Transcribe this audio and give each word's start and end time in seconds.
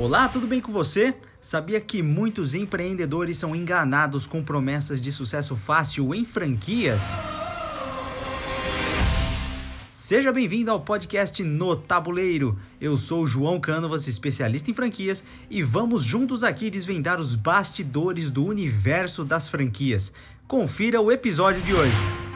Olá, 0.00 0.30
tudo 0.30 0.46
bem 0.46 0.62
com 0.62 0.72
você? 0.72 1.12
Sabia 1.42 1.78
que 1.78 2.02
muitos 2.02 2.54
empreendedores 2.54 3.36
são 3.36 3.54
enganados 3.54 4.26
com 4.26 4.42
promessas 4.42 4.98
de 4.98 5.12
sucesso 5.12 5.54
fácil 5.54 6.14
em 6.14 6.24
franquias? 6.24 7.20
Seja 9.90 10.32
bem-vindo 10.32 10.70
ao 10.70 10.80
podcast 10.80 11.44
No 11.44 11.76
Tabuleiro. 11.76 12.58
Eu 12.80 12.96
sou 12.96 13.26
João 13.26 13.60
Cânovas, 13.60 14.08
especialista 14.08 14.70
em 14.70 14.74
franquias, 14.74 15.22
e 15.50 15.62
vamos 15.62 16.02
juntos 16.02 16.42
aqui 16.42 16.70
desvendar 16.70 17.20
os 17.20 17.34
bastidores 17.34 18.30
do 18.30 18.46
universo 18.46 19.22
das 19.22 19.48
franquias. 19.48 20.14
Confira 20.48 20.98
o 20.98 21.12
episódio 21.12 21.60
de 21.60 21.74
hoje. 21.74 22.29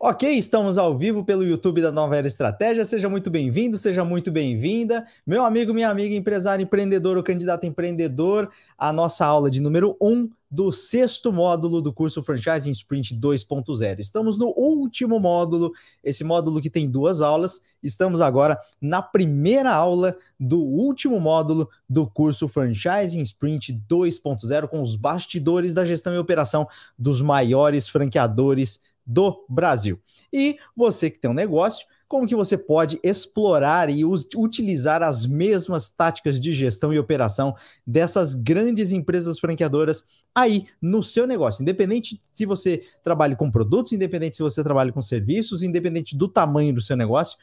Ok, 0.00 0.30
estamos 0.30 0.78
ao 0.78 0.96
vivo 0.96 1.24
pelo 1.24 1.44
YouTube 1.44 1.82
da 1.82 1.90
Nova 1.90 2.16
Era 2.16 2.28
Estratégia. 2.28 2.84
Seja 2.84 3.08
muito 3.08 3.28
bem-vindo, 3.28 3.76
seja 3.76 4.04
muito 4.04 4.30
bem-vinda. 4.30 5.04
Meu 5.26 5.44
amigo, 5.44 5.74
minha 5.74 5.90
amiga, 5.90 6.14
empresário, 6.14 6.62
empreendedor 6.62 7.16
ou 7.16 7.22
candidato 7.24 7.66
empreendedor, 7.66 8.48
a 8.78 8.92
nossa 8.92 9.26
aula 9.26 9.50
de 9.50 9.60
número 9.60 9.96
1 10.00 10.08
um 10.08 10.30
do 10.48 10.70
sexto 10.70 11.32
módulo 11.32 11.82
do 11.82 11.92
curso 11.92 12.22
Franchising 12.22 12.70
Sprint 12.70 13.14
2.0. 13.16 13.98
Estamos 13.98 14.38
no 14.38 14.54
último 14.56 15.18
módulo, 15.18 15.72
esse 16.02 16.22
módulo 16.22 16.62
que 16.62 16.70
tem 16.70 16.88
duas 16.88 17.20
aulas. 17.20 17.60
Estamos 17.82 18.20
agora 18.20 18.58
na 18.80 19.02
primeira 19.02 19.72
aula 19.74 20.16
do 20.38 20.60
último 20.60 21.20
módulo 21.20 21.68
do 21.88 22.06
curso 22.06 22.46
Franchising 22.46 23.22
Sprint 23.22 23.72
2.0 23.88 24.68
com 24.68 24.80
os 24.80 24.94
bastidores 24.94 25.74
da 25.74 25.84
gestão 25.84 26.14
e 26.14 26.18
operação 26.18 26.68
dos 26.96 27.20
maiores 27.20 27.88
franqueadores 27.88 28.80
do 29.08 29.46
Brasil. 29.48 29.98
E 30.30 30.58
você 30.76 31.08
que 31.08 31.18
tem 31.18 31.30
um 31.30 31.34
negócio, 31.34 31.86
como 32.06 32.26
que 32.26 32.36
você 32.36 32.56
pode 32.56 33.00
explorar 33.02 33.88
e 33.88 34.04
utilizar 34.04 35.02
as 35.02 35.24
mesmas 35.24 35.90
táticas 35.90 36.38
de 36.38 36.52
gestão 36.52 36.92
e 36.92 36.98
operação 36.98 37.54
dessas 37.86 38.34
grandes 38.34 38.92
empresas 38.92 39.38
franqueadoras 39.38 40.04
aí 40.34 40.66
no 40.80 41.02
seu 41.02 41.26
negócio, 41.26 41.62
independente 41.62 42.20
se 42.32 42.46
você 42.46 42.82
trabalha 43.02 43.34
com 43.34 43.50
produtos, 43.50 43.92
independente 43.92 44.36
se 44.36 44.42
você 44.42 44.62
trabalha 44.62 44.92
com 44.92 45.02
serviços, 45.02 45.62
independente 45.62 46.16
do 46.16 46.28
tamanho 46.28 46.72
do 46.72 46.80
seu 46.80 46.96
negócio, 46.96 47.38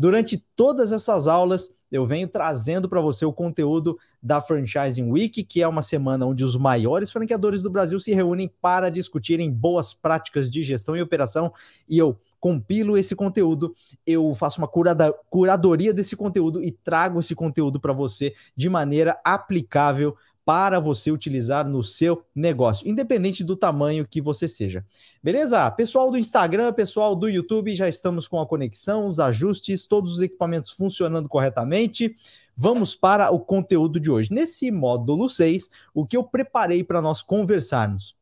Durante 0.00 0.42
todas 0.56 0.92
essas 0.92 1.28
aulas, 1.28 1.76
eu 1.92 2.06
venho 2.06 2.26
trazendo 2.26 2.88
para 2.88 3.02
você 3.02 3.26
o 3.26 3.34
conteúdo 3.34 3.98
da 4.22 4.40
Franchising 4.40 5.10
Week, 5.10 5.44
que 5.44 5.60
é 5.60 5.68
uma 5.68 5.82
semana 5.82 6.24
onde 6.24 6.42
os 6.42 6.56
maiores 6.56 7.10
franqueadores 7.10 7.60
do 7.60 7.68
Brasil 7.68 8.00
se 8.00 8.14
reúnem 8.14 8.50
para 8.62 8.88
discutirem 8.88 9.52
boas 9.52 9.92
práticas 9.92 10.50
de 10.50 10.62
gestão 10.62 10.96
e 10.96 11.02
operação, 11.02 11.52
e 11.86 11.98
eu 11.98 12.18
compilo 12.40 12.96
esse 12.96 13.14
conteúdo, 13.14 13.74
eu 14.06 14.34
faço 14.34 14.62
uma 14.62 14.66
curada, 14.66 15.12
curadoria 15.28 15.92
desse 15.92 16.16
conteúdo 16.16 16.64
e 16.64 16.72
trago 16.72 17.20
esse 17.20 17.34
conteúdo 17.34 17.78
para 17.78 17.92
você 17.92 18.32
de 18.56 18.70
maneira 18.70 19.20
aplicável 19.22 20.16
para 20.44 20.80
você 20.80 21.10
utilizar 21.10 21.68
no 21.68 21.82
seu 21.82 22.24
negócio, 22.34 22.88
independente 22.88 23.44
do 23.44 23.56
tamanho 23.56 24.06
que 24.06 24.20
você 24.20 24.48
seja. 24.48 24.84
Beleza? 25.22 25.70
Pessoal 25.70 26.10
do 26.10 26.18
Instagram, 26.18 26.72
pessoal 26.72 27.14
do 27.14 27.28
YouTube, 27.28 27.74
já 27.74 27.88
estamos 27.88 28.26
com 28.26 28.40
a 28.40 28.46
conexão, 28.46 29.06
os 29.06 29.20
ajustes, 29.20 29.86
todos 29.86 30.14
os 30.14 30.20
equipamentos 30.20 30.70
funcionando 30.70 31.28
corretamente. 31.28 32.16
Vamos 32.56 32.94
para 32.94 33.30
o 33.30 33.40
conteúdo 33.40 34.00
de 34.00 34.10
hoje. 34.10 34.32
Nesse 34.32 34.70
módulo 34.70 35.28
6, 35.28 35.70
o 35.94 36.06
que 36.06 36.16
eu 36.16 36.24
preparei 36.24 36.82
para 36.82 37.00
nós 37.00 37.22
conversarmos? 37.22 38.16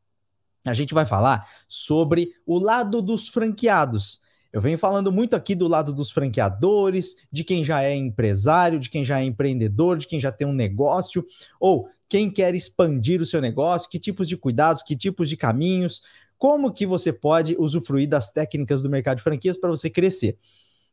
A 0.65 0.75
gente 0.75 0.95
vai 0.95 1.07
falar 1.07 1.49
sobre 1.67 2.33
o 2.45 2.59
lado 2.59 3.01
dos 3.01 3.29
franqueados. 3.29 4.21
Eu 4.53 4.61
venho 4.61 4.79
falando 4.79 5.13
muito 5.13 5.37
aqui 5.37 5.55
do 5.55 5.69
lado 5.69 5.93
dos 5.93 6.11
franqueadores, 6.11 7.17
de 7.31 7.45
quem 7.45 7.63
já 7.63 7.83
é 7.83 7.95
empresário, 7.95 8.79
de 8.79 8.89
quem 8.89 9.05
já 9.05 9.21
é 9.21 9.25
empreendedor, 9.25 9.99
de 9.99 10.07
quem 10.07 10.19
já 10.19 10.33
tem 10.33 10.47
um 10.47 10.53
negócio, 10.53 11.25
ou 11.61 11.89
quem 12.09 12.31
quer 12.31 12.55
expandir 12.55 13.21
o 13.21 13.27
seu 13.27 13.41
negócio, 13.41 13.89
que 13.89 13.99
tipos 13.99 14.29
de 14.29 14.37
cuidados, 14.37 14.83
que 14.83 14.97
tipos 14.97 15.29
de 15.29 15.37
caminhos, 15.37 16.03
como 16.39 16.73
que 16.73 16.87
você 16.87 17.13
pode 17.13 17.57
usufruir 17.59 18.09
das 18.09 18.33
técnicas 18.33 18.81
do 18.81 18.89
mercado 18.89 19.19
de 19.19 19.23
franquias 19.23 19.57
para 19.57 19.69
você 19.69 19.91
crescer. 19.91 20.39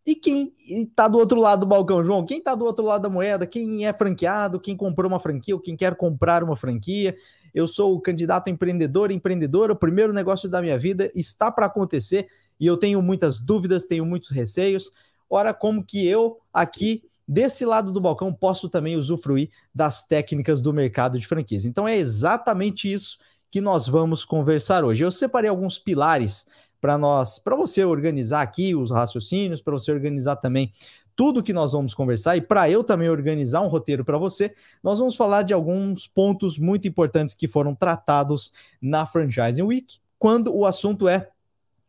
E 0.05 0.13
quem 0.13 0.53
está 0.67 1.07
do 1.07 1.17
outro 1.17 1.39
lado 1.39 1.61
do 1.61 1.65
balcão, 1.65 2.03
João? 2.03 2.25
Quem 2.25 2.37
está 2.37 2.53
do 2.53 2.63
outro 2.63 2.85
lado 2.85 3.01
da 3.01 3.09
moeda? 3.09 3.47
Quem 3.47 3.87
é 3.87 3.93
franqueado? 3.93 4.59
Quem 4.59 4.77
comprou 4.77 5.09
uma 5.09 5.19
franquia 5.19 5.55
ou 5.55 5.61
quem 5.61 5.75
quer 5.75 5.95
comprar 5.95 6.43
uma 6.43 6.55
franquia? 6.55 7.15
Eu 7.53 7.67
sou 7.67 7.95
o 7.95 8.01
candidato 8.01 8.49
empreendedor, 8.49 9.09
empreendedora, 9.09 9.73
o 9.73 9.75
primeiro 9.75 10.13
negócio 10.13 10.47
da 10.47 10.61
minha 10.61 10.77
vida 10.77 11.09
está 11.15 11.51
para 11.51 11.65
acontecer 11.65 12.27
e 12.59 12.67
eu 12.67 12.77
tenho 12.77 13.01
muitas 13.01 13.39
dúvidas, 13.39 13.85
tenho 13.85 14.05
muitos 14.05 14.29
receios. 14.29 14.91
Ora, 15.27 15.53
como 15.53 15.83
que 15.83 16.05
eu 16.05 16.37
aqui 16.53 17.03
desse 17.27 17.65
lado 17.65 17.91
do 17.91 18.01
balcão 18.01 18.33
posso 18.33 18.69
também 18.69 18.95
usufruir 18.95 19.49
das 19.73 20.05
técnicas 20.05 20.61
do 20.61 20.73
mercado 20.73 21.19
de 21.19 21.27
franquias. 21.27 21.65
Então 21.65 21.87
é 21.87 21.97
exatamente 21.97 22.91
isso 22.91 23.17
que 23.49 23.61
nós 23.61 23.87
vamos 23.87 24.25
conversar 24.25 24.83
hoje. 24.83 25.03
Eu 25.03 25.11
separei 25.11 25.49
alguns 25.49 25.79
pilares 25.79 26.45
para 26.79 26.97
nós, 26.97 27.39
para 27.39 27.55
você 27.55 27.83
organizar 27.83 28.41
aqui 28.41 28.75
os 28.75 28.91
raciocínios, 28.91 29.61
para 29.61 29.73
você 29.73 29.91
organizar 29.91 30.35
também 30.35 30.71
tudo 31.15 31.41
que 31.41 31.53
nós 31.53 31.71
vamos 31.71 31.93
conversar 31.93 32.35
e 32.35 32.41
para 32.41 32.69
eu 32.69 32.83
também 32.83 33.09
organizar 33.09 33.61
um 33.61 33.67
roteiro 33.67 34.03
para 34.03 34.17
você, 34.17 34.53
nós 34.83 34.99
vamos 34.99 35.15
falar 35.15 35.43
de 35.43 35.53
alguns 35.53 36.05
pontos 36.05 36.59
muito 36.59 36.87
importantes 36.87 37.33
que 37.33 37.47
foram 37.47 37.73
tratados 37.73 38.51
na 38.81 39.05
Franchising 39.05 39.63
Week, 39.63 39.97
quando 40.19 40.53
o 40.53 40.65
assunto 40.65 41.07
é 41.07 41.29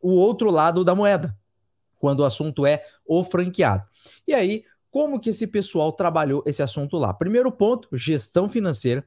o 0.01 0.13
outro 0.13 0.51
lado 0.51 0.85
da 0.85 0.95
moeda, 0.95 1.37
quando 1.99 2.21
o 2.21 2.25
assunto 2.25 2.65
é 2.65 2.85
o 3.05 3.25
franqueado. 3.25 3.85
E 4.27 4.33
aí, 4.33 4.65
como 4.91 5.21
que 5.21 5.31
esse 5.31 5.47
pessoal 5.47 5.93
trabalhou 5.93 6.43
esse 6.47 6.63
assunto 6.63 6.97
lá? 6.97 7.13
Primeiro 7.13 7.51
ponto, 7.53 7.89
gestão 7.93 8.49
financeira. 8.49 9.05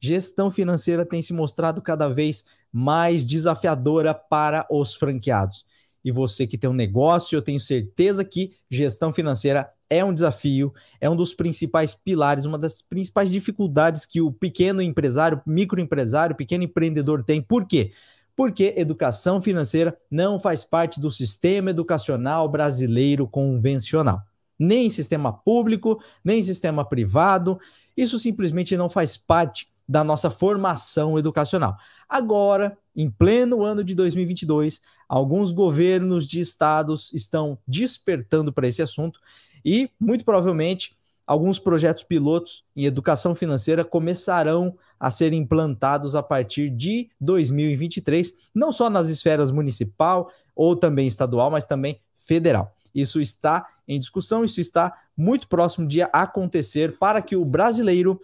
Gestão 0.00 0.50
financeira 0.50 1.04
tem 1.04 1.22
se 1.22 1.32
mostrado 1.32 1.80
cada 1.80 2.08
vez 2.08 2.44
mais 2.72 3.24
desafiadora 3.24 4.12
para 4.14 4.66
os 4.70 4.94
franqueados. 4.94 5.64
E 6.04 6.12
você 6.12 6.46
que 6.46 6.58
tem 6.58 6.68
um 6.68 6.74
negócio, 6.74 7.36
eu 7.36 7.42
tenho 7.42 7.58
certeza 7.58 8.24
que 8.24 8.52
gestão 8.68 9.12
financeira 9.12 9.72
é 9.88 10.04
um 10.04 10.12
desafio, 10.12 10.72
é 11.00 11.08
um 11.08 11.16
dos 11.16 11.34
principais 11.34 11.94
pilares, 11.94 12.44
uma 12.44 12.58
das 12.58 12.82
principais 12.82 13.30
dificuldades 13.30 14.04
que 14.04 14.20
o 14.20 14.30
pequeno 14.30 14.82
empresário, 14.82 15.40
microempresário, 15.46 16.36
pequeno 16.36 16.64
empreendedor 16.64 17.22
tem. 17.24 17.40
Por 17.40 17.66
quê? 17.66 17.92
Porque 18.36 18.74
educação 18.76 19.40
financeira 19.40 19.96
não 20.10 20.38
faz 20.38 20.64
parte 20.64 21.00
do 21.00 21.10
sistema 21.10 21.70
educacional 21.70 22.48
brasileiro 22.48 23.26
convencional 23.26 24.22
nem 24.58 24.88
sistema 24.90 25.32
público, 25.32 26.02
nem 26.24 26.42
sistema 26.42 26.84
privado. 26.84 27.58
Isso 27.96 28.18
simplesmente 28.18 28.76
não 28.76 28.88
faz 28.88 29.16
parte 29.16 29.68
da 29.88 30.02
nossa 30.02 30.30
formação 30.30 31.18
educacional. 31.18 31.76
Agora, 32.08 32.76
em 32.96 33.10
pleno 33.10 33.62
ano 33.62 33.84
de 33.84 33.94
2022, 33.94 34.80
alguns 35.08 35.52
governos 35.52 36.26
de 36.26 36.40
estados 36.40 37.12
estão 37.12 37.58
despertando 37.66 38.52
para 38.52 38.66
esse 38.66 38.82
assunto 38.82 39.20
e, 39.64 39.90
muito 40.00 40.24
provavelmente, 40.24 40.96
alguns 41.26 41.58
projetos 41.58 42.02
pilotos 42.02 42.64
em 42.76 42.84
educação 42.84 43.34
financeira 43.34 43.84
começarão 43.84 44.76
a 44.98 45.10
ser 45.10 45.32
implantados 45.32 46.14
a 46.14 46.22
partir 46.22 46.70
de 46.70 47.10
2023, 47.20 48.34
não 48.54 48.72
só 48.72 48.88
nas 48.88 49.08
esferas 49.08 49.50
municipal 49.50 50.30
ou 50.54 50.76
também 50.76 51.06
estadual, 51.06 51.50
mas 51.50 51.64
também 51.64 52.00
federal. 52.14 52.73
Isso 52.94 53.20
está 53.20 53.66
em 53.86 53.98
discussão, 53.98 54.44
isso 54.44 54.60
está 54.60 54.96
muito 55.16 55.48
próximo 55.48 55.86
de 55.86 56.02
acontecer 56.02 56.96
para 56.98 57.20
que 57.20 57.36
o 57.36 57.44
brasileiro 57.44 58.20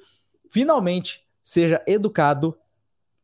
finalmente 0.49 1.23
seja 1.43 1.83
educado 1.87 2.57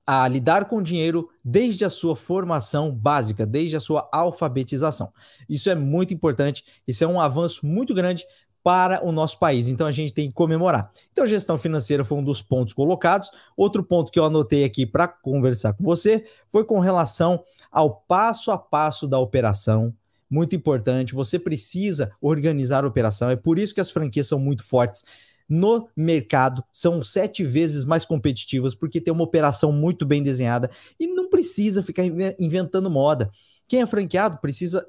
a 0.06 0.28
lidar 0.28 0.66
com 0.66 0.80
dinheiro 0.80 1.28
desde 1.44 1.84
a 1.84 1.90
sua 1.90 2.14
formação 2.14 2.92
básica, 2.92 3.44
desde 3.44 3.76
a 3.76 3.80
sua 3.80 4.08
alfabetização. 4.12 5.12
Isso 5.48 5.68
é 5.68 5.74
muito 5.74 6.14
importante, 6.14 6.64
isso 6.86 7.02
é 7.02 7.06
um 7.06 7.20
avanço 7.20 7.66
muito 7.66 7.92
grande 7.92 8.24
para 8.62 9.04
o 9.04 9.12
nosso 9.12 9.38
país. 9.38 9.68
Então 9.68 9.86
a 9.86 9.92
gente 9.92 10.12
tem 10.12 10.28
que 10.28 10.34
comemorar. 10.34 10.90
Então, 11.12 11.24
gestão 11.24 11.56
financeira 11.56 12.04
foi 12.04 12.18
um 12.18 12.24
dos 12.24 12.42
pontos 12.42 12.74
colocados. 12.74 13.30
Outro 13.56 13.80
ponto 13.82 14.10
que 14.10 14.18
eu 14.18 14.24
anotei 14.24 14.64
aqui 14.64 14.84
para 14.84 15.06
conversar 15.06 15.72
com 15.74 15.84
você 15.84 16.24
foi 16.48 16.64
com 16.64 16.80
relação 16.80 17.44
ao 17.70 17.94
passo 17.94 18.50
a 18.50 18.58
passo 18.58 19.06
da 19.06 19.20
operação, 19.20 19.94
muito 20.28 20.54
importante. 20.56 21.14
Você 21.14 21.38
precisa 21.38 22.12
organizar 22.20 22.84
a 22.84 22.88
operação. 22.88 23.30
É 23.30 23.36
por 23.36 23.58
isso 23.58 23.74
que 23.74 23.80
as 23.80 23.90
franquias 23.90 24.28
são 24.28 24.38
muito 24.38 24.64
fortes 24.64 25.04
no 25.48 25.88
mercado, 25.96 26.64
são 26.72 27.00
sete 27.02 27.44
vezes 27.44 27.84
mais 27.84 28.04
competitivas, 28.04 28.74
porque 28.74 29.00
tem 29.00 29.12
uma 29.14 29.22
operação 29.22 29.70
muito 29.70 30.04
bem 30.04 30.22
desenhada 30.22 30.70
e 30.98 31.06
não 31.06 31.30
precisa 31.30 31.82
ficar 31.82 32.02
inventando 32.38 32.90
moda. 32.90 33.30
Quem 33.68 33.80
é 33.80 33.86
franqueado 33.86 34.38
precisa 34.38 34.84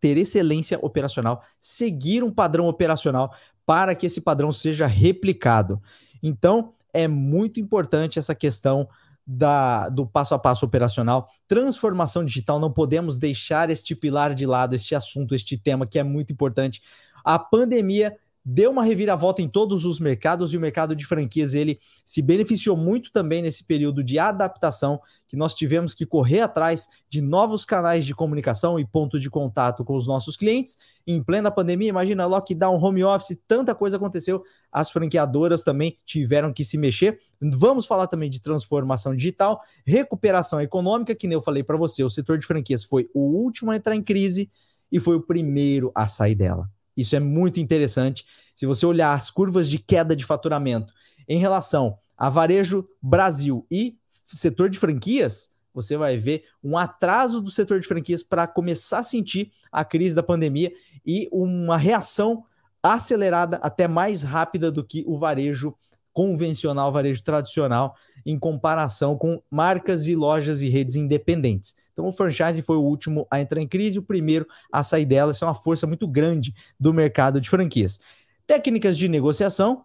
ter 0.00 0.16
excelência 0.16 0.78
operacional, 0.80 1.42
seguir 1.60 2.22
um 2.22 2.32
padrão 2.32 2.68
operacional 2.68 3.34
para 3.66 3.94
que 3.94 4.06
esse 4.06 4.20
padrão 4.20 4.50
seja 4.50 4.86
replicado. 4.86 5.82
Então, 6.22 6.72
é 6.92 7.06
muito 7.06 7.60
importante 7.60 8.18
essa 8.18 8.34
questão 8.34 8.88
da, 9.30 9.90
do 9.90 10.06
passo 10.06 10.34
a 10.34 10.38
passo 10.38 10.64
operacional. 10.64 11.28
Transformação 11.46 12.24
digital, 12.24 12.58
não 12.58 12.72
podemos 12.72 13.18
deixar 13.18 13.68
este 13.68 13.94
pilar 13.94 14.34
de 14.34 14.46
lado, 14.46 14.74
este 14.74 14.94
assunto, 14.94 15.34
este 15.34 15.58
tema 15.58 15.86
que 15.86 15.98
é 15.98 16.02
muito 16.02 16.32
importante. 16.32 16.80
A 17.22 17.38
pandemia 17.38 18.16
deu 18.44 18.70
uma 18.70 18.82
reviravolta 18.82 19.42
em 19.42 19.48
todos 19.48 19.84
os 19.84 20.00
mercados 20.00 20.52
e 20.52 20.56
o 20.56 20.60
mercado 20.60 20.96
de 20.96 21.04
franquias 21.04 21.54
ele 21.54 21.78
se 22.04 22.22
beneficiou 22.22 22.76
muito 22.76 23.12
também 23.12 23.42
nesse 23.42 23.64
período 23.64 24.02
de 24.02 24.18
adaptação 24.18 25.00
que 25.28 25.36
nós 25.36 25.54
tivemos 25.54 25.92
que 25.92 26.06
correr 26.06 26.40
atrás 26.40 26.88
de 27.10 27.20
novos 27.20 27.64
canais 27.64 28.06
de 28.06 28.14
comunicação 28.14 28.80
e 28.80 28.86
pontos 28.86 29.20
de 29.20 29.28
contato 29.28 29.84
com 29.84 29.94
os 29.94 30.06
nossos 30.06 30.36
clientes. 30.36 30.78
Em 31.06 31.22
plena 31.22 31.50
pandemia, 31.50 31.90
imagina 31.90 32.26
lockdown, 32.26 32.82
home 32.82 33.04
office, 33.04 33.38
tanta 33.46 33.74
coisa 33.74 33.98
aconteceu, 33.98 34.42
as 34.72 34.90
franqueadoras 34.90 35.62
também 35.62 35.98
tiveram 36.06 36.52
que 36.52 36.64
se 36.64 36.78
mexer. 36.78 37.20
Vamos 37.40 37.86
falar 37.86 38.06
também 38.06 38.30
de 38.30 38.40
transformação 38.40 39.14
digital, 39.14 39.60
recuperação 39.86 40.60
econômica, 40.60 41.14
que 41.14 41.28
nem 41.28 41.34
eu 41.34 41.42
falei 41.42 41.62
para 41.62 41.76
você, 41.76 42.02
o 42.02 42.10
setor 42.10 42.38
de 42.38 42.46
franquias 42.46 42.82
foi 42.82 43.10
o 43.14 43.20
último 43.20 43.70
a 43.70 43.76
entrar 43.76 43.94
em 43.94 44.02
crise 44.02 44.50
e 44.90 44.98
foi 44.98 45.16
o 45.16 45.20
primeiro 45.20 45.92
a 45.94 46.08
sair 46.08 46.34
dela. 46.34 46.70
Isso 46.98 47.14
é 47.14 47.20
muito 47.20 47.60
interessante. 47.60 48.26
Se 48.56 48.66
você 48.66 48.84
olhar 48.84 49.14
as 49.14 49.30
curvas 49.30 49.70
de 49.70 49.78
queda 49.78 50.16
de 50.16 50.24
faturamento 50.24 50.92
em 51.28 51.38
relação 51.38 51.96
a 52.16 52.28
varejo 52.28 52.88
Brasil 53.00 53.64
e 53.70 53.96
setor 54.08 54.68
de 54.68 54.80
franquias, 54.80 55.50
você 55.72 55.96
vai 55.96 56.16
ver 56.16 56.46
um 56.62 56.76
atraso 56.76 57.40
do 57.40 57.52
setor 57.52 57.78
de 57.78 57.86
franquias 57.86 58.24
para 58.24 58.48
começar 58.48 58.98
a 58.98 59.02
sentir 59.04 59.52
a 59.70 59.84
crise 59.84 60.16
da 60.16 60.24
pandemia 60.24 60.72
e 61.06 61.28
uma 61.30 61.76
reação 61.76 62.44
acelerada 62.82 63.58
até 63.62 63.86
mais 63.86 64.22
rápida 64.22 64.72
do 64.72 64.82
que 64.82 65.04
o 65.06 65.16
varejo 65.16 65.76
convencional, 66.12 66.90
varejo 66.90 67.22
tradicional, 67.22 67.94
em 68.26 68.36
comparação 68.36 69.16
com 69.16 69.40
marcas 69.48 70.08
e 70.08 70.16
lojas 70.16 70.62
e 70.62 70.68
redes 70.68 70.96
independentes. 70.96 71.76
Então, 71.98 72.06
o 72.06 72.12
franchise 72.12 72.62
foi 72.62 72.76
o 72.76 72.80
último 72.80 73.26
a 73.28 73.40
entrar 73.40 73.60
em 73.60 73.66
crise, 73.66 73.98
o 73.98 74.02
primeiro 74.02 74.46
a 74.70 74.84
sair 74.84 75.04
dela. 75.04 75.32
Isso 75.32 75.44
é 75.44 75.48
uma 75.48 75.54
força 75.54 75.84
muito 75.84 76.06
grande 76.06 76.54
do 76.78 76.94
mercado 76.94 77.40
de 77.40 77.50
franquias. 77.50 77.98
Técnicas 78.46 78.96
de 78.96 79.08
negociação. 79.08 79.84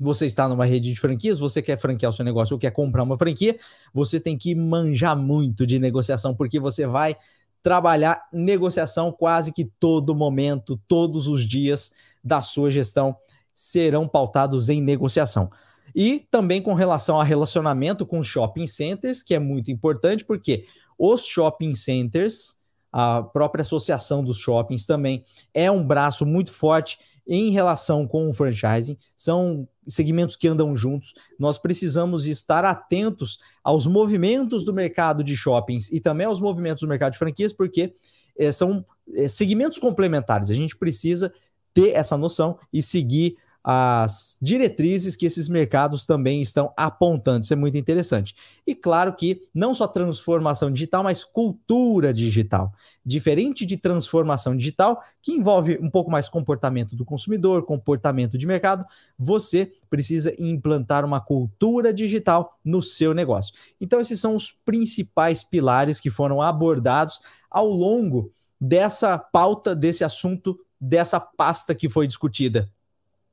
Você 0.00 0.24
está 0.24 0.48
numa 0.48 0.64
rede 0.64 0.90
de 0.90 0.98
franquias, 0.98 1.38
você 1.38 1.60
quer 1.60 1.76
franquear 1.76 2.08
o 2.08 2.12
seu 2.12 2.24
negócio 2.24 2.54
ou 2.54 2.58
quer 2.58 2.70
comprar 2.70 3.02
uma 3.02 3.18
franquia, 3.18 3.58
você 3.92 4.18
tem 4.18 4.38
que 4.38 4.54
manjar 4.54 5.14
muito 5.14 5.66
de 5.66 5.78
negociação, 5.78 6.34
porque 6.34 6.58
você 6.58 6.86
vai 6.86 7.14
trabalhar 7.62 8.26
negociação 8.32 9.12
quase 9.12 9.52
que 9.52 9.66
todo 9.78 10.14
momento, 10.14 10.80
todos 10.88 11.28
os 11.28 11.46
dias 11.46 11.92
da 12.24 12.40
sua 12.40 12.70
gestão 12.70 13.14
serão 13.54 14.08
pautados 14.08 14.70
em 14.70 14.80
negociação. 14.80 15.50
E 15.94 16.26
também 16.30 16.62
com 16.62 16.72
relação 16.72 17.20
a 17.20 17.24
relacionamento 17.24 18.06
com 18.06 18.22
shopping 18.22 18.66
centers, 18.66 19.22
que 19.22 19.34
é 19.34 19.38
muito 19.38 19.70
importante, 19.70 20.24
porque 20.24 20.64
os 21.04 21.26
shopping 21.26 21.74
centers, 21.74 22.54
a 22.92 23.24
própria 23.24 23.62
associação 23.62 24.22
dos 24.22 24.38
shoppings 24.38 24.86
também 24.86 25.24
é 25.52 25.68
um 25.68 25.84
braço 25.84 26.24
muito 26.24 26.52
forte 26.52 26.96
em 27.26 27.50
relação 27.50 28.06
com 28.06 28.28
o 28.28 28.32
franchising, 28.32 28.96
são 29.16 29.66
segmentos 29.84 30.36
que 30.36 30.46
andam 30.46 30.76
juntos. 30.76 31.12
Nós 31.36 31.58
precisamos 31.58 32.28
estar 32.28 32.64
atentos 32.64 33.40
aos 33.64 33.84
movimentos 33.84 34.64
do 34.64 34.72
mercado 34.72 35.24
de 35.24 35.36
shoppings 35.36 35.90
e 35.90 35.98
também 35.98 36.26
aos 36.26 36.38
movimentos 36.38 36.82
do 36.82 36.88
mercado 36.88 37.12
de 37.12 37.18
franquias, 37.18 37.52
porque 37.52 37.96
é, 38.38 38.52
são 38.52 38.86
é, 39.12 39.26
segmentos 39.26 39.80
complementares. 39.80 40.50
A 40.50 40.54
gente 40.54 40.76
precisa 40.76 41.32
ter 41.74 41.90
essa 41.96 42.16
noção 42.16 42.56
e 42.72 42.80
seguir 42.80 43.36
as 43.64 44.38
diretrizes 44.42 45.14
que 45.14 45.24
esses 45.24 45.48
mercados 45.48 46.04
também 46.04 46.42
estão 46.42 46.72
apontando. 46.76 47.44
Isso 47.44 47.52
é 47.52 47.56
muito 47.56 47.78
interessante. 47.78 48.34
E 48.66 48.74
claro 48.74 49.14
que 49.14 49.42
não 49.54 49.72
só 49.72 49.86
transformação 49.86 50.70
digital, 50.70 51.04
mas 51.04 51.24
cultura 51.24 52.12
digital. 52.12 52.72
Diferente 53.04 53.64
de 53.64 53.76
transformação 53.76 54.56
digital, 54.56 55.02
que 55.20 55.32
envolve 55.32 55.78
um 55.80 55.88
pouco 55.88 56.10
mais 56.10 56.28
comportamento 56.28 56.96
do 56.96 57.04
consumidor, 57.04 57.64
comportamento 57.64 58.36
de 58.36 58.46
mercado, 58.46 58.84
você 59.16 59.72
precisa 59.88 60.34
implantar 60.38 61.04
uma 61.04 61.20
cultura 61.20 61.92
digital 61.92 62.58
no 62.64 62.82
seu 62.82 63.14
negócio. 63.14 63.54
Então, 63.80 64.00
esses 64.00 64.18
são 64.18 64.34
os 64.34 64.50
principais 64.50 65.44
pilares 65.44 66.00
que 66.00 66.10
foram 66.10 66.42
abordados 66.42 67.20
ao 67.50 67.68
longo 67.68 68.32
dessa 68.60 69.18
pauta, 69.18 69.74
desse 69.74 70.04
assunto, 70.04 70.58
dessa 70.80 71.20
pasta 71.20 71.74
que 71.74 71.88
foi 71.88 72.06
discutida 72.06 72.68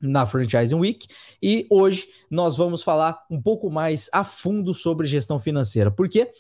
na 0.02 0.26
Franchising 0.26 0.76
Week 0.76 1.08
e 1.42 1.68
hoje 1.70 2.08
nós 2.30 2.56
vamos 2.56 2.82
falar 2.82 3.26
um 3.30 3.42
pouco 3.42 3.70
mais 3.70 4.10
a 4.14 4.24
fundo 4.24 4.74
sobre 4.74 5.08
gestão 5.08 5.40
financeira, 5.40 5.92
porque 5.92 6.32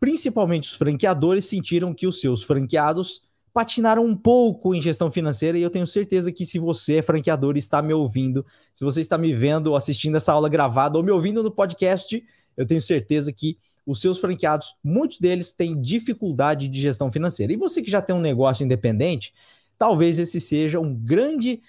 principalmente 0.00 0.68
os 0.68 0.74
franqueadores 0.74 1.44
sentiram 1.44 1.92
que 1.92 2.06
os 2.06 2.20
seus 2.20 2.42
franqueados 2.42 3.22
patinaram 3.52 4.04
um 4.04 4.14
pouco 4.14 4.74
em 4.74 4.82
gestão 4.82 5.10
financeira 5.10 5.56
e 5.56 5.62
eu 5.62 5.70
tenho 5.70 5.86
certeza 5.86 6.30
que 6.30 6.44
se 6.44 6.58
você 6.58 6.96
é 6.96 7.02
franqueador 7.02 7.56
e 7.56 7.58
está 7.58 7.80
me 7.80 7.94
ouvindo, 7.94 8.44
se 8.74 8.84
você 8.84 9.00
está 9.00 9.16
me 9.16 9.32
vendo 9.32 9.74
assistindo 9.74 10.16
essa 10.16 10.32
aula 10.32 10.48
gravada 10.48 10.98
ou 10.98 11.02
me 11.02 11.10
ouvindo 11.10 11.42
no 11.42 11.50
podcast, 11.50 12.22
eu 12.54 12.66
tenho 12.66 12.82
certeza 12.82 13.32
que 13.32 13.56
os 13.86 14.00
seus 14.00 14.18
franqueados, 14.18 14.74
muitos 14.82 15.18
deles 15.20 15.52
têm 15.52 15.80
dificuldade 15.80 16.68
de 16.68 16.80
gestão 16.80 17.10
financeira. 17.10 17.52
E 17.52 17.56
você 17.56 17.80
que 17.80 17.90
já 17.90 18.02
tem 18.02 18.14
um 18.14 18.20
negócio 18.20 18.64
independente, 18.64 19.32
talvez 19.78 20.18
esse 20.18 20.40
seja 20.40 20.80
um 20.80 20.94
grande 20.94 21.62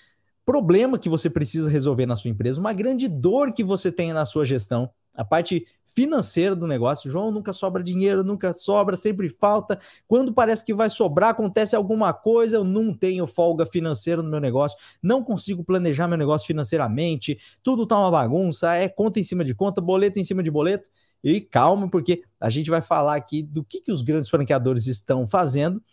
problema 0.47 0.97
que 0.97 1.09
você 1.09 1.29
precisa 1.29 1.69
resolver 1.69 2.05
na 2.05 2.15
sua 2.15 2.31
empresa, 2.31 2.57
uma 2.57 2.71
grande 2.71 3.09
dor 3.09 3.51
que 3.51 3.65
você 3.65 3.91
tem 3.91 4.13
na 4.13 4.23
sua 4.23 4.45
gestão, 4.45 4.89
a 5.13 5.25
parte 5.25 5.67
financeira 5.85 6.55
do 6.55 6.65
negócio. 6.65 7.11
João, 7.11 7.33
nunca 7.33 7.51
sobra 7.51 7.83
dinheiro, 7.83 8.23
nunca 8.23 8.53
sobra, 8.53 8.95
sempre 8.95 9.27
falta. 9.27 9.77
Quando 10.07 10.33
parece 10.33 10.63
que 10.63 10.73
vai 10.73 10.89
sobrar, 10.89 11.31
acontece 11.31 11.75
alguma 11.75 12.13
coisa, 12.13 12.55
eu 12.55 12.63
não 12.63 12.94
tenho 12.94 13.27
folga 13.27 13.65
financeira 13.65 14.23
no 14.23 14.29
meu 14.29 14.39
negócio, 14.39 14.77
não 15.03 15.21
consigo 15.21 15.66
planejar 15.66 16.07
meu 16.07 16.18
negócio 16.18 16.47
financeiramente, 16.47 17.37
tudo 17.61 17.85
tá 17.85 17.99
uma 17.99 18.09
bagunça, 18.11 18.73
é 18.73 18.87
conta 18.87 19.19
em 19.19 19.23
cima 19.23 19.44
de 19.44 19.54
conta, 19.54 19.81
boleto 19.81 20.18
em 20.18 20.23
cima 20.23 20.42
de 20.42 20.49
boleto. 20.49 20.87
E 21.21 21.42
calma, 21.42 21.89
porque 21.89 22.23
a 22.39 22.49
gente 22.49 22.69
vai 22.69 22.81
falar 22.81 23.18
aqui 23.18 23.44
do 23.44 23.66
que, 23.66 23.81
que 23.81 23.92
os 23.92 24.01
grandes 24.01 24.30
franqueadores 24.30 24.87
estão 24.87 25.27
fazendo 25.27 25.83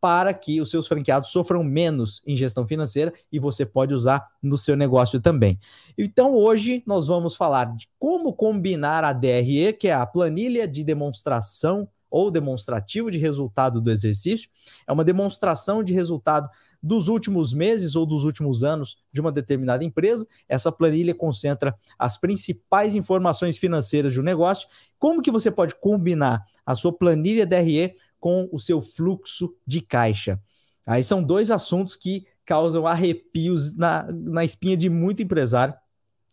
para 0.00 0.32
que 0.32 0.60
os 0.60 0.70
seus 0.70 0.88
franqueados 0.88 1.30
sofram 1.30 1.62
menos 1.62 2.22
em 2.26 2.34
gestão 2.34 2.66
financeira 2.66 3.12
e 3.30 3.38
você 3.38 3.66
pode 3.66 3.92
usar 3.92 4.26
no 4.42 4.56
seu 4.56 4.76
negócio 4.76 5.20
também. 5.20 5.58
Então, 5.96 6.34
hoje 6.34 6.82
nós 6.86 7.06
vamos 7.06 7.36
falar 7.36 7.76
de 7.76 7.88
como 7.98 8.32
combinar 8.32 9.04
a 9.04 9.12
DRE, 9.12 9.72
que 9.78 9.88
é 9.88 9.92
a 9.92 10.06
planilha 10.06 10.66
de 10.66 10.82
demonstração 10.82 11.88
ou 12.10 12.30
demonstrativo 12.30 13.10
de 13.10 13.18
resultado 13.18 13.80
do 13.80 13.90
exercício. 13.90 14.50
É 14.86 14.92
uma 14.92 15.04
demonstração 15.04 15.82
de 15.82 15.92
resultado 15.92 16.48
dos 16.82 17.08
últimos 17.08 17.52
meses 17.52 17.94
ou 17.94 18.06
dos 18.06 18.24
últimos 18.24 18.64
anos 18.64 18.96
de 19.12 19.20
uma 19.20 19.30
determinada 19.30 19.84
empresa. 19.84 20.26
Essa 20.48 20.72
planilha 20.72 21.14
concentra 21.14 21.74
as 21.98 22.16
principais 22.16 22.94
informações 22.94 23.58
financeiras 23.58 24.12
de 24.12 24.20
um 24.20 24.24
negócio. 24.24 24.68
Como 24.98 25.22
que 25.22 25.30
você 25.30 25.50
pode 25.50 25.74
combinar 25.74 26.44
a 26.64 26.74
sua 26.74 26.92
planilha 26.92 27.46
DRE 27.46 27.94
com 28.20 28.48
o 28.52 28.60
seu 28.60 28.80
fluxo 28.80 29.54
de 29.66 29.80
caixa. 29.80 30.38
Aí 30.86 31.02
são 31.02 31.22
dois 31.22 31.50
assuntos 31.50 31.96
que 31.96 32.26
causam 32.44 32.86
arrepios 32.86 33.76
na, 33.76 34.06
na 34.10 34.44
espinha 34.44 34.76
de 34.76 34.88
muito 34.88 35.22
empresário, 35.22 35.74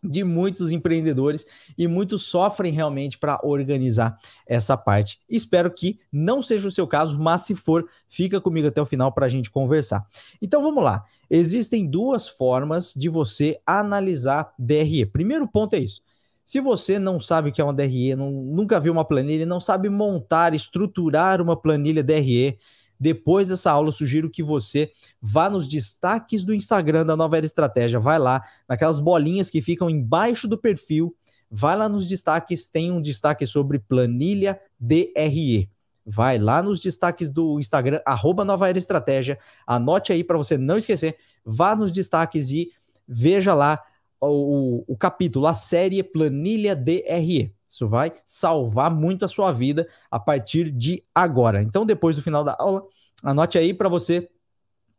de 0.03 0.23
muitos 0.23 0.71
empreendedores 0.71 1.45
e 1.77 1.87
muitos 1.87 2.23
sofrem 2.23 2.71
realmente 2.71 3.17
para 3.17 3.39
organizar 3.43 4.17
essa 4.45 4.77
parte. 4.77 5.19
Espero 5.27 5.71
que 5.71 5.99
não 6.11 6.41
seja 6.41 6.67
o 6.67 6.71
seu 6.71 6.87
caso, 6.87 7.19
mas 7.19 7.41
se 7.41 7.55
for, 7.55 7.87
fica 8.07 8.39
comigo 8.39 8.67
até 8.67 8.81
o 8.81 8.85
final 8.85 9.11
para 9.11 9.25
a 9.25 9.29
gente 9.29 9.49
conversar. 9.49 10.05
Então 10.41 10.61
vamos 10.61 10.83
lá. 10.83 11.03
Existem 11.29 11.85
duas 11.85 12.27
formas 12.27 12.93
de 12.95 13.09
você 13.09 13.59
analisar 13.65 14.53
DRE. 14.57 15.05
Primeiro 15.05 15.47
ponto 15.47 15.75
é 15.75 15.79
isso. 15.79 16.01
Se 16.47 16.61
você 16.61 16.97
não 16.97 17.19
sabe 17.19 17.49
o 17.49 17.51
que 17.51 17.59
é 17.59 17.63
uma 17.63 17.73
DRE, 17.73 18.15
não, 18.15 18.31
nunca 18.31 18.79
viu 18.79 18.93
uma 18.93 19.03
planilha, 19.03 19.45
não 19.45 19.59
sabe 19.59 19.89
montar, 19.89 20.53
estruturar 20.53 21.41
uma 21.41 21.57
planilha 21.57 22.01
DRE, 22.01 22.57
depois 22.97 23.49
dessa 23.49 23.69
aula, 23.69 23.91
sugiro 23.91 24.29
que 24.29 24.41
você 24.41 24.93
vá 25.21 25.49
nos 25.49 25.67
destaques 25.67 26.45
do 26.45 26.53
Instagram 26.53 27.05
da 27.05 27.17
Nova 27.17 27.35
Era 27.35 27.45
Estratégia. 27.45 27.99
Vai 27.99 28.17
lá, 28.17 28.41
naquelas 28.65 29.01
bolinhas 29.01 29.49
que 29.49 29.61
ficam 29.61 29.89
embaixo 29.89 30.47
do 30.47 30.57
perfil. 30.57 31.13
Vai 31.51 31.75
lá 31.75 31.89
nos 31.89 32.07
destaques, 32.07 32.69
tem 32.69 32.93
um 32.93 33.01
destaque 33.01 33.45
sobre 33.45 33.77
planilha 33.77 34.57
DRE. 34.79 35.69
vai 36.05 36.39
lá 36.39 36.63
nos 36.63 36.79
destaques 36.79 37.29
do 37.29 37.59
Instagram, 37.59 37.99
arroba 38.05 38.45
Nova 38.45 38.69
Era 38.69 38.77
Estratégia, 38.77 39.37
anote 39.67 40.13
aí 40.13 40.23
para 40.23 40.37
você 40.37 40.57
não 40.57 40.77
esquecer, 40.77 41.17
vá 41.43 41.75
nos 41.75 41.91
destaques 41.91 42.51
e 42.51 42.71
veja 43.05 43.53
lá 43.53 43.83
o, 44.21 44.83
o, 44.87 44.97
capítulo, 44.97 45.45
a 45.47 45.53
série 45.53 46.01
Planilha 46.03 46.75
DRE. 46.75 47.53
Isso 47.67 47.87
vai 47.87 48.13
salvar 48.25 48.89
muito 48.89 49.25
a 49.25 49.27
sua 49.27 49.51
vida 49.51 49.87
a 50.09 50.19
partir 50.19 50.71
de 50.71 51.03
agora. 51.13 51.61
Então, 51.61 51.85
depois 51.85 52.15
do 52.15 52.21
final 52.21 52.43
da 52.43 52.55
aula, 52.57 52.83
anote 53.23 53.57
aí 53.57 53.73
para 53.73 53.89
você 53.89 54.29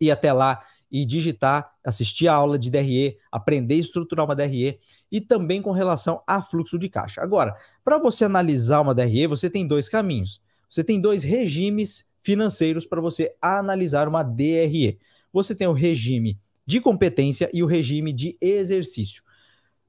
ir 0.01 0.11
até 0.11 0.33
lá 0.33 0.63
e 0.91 1.05
digitar, 1.05 1.73
assistir 1.85 2.29
a 2.29 2.35
aula 2.35 2.59
de 2.59 2.71
DRE, 2.71 3.19
aprender 3.31 3.75
a 3.75 3.79
estruturar 3.79 4.25
uma 4.25 4.37
DRE 4.37 4.79
e 5.11 5.21
também 5.21 5.61
com 5.61 5.71
relação 5.71 6.23
a 6.27 6.41
fluxo 6.41 6.79
de 6.79 6.89
caixa. 6.89 7.23
Agora, 7.23 7.55
para 7.85 7.99
você 7.99 8.25
analisar 8.25 8.81
uma 8.81 8.95
DRE, 8.95 9.27
você 9.27 9.51
tem 9.51 9.67
dois 9.67 9.89
caminhos. 9.89 10.41
Você 10.69 10.85
tem 10.85 11.01
dois 11.01 11.23
regimes 11.23 12.07
financeiros 12.21 12.87
para 12.87 13.01
você 13.01 13.35
analisar 13.41 14.09
uma 14.09 14.23
DRE. 14.23 14.99
Você 15.33 15.55
tem 15.55 15.67
o 15.67 15.73
regime 15.73 16.39
de 16.69 16.83
competência 16.83 17.49
e 17.51 17.63
o 17.63 17.67
regime 17.67 18.13
de 18.13 18.37
exercício. 18.43 19.23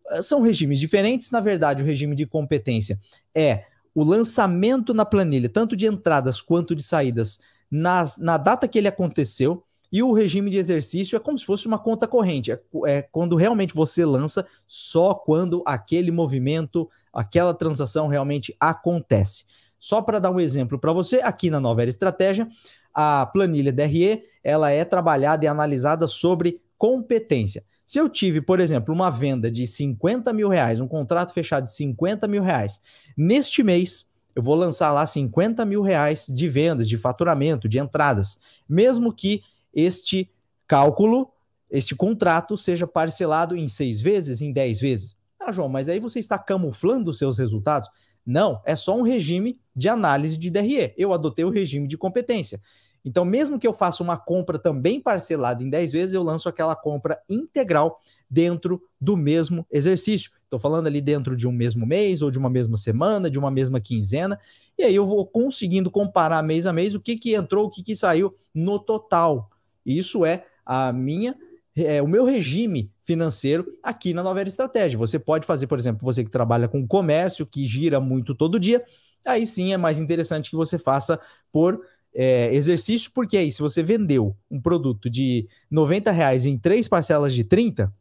Ah, 0.09 0.21
são 0.21 0.41
regimes 0.41 0.79
diferentes, 0.79 1.29
na 1.29 1.41
verdade, 1.41 1.83
o 1.83 1.85
regime 1.85 2.15
de 2.15 2.25
competência 2.25 2.97
é 3.35 3.65
o 3.93 4.01
lançamento 4.01 4.93
na 4.93 5.03
planilha, 5.03 5.49
tanto 5.49 5.75
de 5.75 5.85
entradas 5.85 6.41
quanto 6.41 6.73
de 6.73 6.81
saídas, 6.81 7.41
nas, 7.69 8.17
na 8.17 8.37
data 8.37 8.65
que 8.65 8.77
ele 8.77 8.87
aconteceu, 8.87 9.61
e 9.91 10.01
o 10.01 10.13
regime 10.13 10.49
de 10.49 10.57
exercício 10.57 11.17
é 11.17 11.19
como 11.19 11.37
se 11.37 11.45
fosse 11.45 11.67
uma 11.67 11.77
conta 11.77 12.07
corrente, 12.07 12.49
é, 12.49 12.61
é 12.85 13.01
quando 13.01 13.35
realmente 13.35 13.73
você 13.73 14.05
lança 14.05 14.47
só 14.65 15.13
quando 15.13 15.61
aquele 15.65 16.11
movimento, 16.11 16.89
aquela 17.11 17.53
transação 17.53 18.07
realmente 18.07 18.55
acontece. 18.57 19.43
Só 19.77 20.01
para 20.01 20.19
dar 20.19 20.31
um 20.31 20.39
exemplo 20.39 20.79
para 20.79 20.93
você, 20.93 21.17
aqui 21.17 21.49
na 21.49 21.59
Nova 21.59 21.81
Era 21.81 21.89
Estratégia, 21.89 22.47
a 22.93 23.25
planilha 23.25 23.73
DRE 23.73 24.23
ela 24.43 24.71
é 24.71 24.85
trabalhada 24.85 25.45
e 25.45 25.47
analisada 25.47 26.07
sobre 26.07 26.61
competência. 26.79 27.63
Se 27.85 27.99
eu 27.99 28.07
tive, 28.07 28.41
por 28.41 28.59
exemplo, 28.59 28.93
uma 28.93 29.09
venda 29.11 29.51
de 29.51 29.67
50 29.67 30.31
mil 30.33 30.47
reais, 30.47 30.79
um 30.79 30.87
contrato 30.87 31.33
fechado 31.33 31.65
de 31.65 31.73
50 31.73 32.27
mil 32.27 32.41
reais, 32.41 32.81
neste 33.15 33.61
mês 33.61 34.09
eu 34.35 34.41
vou 34.41 34.55
lançar 34.55 34.91
lá 34.93 35.05
50 35.05 35.65
mil 35.65 35.81
reais 35.81 36.27
de 36.27 36.47
vendas, 36.47 36.87
de 36.87 36.97
faturamento, 36.97 37.67
de 37.67 37.77
entradas, 37.77 38.39
mesmo 38.67 39.11
que 39.11 39.41
este 39.73 40.31
cálculo, 40.65 41.29
este 41.69 41.93
contrato 41.93 42.55
seja 42.55 42.87
parcelado 42.87 43.55
em 43.57 43.67
seis 43.67 43.99
vezes, 43.99 44.41
em 44.41 44.53
dez 44.53 44.79
vezes. 44.79 45.17
Ah, 45.39 45.51
João, 45.51 45.67
mas 45.67 45.89
aí 45.89 45.99
você 45.99 46.19
está 46.19 46.37
camuflando 46.37 47.11
os 47.11 47.17
seus 47.17 47.37
resultados? 47.37 47.89
Não, 48.25 48.61
é 48.65 48.75
só 48.75 48.95
um 48.95 49.01
regime 49.01 49.59
de 49.75 49.89
análise 49.89 50.37
de 50.37 50.49
DRE. 50.49 50.93
Eu 50.95 51.11
adotei 51.11 51.43
o 51.43 51.49
regime 51.49 51.87
de 51.87 51.97
competência. 51.97 52.61
Então, 53.03 53.23
mesmo 53.23 53.59
que 53.59 53.67
eu 53.67 53.73
faça 53.73 54.03
uma 54.03 54.17
compra 54.17 54.59
também 54.59 54.99
parcelada 54.99 55.63
em 55.63 55.69
10 55.69 55.91
vezes, 55.91 56.13
eu 56.13 56.23
lanço 56.23 56.49
aquela 56.49 56.75
compra 56.75 57.19
integral 57.29 57.99
dentro 58.29 58.81
do 58.99 59.17
mesmo 59.17 59.65
exercício. 59.71 60.31
Estou 60.43 60.59
falando 60.59 60.87
ali 60.87 61.01
dentro 61.01 61.35
de 61.35 61.47
um 61.47 61.51
mesmo 61.51 61.85
mês, 61.85 62.21
ou 62.21 62.29
de 62.29 62.37
uma 62.37 62.49
mesma 62.49 62.77
semana, 62.77 63.29
de 63.29 63.39
uma 63.39 63.49
mesma 63.49 63.79
quinzena, 63.79 64.39
e 64.77 64.83
aí 64.83 64.95
eu 64.95 65.05
vou 65.05 65.25
conseguindo 65.25 65.91
comparar 65.91 66.41
mês 66.41 66.65
a 66.65 66.73
mês 66.73 66.95
o 66.95 66.99
que, 66.99 67.17
que 67.17 67.35
entrou, 67.35 67.65
o 67.65 67.69
que, 67.69 67.83
que 67.83 67.95
saiu 67.95 68.35
no 68.53 68.79
total. 68.79 69.49
Isso 69.85 70.25
é 70.25 70.45
a 70.65 70.93
minha 70.93 71.35
é, 71.75 72.01
o 72.01 72.07
meu 72.07 72.25
regime 72.25 72.91
financeiro 73.01 73.65
aqui 73.81 74.13
na 74.13 74.23
Nova 74.23 74.39
Era 74.39 74.49
Estratégia. 74.49 74.97
Você 74.97 75.17
pode 75.19 75.45
fazer, 75.45 75.67
por 75.67 75.77
exemplo, 75.77 76.03
você 76.03 76.23
que 76.23 76.29
trabalha 76.29 76.67
com 76.67 76.87
comércio, 76.87 77.45
que 77.45 77.67
gira 77.67 77.99
muito 77.99 78.35
todo 78.35 78.59
dia, 78.59 78.83
aí 79.25 79.45
sim 79.45 79.73
é 79.73 79.77
mais 79.77 79.99
interessante 79.99 80.49
que 80.49 80.55
você 80.55 80.77
faça 80.77 81.19
por 81.51 81.81
é, 82.13 82.53
exercício, 82.53 83.11
porque 83.13 83.37
aí 83.37 83.51
se 83.51 83.61
você 83.61 83.83
vendeu 83.83 84.35
um 84.49 84.59
produto 84.59 85.09
de 85.09 85.47
90 85.69 86.11
reais 86.11 86.45
em 86.45 86.57
três 86.57 86.87
parcelas 86.87 87.33
de 87.33 87.43
30, 87.43 87.93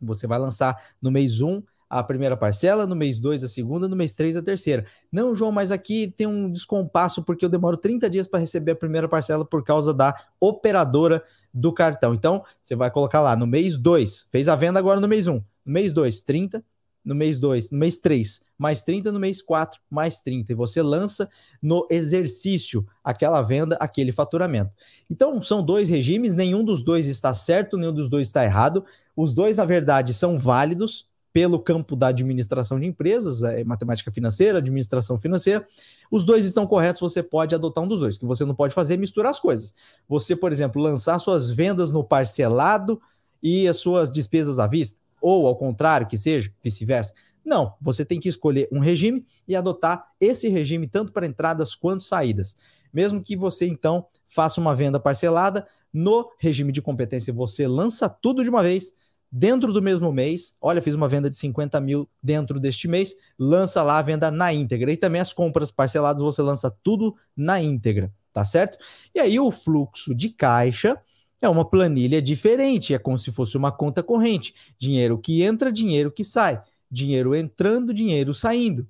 você 0.00 0.26
vai 0.26 0.38
lançar 0.38 0.76
no 1.00 1.10
mês 1.10 1.40
1 1.40 1.62
a 1.92 2.02
primeira 2.02 2.34
parcela, 2.38 2.86
no 2.86 2.96
mês 2.96 3.20
2 3.20 3.44
a 3.44 3.48
segunda, 3.48 3.86
no 3.86 3.94
mês 3.94 4.14
3 4.14 4.38
a 4.38 4.42
terceira. 4.42 4.86
Não, 5.12 5.34
João, 5.34 5.52
mas 5.52 5.70
aqui 5.70 6.12
tem 6.16 6.26
um 6.26 6.50
descompasso 6.50 7.22
porque 7.22 7.44
eu 7.44 7.50
demoro 7.50 7.76
30 7.76 8.08
dias 8.08 8.26
para 8.26 8.40
receber 8.40 8.72
a 8.72 8.76
primeira 8.76 9.06
parcela 9.06 9.44
por 9.44 9.62
causa 9.62 9.92
da 9.92 10.14
operadora 10.40 11.22
do 11.52 11.70
cartão. 11.70 12.14
Então, 12.14 12.42
você 12.62 12.74
vai 12.74 12.90
colocar 12.90 13.20
lá 13.20 13.36
no 13.36 13.46
mês 13.46 13.76
2, 13.76 14.28
fez 14.30 14.48
a 14.48 14.56
venda 14.56 14.78
agora 14.78 15.00
no 15.00 15.06
mês 15.06 15.26
1, 15.26 15.34
um. 15.34 15.36
no 15.36 15.72
mês 15.72 15.92
2, 15.92 16.22
30, 16.22 16.64
no 17.04 17.14
mês 17.14 17.40
2, 17.40 17.70
no 17.70 17.78
mês 17.78 17.96
3, 17.96 18.42
mais 18.56 18.82
30 18.82 19.10
no 19.10 19.18
mês 19.18 19.42
4, 19.42 19.80
mais 19.90 20.20
30. 20.20 20.52
E 20.52 20.54
você 20.54 20.82
lança 20.82 21.28
no 21.60 21.86
exercício 21.90 22.86
aquela 23.02 23.42
venda, 23.42 23.76
aquele 23.80 24.12
faturamento. 24.12 24.70
Então, 25.10 25.42
são 25.42 25.62
dois 25.62 25.88
regimes, 25.88 26.32
nenhum 26.32 26.64
dos 26.64 26.82
dois 26.82 27.06
está 27.06 27.34
certo, 27.34 27.76
nenhum 27.76 27.92
dos 27.92 28.08
dois 28.08 28.28
está 28.28 28.44
errado. 28.44 28.84
Os 29.16 29.34
dois, 29.34 29.56
na 29.56 29.64
verdade, 29.64 30.14
são 30.14 30.38
válidos, 30.38 31.10
pelo 31.32 31.58
campo 31.58 31.96
da 31.96 32.08
administração 32.08 32.78
de 32.78 32.86
empresas, 32.86 33.42
é, 33.42 33.64
matemática 33.64 34.10
financeira, 34.10 34.58
administração 34.58 35.16
financeira. 35.16 35.66
Os 36.10 36.24
dois 36.24 36.44
estão 36.44 36.66
corretos, 36.66 37.00
você 37.00 37.22
pode 37.22 37.54
adotar 37.54 37.82
um 37.82 37.88
dos 37.88 38.00
dois. 38.00 38.16
O 38.16 38.20
que 38.20 38.26
você 38.26 38.44
não 38.44 38.54
pode 38.54 38.74
fazer 38.74 38.94
é 38.94 38.96
misturar 38.98 39.30
as 39.30 39.40
coisas. 39.40 39.74
Você, 40.08 40.36
por 40.36 40.52
exemplo, 40.52 40.82
lançar 40.82 41.18
suas 41.18 41.50
vendas 41.50 41.90
no 41.90 42.04
parcelado 42.04 43.00
e 43.42 43.66
as 43.66 43.78
suas 43.78 44.10
despesas 44.10 44.58
à 44.58 44.66
vista, 44.66 45.00
ou 45.22 45.46
ao 45.46 45.56
contrário, 45.56 46.06
que 46.06 46.18
seja, 46.18 46.52
vice-versa. 46.62 47.14
Não, 47.44 47.74
você 47.80 48.04
tem 48.04 48.20
que 48.20 48.28
escolher 48.28 48.68
um 48.70 48.78
regime 48.78 49.24
e 49.48 49.56
adotar 49.56 50.06
esse 50.20 50.48
regime 50.48 50.86
tanto 50.86 51.12
para 51.12 51.26
entradas 51.26 51.74
quanto 51.74 52.04
saídas. 52.04 52.56
Mesmo 52.92 53.22
que 53.22 53.36
você 53.36 53.66
então 53.66 54.06
faça 54.26 54.60
uma 54.60 54.74
venda 54.74 55.00
parcelada, 55.00 55.66
no 55.92 56.30
regime 56.38 56.72
de 56.72 56.80
competência 56.80 57.32
você 57.32 57.66
lança 57.66 58.08
tudo 58.08 58.42
de 58.42 58.50
uma 58.50 58.62
vez 58.62 58.92
dentro 59.30 59.72
do 59.72 59.80
mesmo 59.80 60.12
mês, 60.12 60.54
olha, 60.60 60.82
fiz 60.82 60.94
uma 60.94 61.08
venda 61.08 61.30
de 61.30 61.36
50 61.36 61.80
mil 61.80 62.06
dentro 62.22 62.60
deste 62.60 62.86
mês, 62.86 63.16
lança 63.38 63.82
lá 63.82 63.98
a 63.98 64.02
venda 64.02 64.30
na 64.30 64.52
íntegra. 64.52 64.92
E 64.92 64.96
também 64.96 65.22
as 65.22 65.32
compras 65.32 65.70
parceladas 65.70 66.22
você 66.22 66.42
lança 66.42 66.70
tudo 66.82 67.16
na 67.34 67.60
íntegra, 67.60 68.12
tá 68.30 68.44
certo? 68.44 68.76
E 69.14 69.18
aí 69.18 69.40
o 69.40 69.50
fluxo 69.50 70.14
de 70.14 70.28
caixa 70.28 71.00
é 71.42 71.48
uma 71.48 71.64
planilha 71.64 72.22
diferente, 72.22 72.94
é 72.94 72.98
como 72.98 73.18
se 73.18 73.32
fosse 73.32 73.56
uma 73.56 73.72
conta 73.72 74.02
corrente. 74.02 74.54
Dinheiro 74.78 75.18
que 75.18 75.42
entra, 75.42 75.72
dinheiro 75.72 76.10
que 76.10 76.24
sai. 76.24 76.62
Dinheiro 76.90 77.34
entrando, 77.34 77.92
dinheiro 77.92 78.32
saindo. 78.32 78.86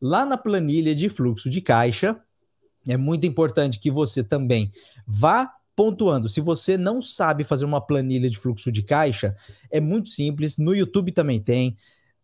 Lá 0.00 0.24
na 0.24 0.36
planilha 0.36 0.94
de 0.94 1.08
fluxo 1.08 1.50
de 1.50 1.60
caixa, 1.60 2.18
é 2.88 2.96
muito 2.96 3.26
importante 3.26 3.78
que 3.78 3.90
você 3.90 4.24
também 4.24 4.72
vá 5.06 5.52
pontuando, 5.76 6.28
se 6.28 6.40
você 6.42 6.76
não 6.76 7.00
sabe 7.00 7.42
fazer 7.42 7.64
uma 7.64 7.80
planilha 7.80 8.28
de 8.28 8.38
fluxo 8.38 8.70
de 8.70 8.82
caixa, 8.82 9.34
é 9.70 9.80
muito 9.80 10.10
simples. 10.10 10.58
No 10.58 10.74
YouTube 10.74 11.12
também 11.12 11.40
tem. 11.40 11.76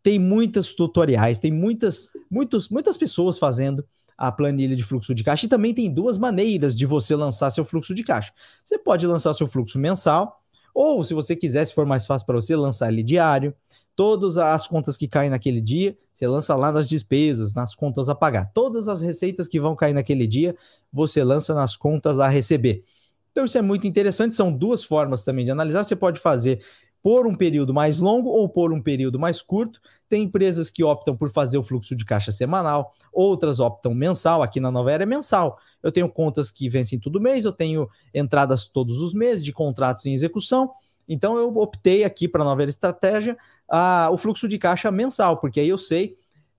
Tem 0.02 0.18
muitos 0.18 0.74
tutoriais, 0.74 1.38
tem 1.38 1.50
muitas, 1.50 2.10
muitos, 2.30 2.68
muitas 2.68 2.96
pessoas 2.96 3.38
fazendo 3.38 3.84
a 4.16 4.32
planilha 4.32 4.74
de 4.74 4.82
fluxo 4.82 5.14
de 5.14 5.22
caixa 5.22 5.46
e 5.46 5.48
também 5.48 5.74
tem 5.74 5.92
duas 5.92 6.16
maneiras 6.16 6.76
de 6.76 6.86
você 6.86 7.14
lançar 7.14 7.50
seu 7.50 7.64
fluxo 7.64 7.94
de 7.94 8.02
caixa. 8.02 8.32
Você 8.64 8.78
pode 8.78 9.06
lançar 9.06 9.34
seu 9.34 9.46
fluxo 9.46 9.78
mensal, 9.78 10.42
ou 10.74 11.02
se 11.02 11.14
você 11.14 11.34
quiser, 11.34 11.64
se 11.66 11.74
for 11.74 11.86
mais 11.86 12.06
fácil 12.06 12.26
para 12.26 12.36
você, 12.36 12.54
lançar 12.54 12.92
ele 12.92 13.02
diário. 13.02 13.54
Todas 13.94 14.36
as 14.36 14.68
contas 14.68 14.96
que 14.96 15.08
caem 15.08 15.30
naquele 15.30 15.60
dia, 15.60 15.96
você 16.12 16.26
lança 16.26 16.54
lá 16.54 16.70
nas 16.70 16.86
despesas, 16.88 17.54
nas 17.54 17.74
contas 17.74 18.08
a 18.08 18.14
pagar. 18.14 18.50
Todas 18.52 18.88
as 18.88 19.00
receitas 19.00 19.48
que 19.48 19.58
vão 19.58 19.74
cair 19.74 19.94
naquele 19.94 20.26
dia, 20.26 20.54
você 20.92 21.24
lança 21.24 21.54
nas 21.54 21.76
contas 21.76 22.20
a 22.20 22.28
receber. 22.28 22.84
Então, 23.32 23.44
isso 23.44 23.58
é 23.58 23.62
muito 23.62 23.86
interessante. 23.86 24.34
São 24.34 24.50
duas 24.50 24.82
formas 24.82 25.24
também 25.24 25.44
de 25.44 25.50
analisar. 25.50 25.84
Você 25.84 25.94
pode 25.96 26.20
fazer 26.20 26.62
por 27.06 27.24
um 27.24 27.36
período 27.36 27.72
mais 27.72 28.00
longo 28.00 28.30
ou 28.30 28.48
por 28.48 28.72
um 28.72 28.82
período 28.82 29.16
mais 29.16 29.40
curto. 29.40 29.80
Tem 30.08 30.24
empresas 30.24 30.70
que 30.70 30.82
optam 30.82 31.16
por 31.16 31.30
fazer 31.30 31.56
o 31.56 31.62
fluxo 31.62 31.94
de 31.94 32.04
caixa 32.04 32.32
semanal, 32.32 32.92
outras 33.12 33.60
optam 33.60 33.94
mensal. 33.94 34.42
Aqui 34.42 34.58
na 34.58 34.72
Nova 34.72 34.90
Era 34.90 35.04
é 35.04 35.06
mensal. 35.06 35.56
Eu 35.84 35.92
tenho 35.92 36.08
contas 36.08 36.50
que 36.50 36.68
vencem 36.68 36.98
todo 36.98 37.20
mês, 37.20 37.44
eu 37.44 37.52
tenho 37.52 37.88
entradas 38.12 38.64
todos 38.64 39.00
os 39.00 39.14
meses 39.14 39.44
de 39.44 39.52
contratos 39.52 40.04
em 40.04 40.14
execução. 40.14 40.72
Então, 41.08 41.38
eu 41.38 41.56
optei 41.58 42.02
aqui 42.02 42.26
para 42.26 42.42
a 42.42 42.44
Nova 42.44 42.62
Era 42.62 42.70
Estratégia 42.70 43.38
a, 43.70 44.08
o 44.10 44.18
fluxo 44.18 44.48
de 44.48 44.58
caixa 44.58 44.90
mensal, 44.90 45.36
porque 45.36 45.60
aí 45.60 45.68
eu 45.68 45.78
sei 45.78 46.16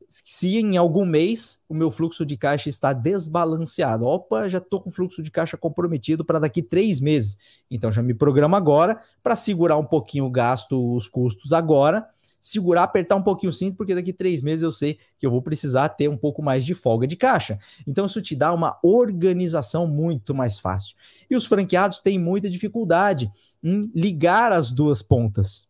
se 0.08 0.58
em 0.58 0.78
algum 0.78 1.06
mês 1.06 1.64
o 1.68 1.74
meu 1.74 1.92
fluxo 1.92 2.26
de 2.26 2.38
caixa 2.38 2.70
está 2.70 2.94
desbalanceado. 2.94 4.06
Opa, 4.06 4.48
já 4.48 4.58
estou 4.58 4.82
com 4.82 4.90
fluxo 4.90 5.22
de 5.22 5.30
caixa 5.30 5.58
comprometido 5.58 6.24
para 6.24 6.40
daqui 6.40 6.62
três 6.62 7.00
meses. 7.00 7.38
Então 7.70 7.92
já 7.92 8.02
me 8.02 8.14
programa 8.14 8.58
agora 8.58 9.02
para 9.22 9.36
segurar 9.36 9.78
um 9.78 9.86
pouquinho 9.86 10.26
o 10.26 10.32
gasto, 10.32 10.96
os 10.96 11.10
custos 11.10 11.52
agora, 11.52 12.08
segurar, 12.40 12.84
apertar 12.84 13.16
um 13.16 13.22
pouquinho 13.22 13.50
o 13.50 13.54
cinto, 13.54 13.76
porque 13.76 13.94
daqui 13.94 14.14
três 14.14 14.42
meses 14.42 14.64
eu 14.64 14.72
sei 14.72 14.98
que 15.20 15.26
eu 15.26 15.32
vou 15.32 15.42
precisar 15.42 15.90
ter 15.90 16.08
um 16.08 16.18
pouco 16.18 16.42
mais 16.42 16.66
de 16.66 16.74
folga 16.74 17.06
de 17.06 17.18
caixa. 17.18 17.60
Então 17.86 18.06
isso 18.06 18.22
te 18.22 18.36
dá 18.36 18.54
uma 18.54 18.80
organização 18.82 19.88
muito 19.88 20.34
mais 20.34 20.58
fácil. 20.58 20.96
E 21.30 21.36
os 21.36 21.46
franqueados 21.46 22.00
têm 22.00 22.18
muita 22.18 22.50
dificuldade 22.50 23.30
em 23.62 23.92
ligar 23.94 24.54
as 24.54 24.72
duas 24.72 25.02
pontas 25.02 25.68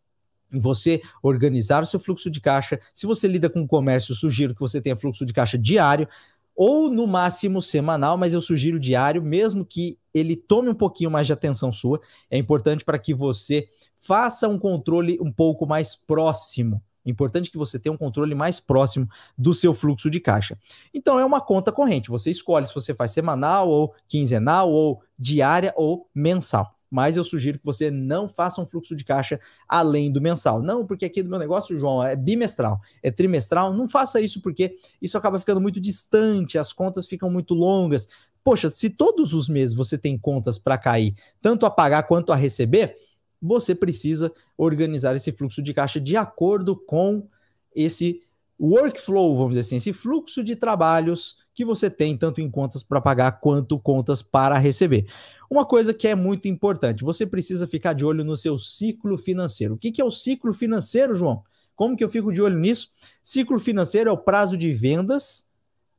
você 0.51 1.01
organizar 1.22 1.84
o 1.84 1.86
seu 1.86 2.00
fluxo 2.00 2.30
de 2.30 2.39
caixa. 2.39 2.80
Se 2.94 3.06
você 3.06 3.27
lida 3.27 3.50
com 3.50 3.68
comércio, 3.68 4.16
sugiro 4.16 4.54
que 4.54 4.62
você 4.62 4.82
tenha 4.82 4.96
fluxo 4.96 5.25
de 5.25 5.34
caixa 5.34 5.58
diário. 5.58 6.08
ou 6.56 6.89
no 6.89 7.06
máximo 7.06 7.62
semanal, 7.62 8.18
mas 8.18 8.34
eu 8.34 8.42
sugiro 8.42 8.80
diário, 8.80 9.22
mesmo 9.22 9.63
que 9.63 9.96
ele 10.12 10.36
tome 10.36 10.70
um 10.70 10.74
pouquinho 10.74 11.12
mais 11.12 11.27
de 11.27 11.34
atenção 11.34 11.72
sua. 11.72 12.01
É 12.32 12.38
importante 12.38 12.84
para 12.84 12.98
que 12.98 13.13
você 13.13 13.70
faça 13.96 14.48
um 14.48 14.58
controle 14.58 15.20
um 15.22 15.32
pouco 15.32 15.68
mais 15.68 15.96
próximo. 15.96 16.82
Importante 17.06 17.50
que 17.51 17.58
você 17.58 17.77
tenha 17.80 17.94
um 17.94 17.98
controle 17.98 18.36
mais 18.36 18.60
próximo 18.60 19.08
do 19.38 19.54
seu 19.54 19.74
fluxo 19.74 20.10
de 20.10 20.20
caixa. 20.20 20.58
Então 20.94 21.20
é 21.20 21.25
uma 21.25 21.39
conta 21.39 21.72
corrente. 21.72 22.10
Você 22.10 22.32
escolhe 22.32 22.66
se 22.66 22.74
você 22.74 22.94
faz 22.94 23.12
semanal 23.12 23.70
ou 23.70 23.94
quinzenal 24.08 24.70
ou 24.70 25.01
diária 25.18 25.72
ou 25.75 26.10
mensal 26.13 26.76
mas 26.89 27.17
eu 27.17 27.24
sugiro 27.24 27.60
que 27.60 27.65
você 27.65 27.91
não 27.91 28.27
faça 28.27 28.62
um 28.62 28.65
fluxo 28.65 28.96
de 28.96 29.03
caixa 29.03 29.39
além 29.67 30.12
do 30.12 30.22
mensal. 30.22 30.62
Não, 30.62 30.86
porque 30.86 31.06
aqui 31.06 31.22
do 31.22 31.29
meu 31.29 31.39
negócio, 31.39 31.77
João, 31.77 32.03
é 32.03 32.15
bimestral, 32.15 32.79
é 33.03 33.12
trimestral. 33.12 33.74
Não 33.74 33.88
faça 33.88 34.22
isso 34.22 34.41
porque 34.41 34.77
isso 35.01 35.17
acaba 35.17 35.39
ficando 35.39 35.62
muito 35.62 35.79
distante, 35.79 36.58
as 36.58 36.72
contas 36.72 37.08
ficam 37.08 37.29
muito 37.29 37.53
longas. 37.53 38.08
Poxa, 38.44 38.70
se 38.70 38.89
todos 38.89 39.34
os 39.34 39.50
meses 39.50 39.75
você 39.75 39.98
tem 39.98 40.17
contas 40.17 40.58
para 40.58 40.77
cair, 40.77 41.15
tanto 41.41 41.65
a 41.65 41.70
pagar 41.70 42.03
quanto 42.03 42.32
a 42.32 42.36
receber, 42.36 42.96
você 43.41 43.75
precisa 43.75 44.32
organizar 44.58 45.15
esse 45.15 45.32
fluxo 45.32 45.62
de 45.62 45.74
caixa 45.74 46.00
de 46.00 46.15
acordo 46.15 46.75
com 46.75 47.27
esse 47.75 48.24
workflow, 48.60 49.36
vamos 49.36 49.52
dizer 49.52 49.62
assim, 49.62 49.76
esse 49.78 49.94
fluxo 49.94 50.44
de 50.44 50.56
trabalhos 50.56 51.38
que 51.54 51.64
você 51.64 51.90
tem 51.90 52.18
tanto 52.18 52.42
em 52.42 52.50
contas 52.50 52.84
para 52.84 53.02
pagar 53.02 53.40
quanto 53.40 53.80
contas 53.80 54.22
para 54.22 54.58
receber. 54.58 55.08
Uma 55.50 55.66
coisa 55.66 55.94
que 55.94 56.08
é 56.08 56.16
muito 56.16 56.48
importante, 56.48 57.04
você 57.04 57.26
precisa 57.26 57.68
ficar 57.68 57.94
de 57.94 58.06
olho 58.06 58.24
no 58.24 58.36
seu 58.36 58.58
ciclo 58.58 59.18
financeiro. 59.18 59.76
O 59.76 59.78
que, 59.78 59.92
que 59.92 60.02
é 60.02 60.06
o 60.06 60.12
ciclo 60.12 60.54
financeiro, 60.54 61.16
João? 61.16 61.44
Como 61.76 61.96
que 61.96 62.04
eu 62.04 62.10
fico 62.10 62.34
de 62.34 62.42
olho 62.42 62.58
nisso? 62.58 62.92
Ciclo 63.24 63.60
financeiro 63.60 64.10
é 64.10 64.14
o 64.14 64.18
prazo 64.18 64.58
de 64.58 64.74
vendas 64.74 65.46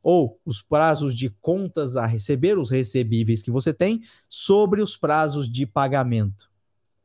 ou 0.03 0.41
os 0.45 0.61
prazos 0.61 1.15
de 1.15 1.31
contas 1.41 1.97
a 1.97 2.07
receber, 2.07 2.59
os 2.59 2.71
recebíveis 2.71 3.43
que 3.43 3.51
você 3.51 3.73
tem, 3.73 4.03
sobre 4.29 4.81
os 4.81 4.97
prazos 4.97 5.51
de 5.51 5.67
pagamento. 5.67 6.49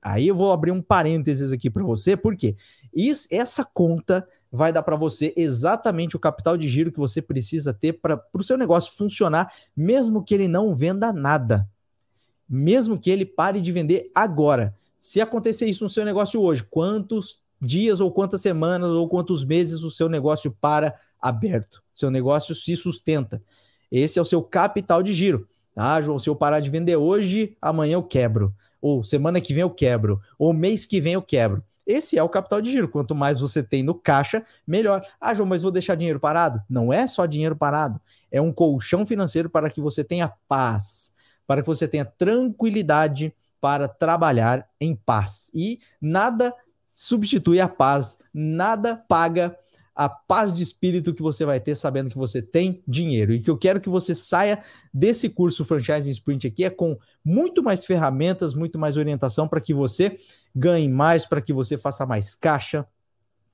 Aí 0.01 0.27
eu 0.27 0.35
vou 0.35 0.51
abrir 0.51 0.71
um 0.71 0.81
parênteses 0.81 1.51
aqui 1.51 1.69
para 1.69 1.83
você, 1.83 2.17
porque 2.17 2.55
isso, 2.95 3.27
essa 3.31 3.63
conta 3.63 4.27
vai 4.51 4.71
dar 4.71 4.83
para 4.83 4.95
você 4.95 5.33
exatamente 5.35 6.15
o 6.15 6.19
capital 6.19 6.55
de 6.55 6.67
giro 6.67 6.91
que 6.91 6.99
você 6.99 7.21
precisa 7.21 7.73
ter 7.73 7.93
para 7.93 8.23
o 8.33 8.43
seu 8.43 8.57
negócio 8.57 8.93
funcionar, 8.95 9.51
mesmo 9.75 10.23
que 10.23 10.33
ele 10.33 10.47
não 10.47 10.73
venda 10.73 11.11
nada 11.11 11.67
mesmo 12.53 12.99
que 12.99 13.09
ele 13.09 13.25
pare 13.25 13.61
de 13.61 13.71
vender 13.71 14.11
agora. 14.13 14.75
Se 14.99 15.19
acontecer 15.19 15.65
isso 15.65 15.83
no 15.83 15.89
seu 15.89 16.05
negócio 16.05 16.39
hoje, 16.39 16.63
quantos 16.63 17.39
dias 17.59 17.99
ou 17.99 18.11
quantas 18.11 18.41
semanas 18.41 18.89
ou 18.89 19.07
quantos 19.09 19.43
meses 19.43 19.83
o 19.83 19.91
seu 19.91 20.07
negócio 20.07 20.55
para 20.61 20.95
aberto? 21.19 21.81
Seu 21.93 22.11
negócio 22.11 22.53
se 22.53 22.75
sustenta. 22.75 23.41
Esse 23.91 24.19
é 24.19 24.21
o 24.21 24.25
seu 24.25 24.41
capital 24.41 25.03
de 25.03 25.13
giro. 25.13 25.47
Ah, 25.75 25.99
João, 25.99 26.19
se 26.19 26.29
eu 26.29 26.35
parar 26.35 26.59
de 26.59 26.69
vender 26.69 26.95
hoje, 26.95 27.57
amanhã 27.61 27.93
eu 27.93 28.03
quebro. 28.03 28.53
Ou 28.79 29.03
semana 29.03 29.41
que 29.41 29.53
vem 29.53 29.61
eu 29.61 29.69
quebro. 29.69 30.21
Ou 30.37 30.53
mês 30.53 30.85
que 30.85 31.01
vem 31.01 31.13
eu 31.13 31.21
quebro. 31.21 31.63
Esse 31.85 32.17
é 32.17 32.23
o 32.23 32.29
capital 32.29 32.61
de 32.61 32.71
giro. 32.71 32.87
Quanto 32.87 33.13
mais 33.13 33.39
você 33.39 33.61
tem 33.61 33.83
no 33.83 33.93
caixa, 33.93 34.45
melhor. 34.65 35.05
Ah, 35.19 35.33
João, 35.33 35.47
mas 35.47 35.61
vou 35.61 35.71
deixar 35.71 35.95
dinheiro 35.95 36.19
parado? 36.19 36.61
Não 36.69 36.91
é 36.91 37.07
só 37.07 37.25
dinheiro 37.25 37.55
parado. 37.55 37.99
É 38.31 38.41
um 38.41 38.51
colchão 38.51 39.05
financeiro 39.05 39.49
para 39.49 39.69
que 39.69 39.81
você 39.81 40.03
tenha 40.03 40.31
paz 40.47 41.13
para 41.47 41.61
que 41.61 41.67
você 41.67 41.87
tenha 41.87 42.05
tranquilidade 42.05 43.33
para 43.59 43.87
trabalhar 43.87 44.67
em 44.79 44.95
paz. 44.95 45.49
E 45.53 45.79
nada 46.01 46.53
substitui 46.93 47.59
a 47.59 47.67
paz, 47.67 48.17
nada 48.33 48.95
paga 48.95 49.57
a 49.95 50.09
paz 50.09 50.53
de 50.53 50.63
espírito 50.63 51.13
que 51.13 51.21
você 51.21 51.45
vai 51.45 51.59
ter 51.59 51.75
sabendo 51.75 52.09
que 52.09 52.17
você 52.17 52.41
tem 52.41 52.81
dinheiro. 52.87 53.33
E 53.33 53.41
que 53.41 53.49
eu 53.49 53.57
quero 53.57 53.79
que 53.79 53.89
você 53.89 54.15
saia 54.15 54.63
desse 54.93 55.29
curso 55.29 55.63
Franchising 55.63 56.11
Sprint 56.11 56.47
aqui 56.47 56.63
é 56.63 56.69
com 56.69 56.97
muito 57.23 57.61
mais 57.61 57.85
ferramentas, 57.85 58.53
muito 58.53 58.79
mais 58.79 58.97
orientação 58.97 59.47
para 59.47 59.61
que 59.61 59.73
você 59.73 60.19
ganhe 60.55 60.89
mais, 60.89 61.25
para 61.25 61.41
que 61.41 61.53
você 61.53 61.77
faça 61.77 62.05
mais 62.05 62.33
caixa, 62.33 62.87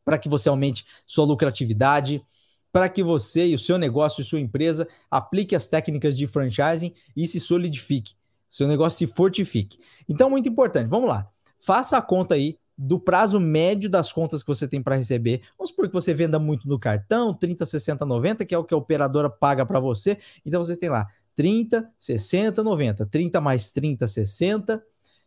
para 0.06 0.18
que 0.18 0.30
você 0.30 0.50
aumente 0.50 0.86
sua 1.06 1.26
lucratividade, 1.26 2.24
para 2.72 2.88
que 2.88 3.04
você 3.04 3.48
e 3.48 3.56
o 3.56 3.60
seu 3.60 3.78
negócio 3.78 4.22
e 4.22 4.26
sua 4.26 4.40
empresa 4.40 4.88
aplique 5.10 5.56
as 5.56 5.68
técnicas 5.68 6.18
de 6.18 6.26
franchising 6.28 6.94
e 7.16 7.28
se 7.28 7.40
solidifique, 7.40 8.14
seu 8.50 8.68
negócio 8.68 8.98
se 8.98 9.14
fortifique. 9.14 9.78
Então, 10.08 10.30
muito 10.30 10.48
importante, 10.48 10.88
vamos 10.88 11.10
lá. 11.10 11.28
Faça 11.58 11.98
a 11.98 12.02
conta 12.02 12.36
aí 12.36 12.58
do 12.82 12.98
prazo 12.98 13.42
médio 13.42 13.90
das 13.90 14.14
contas 14.14 14.42
que 14.42 14.48
você 14.48 14.66
tem 14.66 14.82
para 14.82 14.96
receber. 14.96 15.42
Vamos 15.58 15.72
supor 15.72 15.90
que 15.90 15.94
você 15.94 16.14
venda 16.14 16.40
muito 16.40 16.66
no 16.66 16.80
cartão, 16.80 17.34
30, 17.34 17.66
60, 17.66 18.06
90, 18.06 18.46
que 18.46 18.56
é 18.56 18.58
o 18.58 18.64
que 18.64 18.74
a 18.74 18.78
operadora 18.78 19.30
paga 19.30 19.66
para 19.66 19.82
você. 19.82 20.18
Então 20.46 20.64
você 20.64 20.78
tem 20.78 20.90
lá 20.90 21.06
30, 21.36 21.92
60, 22.00 22.64
90. 22.64 23.06
30 23.06 23.42
mais 23.42 23.72
30, 23.72 24.08
60. 24.08 24.82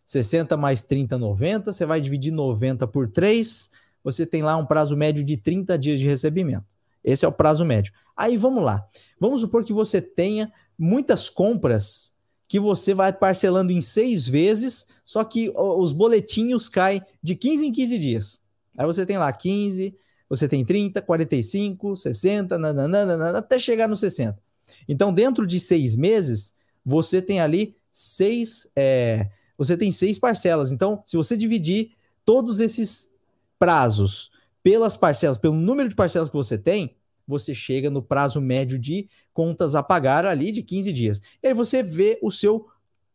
60 0.07 0.57
mais 0.57 0.85
30, 0.85 1.19
90. 1.19 1.75
Você 1.75 1.85
vai 1.85 2.01
dividir 2.01 2.33
90 2.33 2.87
por 2.87 3.07
3. 3.07 3.71
Você 4.03 4.25
tem 4.25 4.43
lá 4.43 4.57
um 4.57 4.65
prazo 4.65 4.97
médio 4.97 5.23
de 5.23 5.37
30 5.37 5.79
dias 5.79 6.01
de 6.01 6.07
recebimento. 6.09 6.65
Esse 7.05 7.27
é 7.27 7.29
o 7.29 7.33
prazo 7.33 7.67
médio. 7.67 7.93
Aí 8.17 8.39
vamos 8.39 8.65
lá. 8.65 8.83
Vamos 9.21 9.43
supor 9.43 9.63
que 9.63 9.75
você 9.75 10.01
tenha 10.01 10.51
muitas 10.79 11.29
compras 11.29 12.12
que 12.53 12.61
você 12.61 12.93
vai 12.93 13.15
parcelando 13.15 13.73
em 13.73 13.81
seis 13.81 14.29
vezes, 14.29 14.87
só 15.07 15.25
que 15.25 15.51
os 15.57 15.91
boletinhos 15.91 16.69
caem 16.69 17.01
de 17.23 17.35
15 17.35 17.65
em 17.65 17.73
15 17.73 17.99
dias. 17.99 18.45
Aí 18.77 18.85
você 18.85 19.07
tem 19.07 19.17
lá 19.17 19.33
15, 19.33 19.97
você 20.29 20.47
tem 20.47 20.63
30, 20.63 21.01
45, 21.01 21.97
60, 21.97 22.59
nananana, 22.59 23.39
até 23.39 23.59
chegar 23.59 23.89
no 23.89 23.97
60. 23.97 24.39
Então, 24.87 25.15
dentro 25.15 25.47
de 25.47 25.59
seis 25.59 25.97
meses, 25.97 26.55
você 26.85 27.23
tem 27.23 27.41
ali 27.41 27.75
seis, 27.91 28.71
é, 28.77 29.31
você 29.57 29.75
tem 29.75 29.91
seis 29.91 30.19
parcelas. 30.19 30.73
Então, 30.73 31.03
se 31.07 31.17
você 31.17 31.39
dividir 31.39 31.93
todos 32.23 32.61
esses 32.61 33.11
prazos 33.59 34.31
pelas 34.63 34.95
parcelas, 34.95 35.39
pelo 35.39 35.55
número 35.55 35.89
de 35.89 35.95
parcelas 35.95 36.29
que 36.29 36.37
você 36.37 36.59
tem, 36.59 36.95
você 37.27 37.55
chega 37.55 37.91
no 37.91 38.03
prazo 38.03 38.41
médio 38.41 38.79
de 38.79 39.09
contas 39.33 39.75
a 39.75 39.83
pagar 39.83 40.27
ali 40.27 40.53
de 40.53 40.63
15 40.63 40.93
dias. 40.93 41.21
E 41.43 41.49
aí 41.49 41.55
você 41.55 41.83
vê 41.83 42.19
o 42.23 42.31
seu 42.31 42.67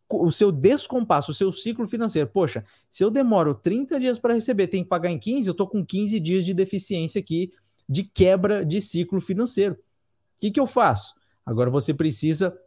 o 0.09 0.31
seu 0.31 0.53
descompasso, 0.53 1.31
o 1.31 1.33
seu 1.33 1.51
ciclo 1.51 1.85
financeiro. 1.85 2.29
Poxa, 2.29 2.63
se 2.89 3.03
eu 3.03 3.11
demoro 3.11 3.53
30 3.53 3.99
dias 3.99 4.17
para 4.17 4.33
receber, 4.33 4.67
tem 4.67 4.81
que 4.81 4.89
pagar 4.89 5.11
em 5.11 5.19
15, 5.19 5.49
eu 5.49 5.53
tô 5.53 5.67
com 5.67 5.85
15 5.85 6.17
dias 6.21 6.45
de 6.45 6.53
deficiência 6.53 7.19
aqui 7.19 7.51
de 7.89 8.03
quebra 8.03 8.65
de 8.65 8.79
ciclo 8.81 9.19
financeiro. 9.19 9.73
O 9.75 9.77
que, 10.39 10.51
que 10.51 10.59
eu 10.59 10.65
faço? 10.65 11.13
Agora 11.45 11.69
você 11.69 11.93
precisa 11.93 12.57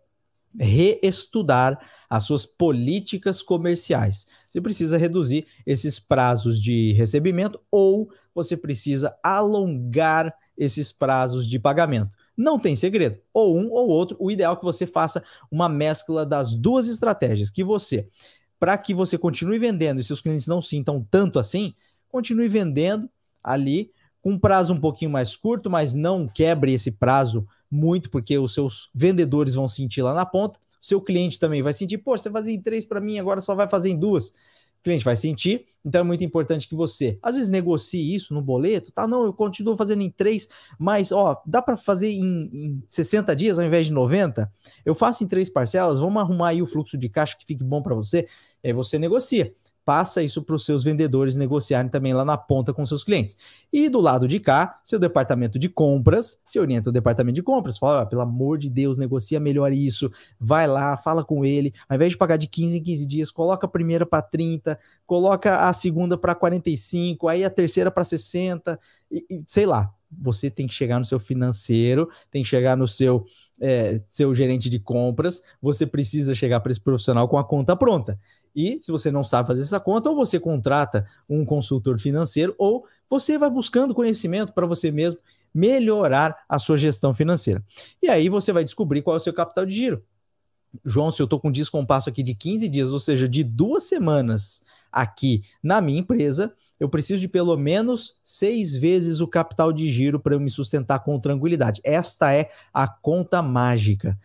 reestudar 0.58 1.80
as 2.08 2.24
suas 2.24 2.44
políticas 2.44 3.42
comerciais. 3.42 4.26
Você 4.48 4.60
precisa 4.60 4.98
reduzir 4.98 5.46
esses 5.64 5.98
prazos 5.98 6.60
de 6.60 6.92
recebimento 6.92 7.60
ou 7.70 8.10
você 8.34 8.56
precisa 8.56 9.14
alongar 9.22 10.34
esses 10.56 10.92
prazos 10.92 11.48
de 11.48 11.58
pagamento. 11.58 12.16
Não 12.36 12.58
tem 12.58 12.74
segredo, 12.74 13.18
ou 13.32 13.56
um 13.58 13.70
ou 13.70 13.88
outro. 13.88 14.16
O 14.18 14.30
ideal 14.30 14.54
é 14.54 14.56
que 14.56 14.64
você 14.64 14.86
faça 14.86 15.22
uma 15.50 15.68
mescla 15.68 16.24
das 16.24 16.56
duas 16.56 16.86
estratégias, 16.86 17.50
que 17.50 17.62
você, 17.62 18.08
para 18.58 18.76
que 18.78 18.94
você 18.94 19.18
continue 19.18 19.58
vendendo 19.58 20.00
e 20.00 20.04
seus 20.04 20.20
clientes 20.20 20.46
não 20.46 20.62
sintam 20.62 21.06
tanto 21.10 21.38
assim, 21.38 21.74
continue 22.08 22.48
vendendo 22.48 23.08
ali 23.42 23.90
com 24.22 24.32
um 24.32 24.38
prazo 24.38 24.72
um 24.72 24.80
pouquinho 24.80 25.10
mais 25.10 25.36
curto, 25.36 25.70
mas 25.70 25.94
não 25.94 26.26
quebre 26.26 26.72
esse 26.72 26.92
prazo 26.92 27.46
muito, 27.70 28.10
porque 28.10 28.36
os 28.38 28.52
seus 28.52 28.90
vendedores 28.94 29.54
vão 29.54 29.68
sentir 29.68 30.02
lá 30.02 30.12
na 30.12 30.26
ponta. 30.26 30.58
Seu 30.80 31.00
cliente 31.00 31.38
também 31.38 31.62
vai 31.62 31.72
sentir, 31.72 31.98
pô, 31.98 32.16
você 32.16 32.30
fazia 32.30 32.54
em 32.54 32.60
três 32.60 32.84
para 32.84 33.00
mim, 33.00 33.18
agora 33.18 33.40
só 33.40 33.54
vai 33.54 33.68
fazer 33.68 33.90
em 33.90 33.98
duas. 33.98 34.28
O 34.28 34.82
cliente 34.82 35.04
vai 35.04 35.14
sentir, 35.14 35.66
então 35.84 36.00
é 36.00 36.04
muito 36.04 36.24
importante 36.24 36.66
que 36.66 36.74
você, 36.74 37.18
às 37.22 37.36
vezes, 37.36 37.50
negocie 37.50 38.14
isso 38.14 38.32
no 38.32 38.40
boleto, 38.40 38.90
tá? 38.90 39.06
Não, 39.06 39.24
eu 39.24 39.32
continuo 39.32 39.76
fazendo 39.76 40.00
em 40.00 40.10
três, 40.10 40.48
mas, 40.78 41.12
ó, 41.12 41.40
dá 41.44 41.60
para 41.60 41.76
fazer 41.76 42.10
em, 42.10 42.48
em 42.50 42.82
60 42.88 43.36
dias 43.36 43.58
ao 43.58 43.64
invés 43.66 43.88
de 43.88 43.92
90? 43.92 44.50
Eu 44.82 44.94
faço 44.94 45.22
em 45.22 45.26
três 45.26 45.50
parcelas, 45.50 45.98
vamos 45.98 46.22
arrumar 46.22 46.48
aí 46.48 46.62
o 46.62 46.66
fluxo 46.66 46.96
de 46.96 47.10
caixa 47.10 47.36
que 47.36 47.44
fique 47.44 47.62
bom 47.62 47.82
para 47.82 47.94
você, 47.94 48.26
aí 48.64 48.72
você 48.72 48.98
negocia 48.98 49.54
passa 49.84 50.22
isso 50.22 50.42
para 50.42 50.54
os 50.54 50.64
seus 50.64 50.84
vendedores 50.84 51.36
negociarem 51.36 51.90
também 51.90 52.12
lá 52.12 52.24
na 52.24 52.36
ponta 52.36 52.72
com 52.72 52.84
seus 52.84 53.04
clientes. 53.04 53.36
E 53.72 53.88
do 53.88 54.00
lado 54.00 54.28
de 54.28 54.38
cá, 54.38 54.80
seu 54.84 54.98
departamento 54.98 55.58
de 55.58 55.68
compras, 55.68 56.40
se 56.44 56.58
orienta 56.58 56.90
o 56.90 56.92
departamento 56.92 57.34
de 57.34 57.42
compras, 57.42 57.78
fala, 57.78 58.06
pelo 58.06 58.22
amor 58.22 58.58
de 58.58 58.68
Deus, 58.68 58.98
negocia 58.98 59.40
melhor 59.40 59.72
isso, 59.72 60.10
vai 60.38 60.66
lá, 60.66 60.96
fala 60.96 61.24
com 61.24 61.44
ele, 61.44 61.72
ao 61.88 61.96
invés 61.96 62.12
de 62.12 62.18
pagar 62.18 62.36
de 62.36 62.46
15 62.46 62.78
em 62.78 62.82
15 62.82 63.06
dias, 63.06 63.30
coloca 63.30 63.66
a 63.66 63.70
primeira 63.70 64.04
para 64.04 64.22
30, 64.22 64.78
coloca 65.06 65.68
a 65.68 65.72
segunda 65.72 66.16
para 66.16 66.34
45, 66.34 67.28
aí 67.28 67.44
a 67.44 67.50
terceira 67.50 67.90
para 67.90 68.04
60, 68.04 68.78
e, 69.10 69.26
e, 69.28 69.42
sei 69.46 69.66
lá, 69.66 69.92
você 70.10 70.50
tem 70.50 70.66
que 70.66 70.74
chegar 70.74 70.98
no 70.98 71.04
seu 71.04 71.20
financeiro, 71.20 72.08
tem 72.30 72.42
que 72.42 72.48
chegar 72.48 72.76
no 72.76 72.88
seu, 72.88 73.24
é, 73.60 74.00
seu 74.06 74.34
gerente 74.34 74.68
de 74.68 74.78
compras, 74.78 75.42
você 75.62 75.86
precisa 75.86 76.34
chegar 76.34 76.60
para 76.60 76.72
esse 76.72 76.80
profissional 76.80 77.28
com 77.28 77.38
a 77.38 77.44
conta 77.44 77.76
pronta. 77.76 78.18
E 78.54 78.78
se 78.80 78.90
você 78.90 79.10
não 79.10 79.22
sabe 79.22 79.46
fazer 79.46 79.62
essa 79.62 79.80
conta, 79.80 80.10
ou 80.10 80.16
você 80.16 80.38
contrata 80.38 81.06
um 81.28 81.44
consultor 81.44 81.98
financeiro, 81.98 82.54
ou 82.58 82.86
você 83.08 83.38
vai 83.38 83.50
buscando 83.50 83.94
conhecimento 83.94 84.52
para 84.52 84.66
você 84.66 84.90
mesmo, 84.90 85.20
melhorar 85.52 86.44
a 86.48 86.58
sua 86.58 86.76
gestão 86.76 87.12
financeira. 87.12 87.62
E 88.02 88.08
aí 88.08 88.28
você 88.28 88.52
vai 88.52 88.64
descobrir 88.64 89.02
qual 89.02 89.14
é 89.14 89.18
o 89.18 89.20
seu 89.20 89.32
capital 89.32 89.66
de 89.66 89.74
giro. 89.74 90.04
João, 90.84 91.10
se 91.10 91.20
eu 91.20 91.24
estou 91.24 91.40
com 91.40 91.48
um 91.48 91.52
descompasso 91.52 92.08
aqui 92.08 92.22
de 92.22 92.34
15 92.34 92.68
dias, 92.68 92.92
ou 92.92 93.00
seja, 93.00 93.28
de 93.28 93.42
duas 93.42 93.84
semanas 93.84 94.62
aqui 94.92 95.42
na 95.62 95.80
minha 95.80 95.98
empresa, 95.98 96.54
eu 96.78 96.88
preciso 96.88 97.20
de 97.20 97.28
pelo 97.28 97.56
menos 97.56 98.18
seis 98.24 98.74
vezes 98.74 99.20
o 99.20 99.28
capital 99.28 99.72
de 99.72 99.90
giro 99.90 100.18
para 100.18 100.34
eu 100.34 100.40
me 100.40 100.48
sustentar 100.48 101.00
com 101.00 101.18
tranquilidade. 101.20 101.80
Esta 101.84 102.32
é 102.32 102.50
a 102.72 102.88
conta 102.88 103.42
mágica. 103.42 104.18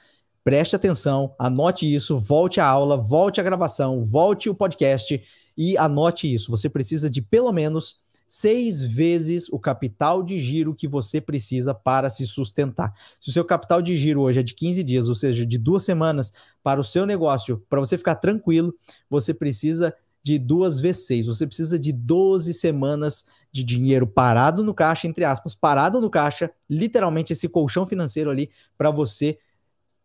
Preste 0.46 0.76
atenção, 0.76 1.34
anote 1.40 1.92
isso, 1.92 2.20
volte 2.20 2.60
à 2.60 2.68
aula, 2.68 2.96
volte 2.96 3.42
à 3.42 3.44
gravação, 3.44 4.04
volte 4.04 4.48
o 4.48 4.54
podcast 4.54 5.20
e 5.58 5.76
anote 5.76 6.32
isso. 6.32 6.52
Você 6.52 6.70
precisa 6.70 7.10
de 7.10 7.20
pelo 7.20 7.52
menos 7.52 8.00
seis 8.28 8.80
vezes 8.80 9.50
o 9.50 9.58
capital 9.58 10.22
de 10.22 10.38
giro 10.38 10.76
que 10.76 10.88
você 10.88 11.20
precisa 11.20 11.74
para 11.74 12.12
se 12.12 12.28
sustentar. 12.28 12.94
Se 13.20 13.32
o 13.32 13.34
seu 13.34 13.44
capital 13.44 13.82
de 13.82 13.98
giro 13.98 14.22
hoje 14.22 14.40
é 14.40 14.44
de 14.44 14.54
15 14.54 14.84
dias, 14.84 15.10
ou 15.10 15.16
seja, 15.16 15.44
de 15.48 15.58
duas 15.58 15.82
semanas, 15.82 16.32
para 16.62 16.80
o 16.80 16.84
seu 16.84 17.08
negócio, 17.08 17.66
para 17.68 17.80
você 17.80 17.98
ficar 17.98 18.14
tranquilo, 18.14 18.72
você 19.10 19.34
precisa 19.34 19.96
de 20.22 20.38
duas 20.38 20.80
vezes 20.80 21.08
seis. 21.08 21.26
Você 21.26 21.48
precisa 21.48 21.80
de 21.80 21.92
12 21.92 22.54
semanas 22.54 23.26
de 23.52 23.64
dinheiro 23.64 24.06
parado 24.06 24.64
no 24.64 24.76
caixa, 24.76 25.08
entre 25.08 25.26
aspas, 25.26 25.56
parado 25.56 26.00
no 26.00 26.10
caixa, 26.10 26.52
literalmente 26.70 27.34
esse 27.34 27.50
colchão 27.50 27.84
financeiro 27.84 28.30
ali 28.30 28.52
para 28.78 28.92
você 28.92 29.40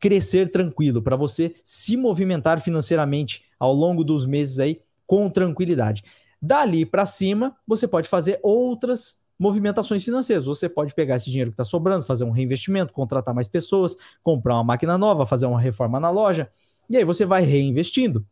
crescer 0.01 0.51
tranquilo, 0.51 1.03
para 1.03 1.15
você 1.15 1.55
se 1.63 1.97
movimentar 1.97 2.61
financeiramente 2.61 3.45
ao 3.59 3.73
longo 3.75 4.03
dos 4.03 4.27
meses 4.27 4.59
aí 4.59 4.81
com 5.07 5.29
tranquilidade. 5.29 6.03
Dali 6.41 6.87
para 6.87 7.05
cima, 7.05 7.55
você 7.67 7.87
pode 7.87 8.09
fazer 8.09 8.41
outras 8.43 9.21
movimentações 9.39 10.05
financeiras. 10.05 10.47
Você 10.47 10.69
pode 10.69 10.95
pegar 10.95 11.17
esse 11.17 11.31
dinheiro 11.31 11.51
que 11.51 11.55
está 11.55 11.65
sobrando, 11.65 12.05
fazer 12.05 12.25
um 12.25 12.31
reinvestimento, 12.31 12.93
contratar 12.93 13.35
mais 13.35 13.49
pessoas, 13.49 13.97
comprar 14.23 14.55
uma 14.55 14.65
máquina 14.65 14.97
nova, 14.97 15.27
fazer 15.27 15.47
uma 15.47 15.61
reforma 15.61 16.01
na 16.01 16.11
loja, 16.11 16.51
e 16.89 16.97
aí 16.97 17.05
você 17.05 17.25
vai 17.25 17.43
reinvestindo. 17.43 18.27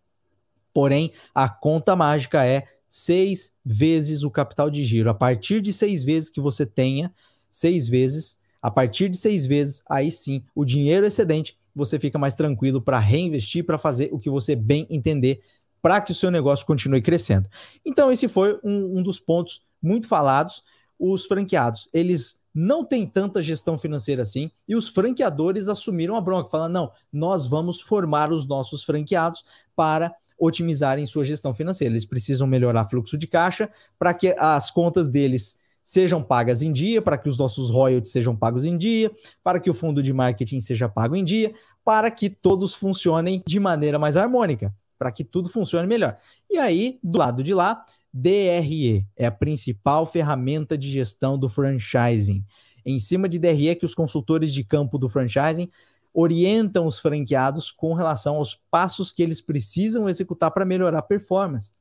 Porém, 0.72 1.12
a 1.34 1.48
conta 1.48 1.96
mágica 1.96 2.44
é 2.44 2.66
seis 2.86 3.52
vezes 3.64 4.22
o 4.22 4.30
capital 4.30 4.70
de 4.70 4.84
giro. 4.84 5.10
A 5.10 5.14
partir 5.14 5.60
de 5.60 5.72
seis 5.72 6.04
vezes 6.04 6.30
que 6.30 6.40
você 6.40 6.64
tenha, 6.64 7.12
seis 7.50 7.88
vezes, 7.88 8.38
a 8.60 8.70
partir 8.70 9.08
de 9.08 9.16
seis 9.16 9.46
vezes, 9.46 9.82
aí 9.88 10.10
sim, 10.10 10.44
o 10.54 10.64
dinheiro 10.64 11.06
excedente, 11.06 11.57
você 11.78 11.98
fica 11.98 12.18
mais 12.18 12.34
tranquilo 12.34 12.82
para 12.82 12.98
reinvestir, 12.98 13.64
para 13.64 13.78
fazer 13.78 14.10
o 14.12 14.18
que 14.18 14.28
você 14.28 14.54
bem 14.54 14.86
entender, 14.90 15.40
para 15.80 16.00
que 16.00 16.12
o 16.12 16.14
seu 16.14 16.30
negócio 16.30 16.66
continue 16.66 17.00
crescendo. 17.00 17.48
Então, 17.86 18.12
esse 18.12 18.28
foi 18.28 18.58
um, 18.62 18.98
um 18.98 19.02
dos 19.02 19.18
pontos 19.18 19.62
muito 19.80 20.06
falados. 20.08 20.62
Os 20.98 21.24
franqueados, 21.26 21.88
eles 21.92 22.42
não 22.52 22.84
têm 22.84 23.06
tanta 23.06 23.40
gestão 23.40 23.78
financeira 23.78 24.22
assim, 24.22 24.50
e 24.66 24.74
os 24.74 24.88
franqueadores 24.88 25.68
assumiram 25.68 26.16
a 26.16 26.20
bronca, 26.20 26.50
falando: 26.50 26.72
não, 26.72 26.92
nós 27.12 27.46
vamos 27.46 27.80
formar 27.80 28.32
os 28.32 28.46
nossos 28.46 28.82
franqueados 28.82 29.44
para 29.76 30.12
otimizarem 30.38 31.06
sua 31.06 31.24
gestão 31.24 31.54
financeira. 31.54 31.92
Eles 31.92 32.04
precisam 32.04 32.46
melhorar 32.46 32.84
fluxo 32.86 33.16
de 33.16 33.26
caixa 33.26 33.70
para 33.98 34.12
que 34.12 34.34
as 34.38 34.70
contas 34.70 35.08
deles 35.08 35.58
sejam 35.88 36.22
pagas 36.22 36.60
em 36.60 36.70
dia, 36.70 37.00
para 37.00 37.16
que 37.16 37.30
os 37.30 37.38
nossos 37.38 37.70
royalties 37.70 38.12
sejam 38.12 38.36
pagos 38.36 38.66
em 38.66 38.76
dia, 38.76 39.10
para 39.42 39.58
que 39.58 39.70
o 39.70 39.74
fundo 39.74 40.02
de 40.02 40.12
marketing 40.12 40.60
seja 40.60 40.86
pago 40.86 41.16
em 41.16 41.24
dia, 41.24 41.54
para 41.82 42.10
que 42.10 42.28
todos 42.28 42.74
funcionem 42.74 43.42
de 43.46 43.58
maneira 43.58 43.98
mais 43.98 44.14
harmônica, 44.14 44.70
para 44.98 45.10
que 45.10 45.24
tudo 45.24 45.48
funcione 45.48 45.88
melhor. 45.88 46.18
E 46.50 46.58
aí, 46.58 46.98
do 47.02 47.18
lado 47.18 47.42
de 47.42 47.54
lá, 47.54 47.86
DRE 48.12 49.06
é 49.16 49.24
a 49.24 49.30
principal 49.30 50.04
ferramenta 50.04 50.76
de 50.76 50.92
gestão 50.92 51.38
do 51.38 51.48
franchising. 51.48 52.44
Em 52.84 52.98
cima 52.98 53.26
de 53.26 53.38
DRE 53.38 53.74
que 53.74 53.86
os 53.86 53.94
consultores 53.94 54.52
de 54.52 54.62
campo 54.62 54.98
do 54.98 55.08
franchising 55.08 55.70
orientam 56.12 56.86
os 56.86 56.98
franqueados 56.98 57.70
com 57.70 57.94
relação 57.94 58.36
aos 58.36 58.54
passos 58.70 59.10
que 59.10 59.22
eles 59.22 59.40
precisam 59.40 60.06
executar 60.06 60.50
para 60.50 60.66
melhorar 60.66 60.98
a 60.98 61.02
performance. 61.02 61.72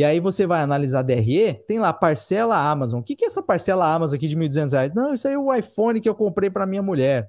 E 0.00 0.04
aí 0.04 0.18
você 0.18 0.46
vai 0.46 0.62
analisar 0.62 1.00
a 1.00 1.02
DRE, 1.02 1.60
tem 1.68 1.78
lá 1.78 1.92
parcela 1.92 2.56
Amazon. 2.56 3.00
O 3.00 3.02
que, 3.02 3.14
que 3.14 3.22
é 3.22 3.26
essa 3.26 3.42
parcela 3.42 3.94
Amazon 3.94 4.16
aqui 4.16 4.28
de 4.28 4.34
R$ 4.34 4.48
1.200? 4.48 4.94
Não, 4.94 5.12
isso 5.12 5.28
aí 5.28 5.34
é 5.34 5.38
o 5.38 5.54
iPhone 5.54 6.00
que 6.00 6.08
eu 6.08 6.14
comprei 6.14 6.48
para 6.48 6.64
minha 6.64 6.82
mulher. 6.82 7.28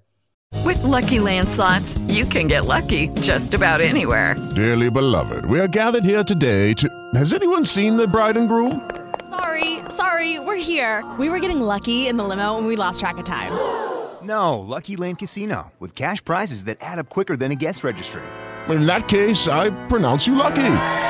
With 0.64 0.82
lucky 0.82 1.20
landslots, 1.20 2.00
you 2.08 2.26
can 2.26 2.48
get 2.48 2.66
lucky 2.66 3.10
just 3.22 3.54
about 3.54 3.82
anywhere. 3.84 4.38
Dearly 4.56 4.90
beloved, 4.90 5.44
we 5.48 5.60
are 5.60 5.68
gathered 5.68 6.06
here 6.06 6.24
today 6.24 6.74
to. 6.76 6.88
Has 7.14 7.34
anyone 7.34 7.66
seen 7.66 7.98
the 7.98 8.08
bride 8.08 8.38
and 8.38 8.48
groom? 8.48 8.90
Sorry, 9.30 9.80
sorry, 9.90 10.40
we're 10.40 10.56
here. 10.56 11.04
We 11.20 11.28
were 11.28 11.42
getting 11.42 11.60
lucky 11.60 12.08
in 12.08 12.16
the 12.16 12.24
limo 12.24 12.58
and 12.58 12.66
we 12.66 12.78
lost 12.78 13.02
track 13.02 13.18
of 13.18 13.26
time. 13.26 13.52
No, 14.24 14.60
Lucky 14.60 14.96
Land 14.96 15.20
Casino, 15.20 15.74
with 15.78 15.94
cash 15.94 16.24
prizes 16.24 16.64
that 16.64 16.78
add 16.80 17.00
up 17.00 17.10
quicker 17.10 17.36
than 17.36 17.52
a 17.52 17.56
guest 17.56 17.84
registry. 17.84 18.24
In 18.70 18.86
that 18.86 19.10
case, 19.10 19.50
I 19.50 19.72
pronounce 19.88 20.26
you 20.26 20.36
lucky. 20.36 21.10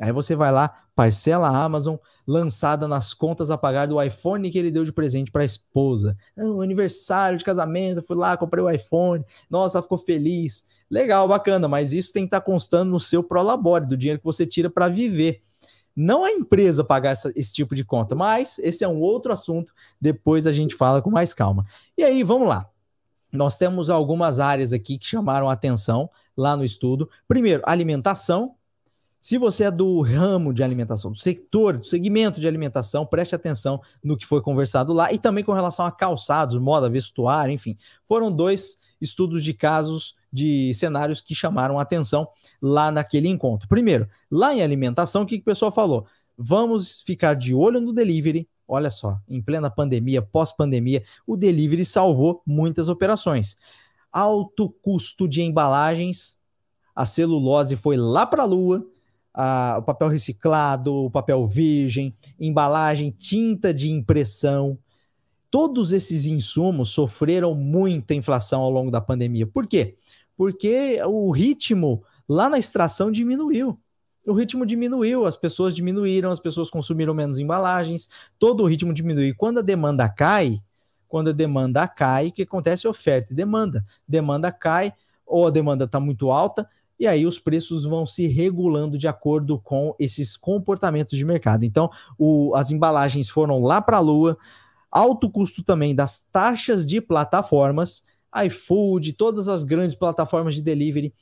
Aí 0.00 0.12
você 0.12 0.36
vai 0.36 0.52
lá, 0.52 0.74
parcela 0.94 1.48
Amazon, 1.48 1.96
lançada 2.26 2.86
nas 2.86 3.14
contas 3.14 3.50
a 3.50 3.56
pagar 3.56 3.86
do 3.86 4.02
iPhone 4.02 4.50
que 4.50 4.58
ele 4.58 4.70
deu 4.70 4.84
de 4.84 4.92
presente 4.92 5.30
para 5.30 5.42
a 5.42 5.46
esposa. 5.46 6.16
Ah, 6.36 6.44
o 6.44 6.60
aniversário 6.60 7.38
de 7.38 7.44
casamento, 7.44 8.02
fui 8.02 8.16
lá, 8.16 8.36
comprei 8.36 8.62
o 8.62 8.70
iPhone. 8.70 9.24
Nossa, 9.48 9.78
ela 9.78 9.82
ficou 9.82 9.96
feliz. 9.96 10.66
Legal, 10.90 11.26
bacana, 11.26 11.66
mas 11.66 11.92
isso 11.92 12.12
tem 12.12 12.24
que 12.24 12.28
estar 12.28 12.40
tá 12.40 12.46
constando 12.46 12.90
no 12.90 13.00
seu 13.00 13.22
prolabore, 13.22 13.86
do 13.86 13.96
dinheiro 13.96 14.18
que 14.18 14.24
você 14.24 14.46
tira 14.46 14.68
para 14.68 14.88
viver. 14.88 15.42
Não 15.94 16.24
a 16.24 16.30
empresa 16.30 16.84
pagar 16.84 17.12
essa, 17.12 17.32
esse 17.34 17.54
tipo 17.54 17.74
de 17.74 17.82
conta, 17.82 18.14
mas 18.14 18.58
esse 18.58 18.84
é 18.84 18.88
um 18.88 19.00
outro 19.00 19.32
assunto. 19.32 19.72
Depois 19.98 20.46
a 20.46 20.52
gente 20.52 20.74
fala 20.74 21.00
com 21.00 21.10
mais 21.10 21.32
calma. 21.32 21.64
E 21.96 22.04
aí, 22.04 22.22
vamos 22.22 22.48
lá. 22.48 22.68
Nós 23.32 23.56
temos 23.56 23.88
algumas 23.88 24.38
áreas 24.38 24.74
aqui 24.74 24.98
que 24.98 25.06
chamaram 25.06 25.48
a 25.48 25.54
atenção 25.54 26.10
lá 26.36 26.54
no 26.54 26.64
estudo. 26.64 27.08
Primeiro, 27.26 27.62
alimentação. 27.64 28.54
Se 29.26 29.38
você 29.38 29.64
é 29.64 29.72
do 29.72 30.02
ramo 30.02 30.54
de 30.54 30.62
alimentação, 30.62 31.10
do 31.10 31.18
setor, 31.18 31.76
do 31.76 31.84
segmento 31.84 32.38
de 32.38 32.46
alimentação, 32.46 33.04
preste 33.04 33.34
atenção 33.34 33.82
no 34.00 34.16
que 34.16 34.24
foi 34.24 34.40
conversado 34.40 34.92
lá 34.92 35.12
e 35.12 35.18
também 35.18 35.42
com 35.42 35.52
relação 35.52 35.84
a 35.84 35.90
calçados, 35.90 36.56
moda, 36.56 36.88
vestuário, 36.88 37.52
enfim. 37.52 37.76
Foram 38.04 38.30
dois 38.30 38.78
estudos 39.00 39.42
de 39.42 39.52
casos 39.52 40.14
de 40.32 40.72
cenários 40.74 41.20
que 41.20 41.34
chamaram 41.34 41.80
atenção 41.80 42.28
lá 42.62 42.92
naquele 42.92 43.28
encontro. 43.28 43.66
Primeiro, 43.66 44.08
lá 44.30 44.54
em 44.54 44.62
alimentação, 44.62 45.22
o 45.22 45.26
que, 45.26 45.38
que 45.38 45.42
o 45.42 45.46
pessoal 45.46 45.72
falou? 45.72 46.06
Vamos 46.38 47.02
ficar 47.02 47.34
de 47.34 47.52
olho 47.52 47.80
no 47.80 47.92
delivery. 47.92 48.48
Olha 48.68 48.90
só, 48.90 49.18
em 49.28 49.42
plena 49.42 49.68
pandemia, 49.68 50.22
pós-pandemia, 50.22 51.02
o 51.26 51.36
delivery 51.36 51.84
salvou 51.84 52.44
muitas 52.46 52.88
operações. 52.88 53.56
Alto 54.12 54.70
custo 54.80 55.26
de 55.26 55.42
embalagens, 55.42 56.38
a 56.94 57.04
celulose 57.04 57.74
foi 57.74 57.96
lá 57.96 58.24
para 58.24 58.44
a 58.44 58.46
lua, 58.46 58.86
o 59.78 59.82
papel 59.82 60.08
reciclado, 60.08 60.94
o 60.94 61.10
papel 61.10 61.46
virgem, 61.46 62.14
embalagem, 62.40 63.10
tinta 63.10 63.74
de 63.74 63.90
impressão. 63.90 64.78
Todos 65.50 65.92
esses 65.92 66.24
insumos 66.26 66.90
sofreram 66.90 67.54
muita 67.54 68.14
inflação 68.14 68.62
ao 68.62 68.70
longo 68.70 68.90
da 68.90 69.00
pandemia. 69.00 69.46
Por 69.46 69.66
quê? 69.66 69.96
Porque 70.36 70.98
o 71.04 71.30
ritmo 71.30 72.02
lá 72.28 72.48
na 72.48 72.58
extração 72.58 73.10
diminuiu. 73.10 73.78
O 74.26 74.32
ritmo 74.32 74.66
diminuiu, 74.66 75.24
as 75.24 75.36
pessoas 75.36 75.74
diminuíram, 75.74 76.30
as 76.30 76.40
pessoas 76.40 76.68
consumiram 76.68 77.14
menos 77.14 77.38
embalagens, 77.38 78.08
todo 78.38 78.64
o 78.64 78.66
ritmo 78.66 78.92
diminuiu. 78.92 79.28
E 79.28 79.34
quando 79.34 79.58
a 79.58 79.62
demanda 79.62 80.08
cai, 80.08 80.60
quando 81.06 81.30
a 81.30 81.32
demanda 81.32 81.86
cai, 81.86 82.28
o 82.28 82.32
que 82.32 82.42
acontece? 82.42 82.88
Oferta 82.88 83.32
e 83.32 83.36
demanda. 83.36 83.84
Demanda 84.08 84.50
cai, 84.50 84.92
ou 85.24 85.46
a 85.46 85.50
demanda 85.50 85.84
está 85.84 86.00
muito 86.00 86.30
alta, 86.30 86.68
e 86.98 87.06
aí 87.06 87.26
os 87.26 87.38
preços 87.38 87.84
vão 87.84 88.06
se 88.06 88.26
regulando 88.26 88.96
de 88.96 89.06
acordo 89.06 89.58
com 89.58 89.94
esses 89.98 90.36
comportamentos 90.36 91.16
de 91.16 91.24
mercado. 91.24 91.64
Então, 91.64 91.90
o, 92.18 92.54
as 92.54 92.70
embalagens 92.70 93.28
foram 93.28 93.62
lá 93.62 93.80
para 93.80 93.98
a 93.98 94.00
lua, 94.00 94.36
alto 94.90 95.30
custo 95.30 95.62
também 95.62 95.94
das 95.94 96.20
taxas 96.32 96.86
de 96.86 97.00
plataformas, 97.00 98.02
iFood, 98.46 99.12
todas 99.12 99.48
as 99.48 99.64
grandes 99.64 99.94
plataformas 99.94 100.54
de 100.54 100.62
delivery, 100.62 101.12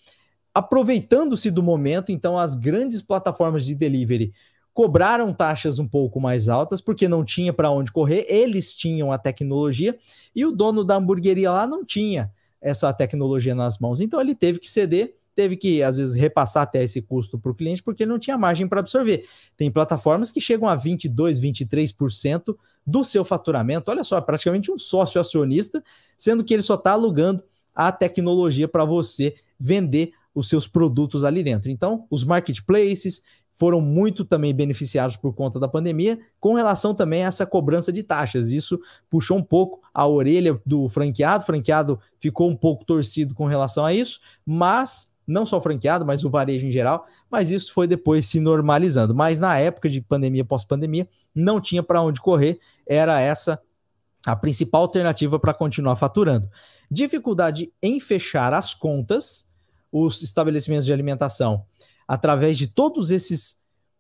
aproveitando-se 0.53 1.51
do 1.51 1.63
momento, 1.63 2.13
então 2.13 2.39
as 2.39 2.55
grandes 2.55 3.03
plataformas 3.03 3.67
de 3.67 3.75
delivery 3.75 4.33
cobraram 4.73 5.33
taxas 5.33 5.79
um 5.79 5.87
pouco 5.87 6.21
mais 6.21 6.49
altas 6.49 6.81
porque 6.81 7.07
não 7.07 7.25
tinha 7.25 7.53
para 7.53 7.71
onde 7.71 7.93
correr, 7.93 8.27
eles 8.29 8.75
tinham 8.75 9.13
a 9.13 9.19
tecnologia 9.19 9.97
e 10.35 10.45
o 10.45 10.51
dono 10.51 10.85
da 10.85 10.97
hamburgueria 10.97 11.51
lá 11.51 11.67
não 11.67 11.85
tinha 11.85 12.33
essa 12.61 12.93
tecnologia 12.93 13.55
nas 13.55 13.79
mãos. 13.79 14.01
Então 14.01 14.21
ele 14.21 14.35
teve 14.35 14.59
que 14.59 14.69
ceder, 14.69 15.15
teve 15.35 15.57
que 15.57 15.83
às 15.83 15.97
vezes 15.97 16.15
repassar 16.15 16.63
até 16.63 16.83
esse 16.83 17.03
custo 17.03 17.39
para 17.39 17.51
o 17.51 17.55
cliente 17.55 17.83
porque 17.83 18.07
não 18.07 18.19
tinha 18.19 18.39
margem 18.39 18.67
para 18.67 18.81
absorver. 18.81 19.27
Tem 19.57 19.71
plataformas 19.71 20.31
que 20.31 20.41
chegam 20.41 20.69
a 20.69 20.75
22, 20.75 21.41
23% 21.41 22.57
do 22.87 23.05
seu 23.05 23.25
faturamento. 23.25 23.91
Olha 23.91 24.05
só, 24.05 24.21
praticamente 24.21 24.71
um 24.71 24.79
sócio 24.79 25.21
acionista, 25.21 25.83
sendo 26.17 26.45
que 26.45 26.55
ele 26.55 26.63
só 26.63 26.75
está 26.75 26.93
alugando 26.93 27.43
a 27.75 27.91
tecnologia 27.91 28.69
para 28.69 28.85
você 28.85 29.35
vender 29.59 30.13
os 30.35 30.49
seus 30.49 30.67
produtos 30.67 31.25
ali 31.25 31.43
dentro. 31.43 31.71
Então, 31.71 32.07
os 32.11 32.25
marketplaces 32.25 33.23
foram 33.55 33.81
muito 33.81 34.25
também 34.25 34.53
beneficiados 34.53 35.17
por 35.17 35.33
conta 35.33 35.61
da 35.61 35.69
pandemia, 35.69 36.19
com 36.41 36.55
relação 36.55 36.93
também 36.93 37.25
a 37.25 37.29
essa 37.29 37.47
cobrança 37.47 37.93
de 37.93 38.03
taxas. 38.03 38.51
Isso 38.51 38.81
puxou 39.09 39.39
um 39.39 39.43
pouco 39.43 39.81
a 39.95 40.07
orelha 40.07 40.61
do 40.67 40.89
franqueado, 40.89 41.45
o 41.45 41.47
franqueado 41.47 42.01
ficou 42.19 42.51
um 42.51 42.57
pouco 42.57 42.85
torcido 42.85 43.33
com 43.33 43.47
relação 43.47 43.85
a 43.85 43.95
isso, 43.95 44.21
mas 44.45 45.14
não 45.27 45.47
só 45.47 45.61
franqueado, 45.61 46.05
mas 46.05 46.25
o 46.25 46.31
varejo 46.31 46.67
em 46.67 46.71
geral, 46.71 47.07
mas 47.31 47.51
isso 47.51 47.73
foi 47.73 47.87
depois 47.87 48.27
se 48.27 48.41
normalizando. 48.41 49.15
Mas 49.15 49.39
na 49.39 49.59
época 49.59 49.89
de 49.89 50.01
pandemia, 50.01 50.45
pós-pandemia, 50.45 51.09
não 51.35 51.61
tinha 51.61 51.83
para 51.83 52.03
onde 52.03 52.21
correr, 52.21 52.59
era 52.87 53.21
essa 53.21 53.61
a 54.27 54.35
principal 54.35 54.83
alternativa 54.83 55.39
para 55.39 55.53
continuar 55.53 55.97
faturando. 55.97 56.49
Dificuldade 56.91 57.73
em 57.83 58.01
fechar 58.01 58.55
as 58.55 58.75
contas, 58.75 59.51
os 59.93 60.23
estabelecimentos 60.23 60.87
de 60.87 60.93
alimentação 60.93 61.65
através 62.07 62.59
de 62.59 62.67
todos 62.67 63.11
esses 63.11 63.59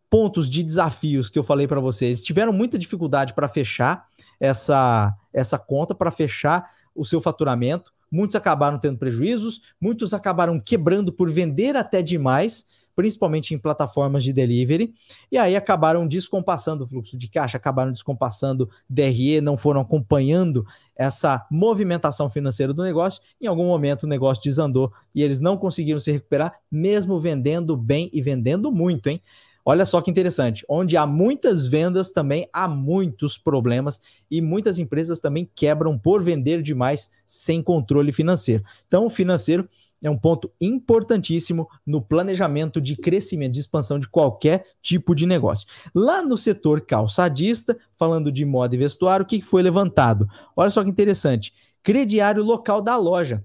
pontos 0.08 0.48
de 0.48 0.62
desafios 0.62 1.28
que 1.28 1.38
eu 1.38 1.42
falei 1.42 1.66
para 1.66 1.80
vocês, 1.80 2.22
tiveram 2.22 2.52
muita 2.52 2.78
dificuldade 2.78 3.34
para 3.34 3.48
fechar 3.48 4.06
essa, 4.38 5.12
essa 5.32 5.58
conta, 5.58 5.94
para 5.94 6.10
fechar 6.10 6.70
o 6.94 7.04
seu 7.04 7.20
faturamento. 7.20 7.92
Muitos 8.14 8.36
acabaram 8.36 8.78
tendo 8.78 8.96
prejuízos, 8.96 9.60
muitos 9.80 10.14
acabaram 10.14 10.60
quebrando 10.60 11.12
por 11.12 11.28
vender 11.28 11.76
até 11.76 12.00
demais 12.00 12.64
principalmente 12.94 13.54
em 13.54 13.58
plataformas 13.58 14.22
de 14.22 14.32
delivery, 14.32 14.94
e 15.30 15.36
aí 15.36 15.56
acabaram 15.56 16.06
descompassando 16.06 16.84
o 16.84 16.86
fluxo 16.86 17.18
de 17.18 17.28
caixa, 17.28 17.56
acabaram 17.56 17.90
descompassando 17.90 18.70
DRE, 18.88 19.40
não 19.40 19.56
foram 19.56 19.80
acompanhando 19.80 20.64
essa 20.94 21.44
movimentação 21.50 22.30
financeira 22.30 22.72
do 22.72 22.84
negócio. 22.84 23.20
Em 23.40 23.46
algum 23.46 23.66
momento 23.66 24.04
o 24.04 24.08
negócio 24.08 24.44
desandou 24.44 24.92
e 25.14 25.22
eles 25.22 25.40
não 25.40 25.56
conseguiram 25.56 25.98
se 25.98 26.12
recuperar, 26.12 26.54
mesmo 26.70 27.18
vendendo 27.18 27.76
bem 27.76 28.08
e 28.12 28.22
vendendo 28.22 28.70
muito, 28.70 29.08
hein? 29.08 29.20
Olha 29.64 29.86
só 29.86 30.02
que 30.02 30.10
interessante, 30.10 30.64
onde 30.68 30.94
há 30.96 31.06
muitas 31.06 31.66
vendas 31.66 32.10
também 32.10 32.46
há 32.52 32.68
muitos 32.68 33.38
problemas 33.38 34.00
e 34.30 34.42
muitas 34.42 34.78
empresas 34.78 35.20
também 35.20 35.48
quebram 35.54 35.98
por 35.98 36.22
vender 36.22 36.60
demais 36.60 37.10
sem 37.24 37.62
controle 37.62 38.12
financeiro. 38.12 38.62
Então, 38.86 39.06
o 39.06 39.10
financeiro 39.10 39.66
é 40.02 40.10
um 40.10 40.18
ponto 40.18 40.50
importantíssimo 40.60 41.66
no 41.86 42.02
planejamento 42.02 42.78
de 42.78 42.94
crescimento, 42.94 43.52
de 43.52 43.60
expansão 43.60 43.98
de 43.98 44.06
qualquer 44.06 44.66
tipo 44.82 45.14
de 45.14 45.24
negócio. 45.24 45.66
Lá 45.94 46.22
no 46.22 46.36
setor 46.36 46.82
calçadista, 46.82 47.76
falando 47.96 48.30
de 48.30 48.44
moda 48.44 48.74
e 48.74 48.78
vestuário, 48.78 49.24
o 49.24 49.26
que 49.26 49.40
foi 49.40 49.62
levantado? 49.62 50.28
Olha 50.54 50.68
só 50.68 50.84
que 50.84 50.90
interessante: 50.90 51.54
crediário 51.82 52.42
local 52.42 52.82
da 52.82 52.98
loja 52.98 53.42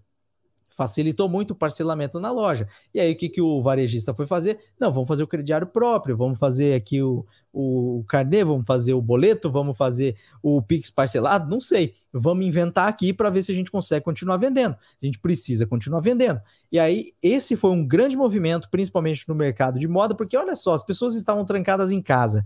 facilitou 0.79 1.27
muito 1.27 1.51
o 1.51 1.55
parcelamento 1.55 2.21
na 2.21 2.31
loja. 2.31 2.65
E 2.93 3.01
aí, 3.01 3.11
o 3.11 3.15
que, 3.17 3.27
que 3.27 3.41
o 3.41 3.61
varejista 3.61 4.13
foi 4.13 4.25
fazer? 4.25 4.57
Não, 4.79 4.93
vamos 4.93 5.09
fazer 5.09 5.23
o 5.23 5.27
crediário 5.27 5.67
próprio, 5.67 6.15
vamos 6.15 6.39
fazer 6.39 6.73
aqui 6.73 7.03
o, 7.03 7.25
o 7.51 8.01
carnê, 8.07 8.45
vamos 8.45 8.65
fazer 8.65 8.93
o 8.93 9.01
boleto, 9.01 9.51
vamos 9.51 9.75
fazer 9.75 10.15
o 10.41 10.61
Pix 10.61 10.89
parcelado, 10.89 11.49
não 11.49 11.59
sei. 11.59 11.95
Vamos 12.13 12.45
inventar 12.45 12.87
aqui 12.87 13.11
para 13.11 13.29
ver 13.29 13.43
se 13.43 13.51
a 13.51 13.55
gente 13.55 13.69
consegue 13.69 14.05
continuar 14.05 14.37
vendendo. 14.37 14.71
A 14.71 15.05
gente 15.05 15.19
precisa 15.19 15.67
continuar 15.67 15.99
vendendo. 15.99 16.39
E 16.71 16.79
aí, 16.79 17.11
esse 17.21 17.57
foi 17.57 17.71
um 17.71 17.85
grande 17.85 18.15
movimento, 18.15 18.69
principalmente 18.71 19.27
no 19.27 19.35
mercado 19.35 19.77
de 19.77 19.87
moda, 19.87 20.15
porque 20.15 20.37
olha 20.37 20.55
só, 20.55 20.73
as 20.73 20.83
pessoas 20.83 21.13
estavam 21.13 21.43
trancadas 21.43 21.91
em 21.91 22.01
casa. 22.01 22.45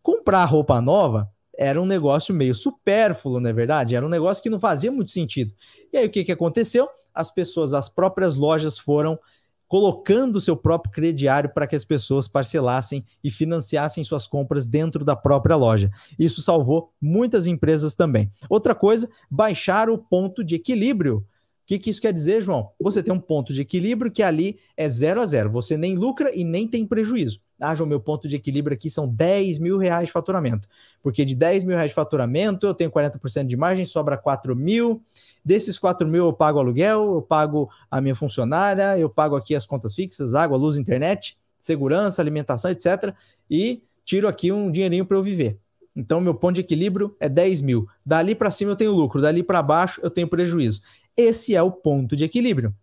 Comprar 0.00 0.44
roupa 0.44 0.80
nova 0.80 1.28
era 1.58 1.82
um 1.82 1.86
negócio 1.86 2.32
meio 2.32 2.54
supérfluo, 2.54 3.40
não 3.40 3.50
é 3.50 3.52
verdade? 3.52 3.96
Era 3.96 4.06
um 4.06 4.08
negócio 4.08 4.42
que 4.42 4.50
não 4.50 4.60
fazia 4.60 4.92
muito 4.92 5.10
sentido. 5.10 5.52
E 5.92 5.96
aí, 5.96 6.06
o 6.06 6.10
que, 6.10 6.22
que 6.22 6.32
aconteceu? 6.32 6.88
As 7.14 7.30
pessoas, 7.30 7.72
as 7.72 7.88
próprias 7.88 8.36
lojas 8.36 8.78
foram 8.78 9.18
colocando 9.66 10.40
seu 10.40 10.56
próprio 10.56 10.92
crediário 10.92 11.50
para 11.52 11.66
que 11.66 11.74
as 11.74 11.84
pessoas 11.84 12.28
parcelassem 12.28 13.04
e 13.22 13.30
financiassem 13.30 14.04
suas 14.04 14.26
compras 14.26 14.66
dentro 14.66 15.04
da 15.04 15.16
própria 15.16 15.56
loja. 15.56 15.90
Isso 16.18 16.42
salvou 16.42 16.92
muitas 17.00 17.46
empresas 17.46 17.94
também. 17.94 18.30
Outra 18.48 18.74
coisa, 18.74 19.08
baixar 19.30 19.88
o 19.88 19.98
ponto 19.98 20.44
de 20.44 20.54
equilíbrio. 20.54 21.26
O 21.64 21.66
que, 21.66 21.78
que 21.78 21.88
isso 21.88 22.00
quer 22.00 22.12
dizer, 22.12 22.42
João? 22.42 22.68
Você 22.78 23.02
tem 23.02 23.12
um 23.12 23.18
ponto 23.18 23.50
de 23.50 23.62
equilíbrio 23.62 24.10
que 24.10 24.22
ali 24.22 24.58
é 24.76 24.86
zero 24.86 25.22
a 25.22 25.26
zero. 25.26 25.50
Você 25.50 25.78
nem 25.78 25.96
lucra 25.96 26.30
e 26.34 26.44
nem 26.44 26.68
tem 26.68 26.86
prejuízo. 26.86 27.40
Ah, 27.58 27.74
João, 27.74 27.88
meu 27.88 27.98
ponto 27.98 28.28
de 28.28 28.36
equilíbrio 28.36 28.74
aqui 28.74 28.90
são 28.90 29.08
10 29.08 29.58
mil 29.58 29.78
reais 29.78 30.06
de 30.06 30.12
faturamento. 30.12 30.68
Porque 31.02 31.24
de 31.24 31.34
10 31.34 31.64
mil 31.64 31.74
reais 31.74 31.90
de 31.90 31.94
faturamento, 31.94 32.66
eu 32.66 32.74
tenho 32.74 32.90
40% 32.90 33.46
de 33.46 33.56
margem, 33.56 33.86
sobra 33.86 34.18
4 34.18 34.54
mil. 34.54 35.02
Desses 35.42 35.78
4 35.78 36.06
mil 36.06 36.26
eu 36.26 36.32
pago 36.34 36.58
aluguel, 36.58 37.14
eu 37.14 37.22
pago 37.22 37.70
a 37.90 37.98
minha 37.98 38.14
funcionária, 38.14 38.98
eu 38.98 39.08
pago 39.08 39.34
aqui 39.34 39.54
as 39.54 39.64
contas 39.64 39.94
fixas, 39.94 40.34
água, 40.34 40.58
luz, 40.58 40.76
internet, 40.76 41.38
segurança, 41.58 42.20
alimentação, 42.20 42.70
etc. 42.70 43.14
E 43.50 43.82
tiro 44.04 44.28
aqui 44.28 44.52
um 44.52 44.70
dinheirinho 44.70 45.06
para 45.06 45.16
eu 45.16 45.22
viver. 45.22 45.58
Então, 45.96 46.20
meu 46.20 46.34
ponto 46.34 46.56
de 46.56 46.60
equilíbrio 46.60 47.16
é 47.20 47.28
10 47.28 47.62
mil. 47.62 47.88
Dali 48.04 48.34
para 48.34 48.50
cima 48.50 48.72
eu 48.72 48.76
tenho 48.76 48.90
lucro, 48.90 49.22
dali 49.22 49.42
para 49.42 49.62
baixo 49.62 50.00
eu 50.02 50.10
tenho 50.10 50.26
prejuízo. 50.26 50.82
Esse 51.16 51.54
é 51.54 51.62
o 51.62 51.70
ponto 51.70 52.16
de 52.16 52.24
equilíbrio. 52.24 52.74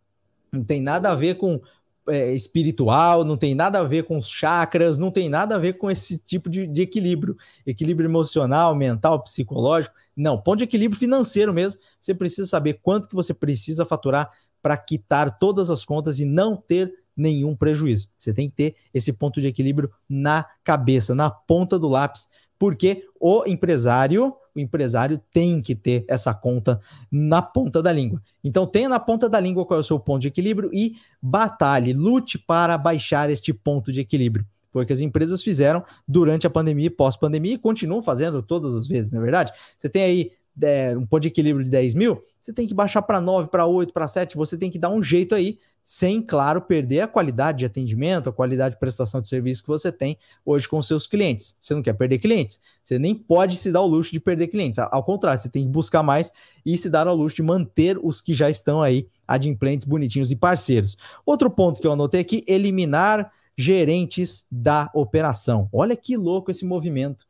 Não 0.52 0.63
tem 0.63 0.82
nada 0.82 1.12
a 1.12 1.15
ver 1.15 1.36
com 1.36 1.62
é, 2.10 2.34
espiritual, 2.34 3.24
não 3.24 3.38
tem 3.38 3.54
nada 3.54 3.80
a 3.80 3.84
ver 3.84 4.04
com 4.04 4.17
os 4.17 4.28
chakras, 4.28 4.98
não 4.98 5.12
tem 5.12 5.30
nada 5.30 5.56
a 5.56 5.60
ver 5.60 5.74
com 5.74 5.89
esse 5.89 6.17
tipo 6.17 6.50
de, 6.50 6.67
de 6.67 6.82
equilíbrio. 6.82 7.38
Equilíbrio 7.65 8.08
emocional, 8.08 8.76
mental, 8.76 9.22
psicológico. 9.24 9.96
Não, 10.15 10.38
ponto 10.38 10.60
de 10.60 10.63
equilíbrio 10.63 11.00
financeiro 11.00 11.54
mesmo. 11.54 11.80
Você 12.00 12.13
precisa 12.13 12.48
saber 12.48 12.80
quanto 12.82 13.08
que 13.08 13.15
você 13.15 13.34
precisa 13.34 13.86
faturar 13.86 14.32
para 14.62 14.78
quitar 14.78 15.39
todas 15.39 15.70
as 15.70 15.86
contas 15.86 16.20
e 16.20 16.26
não 16.26 16.56
ter 16.56 16.94
nenhum 17.15 17.56
prejuízo. 17.56 18.10
Você 18.17 18.34
tem 18.34 18.50
que 18.50 18.56
ter 18.56 18.76
esse 18.94 19.12
ponto 19.13 19.41
de 19.41 19.48
equilíbrio 19.48 19.91
na 20.10 20.46
cabeça, 20.63 21.13
na 21.13 21.30
ponta 21.30 21.78
do 21.78 21.88
lápis, 21.88 22.30
porque 22.62 23.08
o 23.19 23.43
empresário 23.47 24.36
o 24.54 24.60
empresário 24.60 25.19
tem 25.34 25.62
que 25.62 25.74
ter 25.74 26.06
essa 26.08 26.32
conta 26.32 26.80
na 27.10 27.41
ponta 27.41 27.82
da 27.82 27.91
língua. 27.91 28.21
Então, 28.43 28.67
tenha 28.67 28.89
na 28.89 29.00
ponta 29.00 29.30
da 29.30 29.39
língua 29.39 29.65
qual 29.65 29.78
é 29.78 29.82
o 29.82 29.84
seu 29.84 29.97
ponto 29.97 30.21
de 30.21 30.28
equilíbrio 30.28 30.69
e 30.74 30.95
batalhe, 31.21 31.93
lute 31.93 32.38
para 32.38 32.78
baixar 32.78 33.30
este 33.30 33.54
ponto 33.54 33.93
de 33.93 34.02
equilíbrio. 34.02 34.45
Foi 34.69 34.84
o 34.84 34.86
que 34.86 34.91
as 34.91 35.00
empresas 35.00 35.41
fizeram 35.41 35.84
durante 36.06 36.45
a 36.45 36.50
pandemia 36.50 36.88
e 36.88 36.89
pós-pandemia 36.89 37.54
e 37.54 37.58
continuam 37.58 38.02
fazendo 38.02 38.43
todas 38.43 38.76
as 38.76 38.86
vezes, 38.86 39.12
não 39.12 39.21
é 39.21 39.24
verdade? 39.24 39.54
Você 39.78 39.88
tem 39.88 40.04
aí 40.04 40.32
é, 40.62 40.95
um 40.97 41.06
ponto 41.06 41.21
de 41.21 41.30
equilíbrio 41.30 41.63
de 41.63 41.71
10 41.71 41.95
mil, 41.95 42.21
você 42.38 42.52
tem 42.52 42.67
que 42.67 42.74
baixar 42.74 43.02
para 43.02 43.21
9, 43.21 43.50
para 43.50 43.65
8, 43.65 43.93
para 43.93 44.08
7, 44.08 44.36
você 44.36 44.58
tem 44.58 44.69
que 44.69 44.78
dar 44.78 44.89
um 44.89 45.02
jeito 45.02 45.34
aí 45.34 45.58
sem, 45.84 46.22
claro, 46.22 46.62
perder 46.62 47.02
a 47.02 47.08
qualidade 47.08 47.60
de 47.60 47.65
atendimento, 47.65 48.30
a 48.30 48.34
qualidade 48.34 48.76
de 48.76 48.80
prestação 48.80 49.20
de 49.20 49.28
serviço 49.28 49.63
que 49.63 49.67
você 49.67 49.91
tem 49.91 50.17
hoje 50.46 50.67
com 50.67 50.82
seus 50.82 51.08
clientes. 51.08 51.56
Você 51.60 51.74
não 51.74 51.82
quer 51.82 51.94
perder 51.94 52.20
clientes, 52.20 52.60
você 52.84 53.00
nem 53.00 53.15
pode 53.15 53.58
se 53.58 53.72
dar 53.72 53.82
o 53.82 53.88
luxo 53.88 54.12
de 54.12 54.20
perder 54.20 54.48
clientes. 54.48 54.80
Ao 54.80 55.04
contrário, 55.04 55.39
você 55.39 55.50
tem 55.50 55.63
que 55.63 55.70
buscar 55.70 56.04
mais 56.04 56.32
e 56.65 56.78
se 56.78 56.89
dar 56.89 57.08
ao 57.08 57.15
luxo 57.15 57.38
de 57.38 57.44
manter 57.44 57.98
os 58.02 58.22
que 58.22 58.34
já 58.34 58.50
estão 58.50 58.82
aí 58.82 59.08
adimplentes, 59.28 59.86
bonitinhos 59.86 60.32
e 60.32 60.36
parceiros. 60.36 60.98
Outro 61.26 61.50
ponto 61.50 61.82
que 61.82 61.88
eu 61.88 61.94
anotei 61.94 62.22
aqui: 62.22 62.44
eliminar 62.48 63.32
gerentes 63.58 64.46
da 64.52 64.89
operação. 64.94 65.67
Olha 65.72 65.96
que 65.96 66.15
louco 66.15 66.52
esse 66.52 66.65
movimento. 66.65 67.26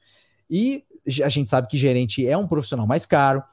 E 0.49 0.83
a 1.23 1.29
gente 1.29 1.49
sabe 1.49 1.67
que 1.67 1.77
gerente 1.77 2.27
é 2.27 2.37
um 2.37 2.47
profissional 2.47 2.85
mais 2.85 3.05
caro, 3.05 3.43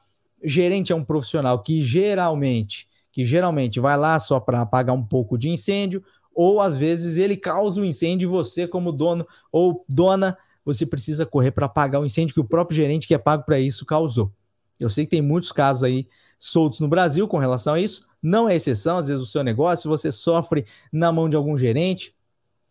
gerente 0.43 0.91
é 0.91 0.95
um 0.95 1.03
profissional 1.03 1.61
que 1.63 1.81
geralmente 1.81 2.88
que 3.19 3.25
geralmente 3.25 3.81
vai 3.81 3.97
lá 3.97 4.17
só 4.17 4.39
para 4.39 4.61
apagar 4.61 4.95
um 4.95 5.03
pouco 5.03 5.37
de 5.37 5.49
incêndio, 5.49 6.01
ou 6.33 6.61
às 6.61 6.77
vezes 6.77 7.17
ele 7.17 7.35
causa 7.35 7.81
um 7.81 7.83
incêndio 7.83 8.27
e 8.27 8.31
você, 8.31 8.65
como 8.65 8.93
dono 8.93 9.27
ou 9.51 9.83
dona, 9.89 10.37
você 10.63 10.85
precisa 10.85 11.25
correr 11.25 11.51
para 11.51 11.65
apagar 11.65 11.99
o 11.99 12.05
incêndio 12.05 12.33
que 12.33 12.39
o 12.39 12.45
próprio 12.45 12.77
gerente 12.77 13.05
que 13.05 13.13
é 13.13 13.17
pago 13.17 13.43
para 13.43 13.59
isso 13.59 13.85
causou. 13.85 14.31
Eu 14.79 14.89
sei 14.89 15.03
que 15.03 15.11
tem 15.11 15.21
muitos 15.21 15.51
casos 15.51 15.83
aí 15.83 16.07
soltos 16.37 16.79
no 16.79 16.87
Brasil 16.87 17.27
com 17.27 17.37
relação 17.37 17.73
a 17.73 17.79
isso, 17.81 18.07
não 18.23 18.47
é 18.47 18.55
exceção, 18.55 18.97
às 18.97 19.09
vezes 19.09 19.21
o 19.21 19.29
seu 19.29 19.43
negócio 19.43 19.89
você 19.89 20.13
sofre 20.13 20.65
na 20.89 21.11
mão 21.11 21.27
de 21.27 21.35
algum 21.35 21.57
gerente, 21.57 22.15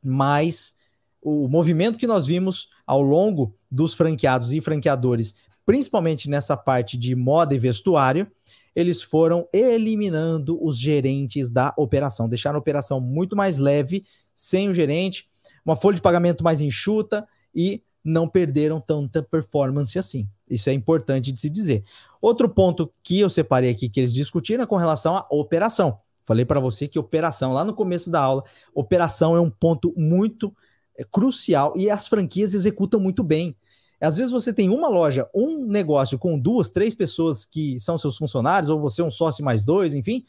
mas 0.02 0.78
o 1.20 1.46
movimento 1.46 1.98
que 1.98 2.06
nós 2.06 2.26
vimos 2.26 2.70
ao 2.86 3.02
longo 3.02 3.54
dos 3.70 3.92
franqueados 3.92 4.54
e 4.54 4.62
franqueadores, 4.62 5.36
principalmente 5.66 6.30
nessa 6.30 6.56
parte 6.56 6.96
de 6.96 7.14
moda 7.14 7.54
e 7.54 7.58
vestuário, 7.58 8.26
eles 8.74 9.02
foram 9.02 9.48
eliminando 9.52 10.58
os 10.62 10.78
gerentes 10.78 11.50
da 11.50 11.74
operação, 11.76 12.28
deixaram 12.28 12.56
a 12.56 12.60
operação 12.60 13.00
muito 13.00 13.36
mais 13.36 13.58
leve, 13.58 14.04
sem 14.34 14.68
o 14.68 14.74
gerente, 14.74 15.28
uma 15.64 15.76
folha 15.76 15.96
de 15.96 16.02
pagamento 16.02 16.44
mais 16.44 16.60
enxuta 16.60 17.26
e 17.54 17.82
não 18.04 18.28
perderam 18.28 18.80
tanta 18.80 19.22
performance 19.22 19.98
assim. 19.98 20.28
Isso 20.48 20.70
é 20.70 20.72
importante 20.72 21.30
de 21.30 21.40
se 21.40 21.50
dizer. 21.50 21.84
Outro 22.20 22.48
ponto 22.48 22.92
que 23.02 23.20
eu 23.20 23.28
separei 23.28 23.70
aqui 23.70 23.88
que 23.88 24.00
eles 24.00 24.14
discutiram 24.14 24.64
é 24.64 24.66
com 24.66 24.76
relação 24.76 25.16
à 25.16 25.26
operação. 25.30 25.98
Falei 26.24 26.44
para 26.44 26.60
você 26.60 26.86
que 26.86 26.98
operação, 26.98 27.52
lá 27.52 27.64
no 27.64 27.74
começo 27.74 28.10
da 28.10 28.20
aula, 28.20 28.44
operação 28.74 29.34
é 29.34 29.40
um 29.40 29.50
ponto 29.50 29.94
muito 29.96 30.54
é, 30.96 31.04
crucial 31.04 31.72
e 31.76 31.88
as 31.88 32.06
franquias 32.06 32.54
executam 32.54 33.00
muito 33.00 33.22
bem. 33.22 33.56
Às 34.00 34.16
vezes 34.16 34.30
você 34.30 34.52
tem 34.52 34.70
uma 34.70 34.88
loja, 34.88 35.28
um 35.34 35.66
negócio 35.66 36.18
com 36.18 36.38
duas, 36.38 36.70
três 36.70 36.94
pessoas 36.94 37.44
que 37.44 37.80
são 37.80 37.98
seus 37.98 38.16
funcionários, 38.16 38.70
ou 38.70 38.78
você 38.78 39.00
é 39.00 39.04
um 39.04 39.10
sócio 39.10 39.44
mais 39.44 39.64
dois, 39.64 39.92
enfim, 39.92 40.24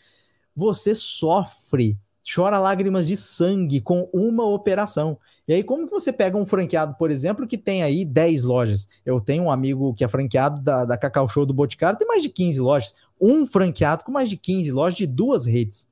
você 0.55 0.95
sofre, 0.95 1.97
chora 2.33 2.59
lágrimas 2.59 3.07
de 3.07 3.15
sangue 3.15 3.79
com 3.79 4.09
uma 4.11 4.43
operação. 4.45 5.17
E 5.47 5.53
aí, 5.53 5.63
como 5.63 5.85
que 5.85 5.91
você 5.91 6.11
pega 6.11 6.37
um 6.37 6.45
franqueado, 6.45 6.95
por 6.95 7.09
exemplo, 7.09 7.47
que 7.47 7.57
tem 7.57 7.81
aí 7.81 8.03
10 8.05 8.43
lojas? 8.43 8.87
Eu 9.05 9.21
tenho 9.21 9.43
um 9.43 9.51
amigo 9.51 9.93
que 9.93 10.03
é 10.03 10.07
franqueado 10.07 10.61
da, 10.61 10.85
da 10.85 10.97
Cacau 10.97 11.27
Show 11.27 11.45
do 11.45 11.53
Boticário, 11.53 11.97
tem 11.97 12.07
mais 12.07 12.23
de 12.23 12.29
15 12.29 12.59
lojas. 12.59 12.95
Um 13.19 13.45
franqueado 13.45 14.03
com 14.03 14.11
mais 14.11 14.29
de 14.29 14.37
15 14.37 14.71
lojas 14.71 14.97
de 14.97 15.07
duas 15.07 15.45
redes. 15.45 15.87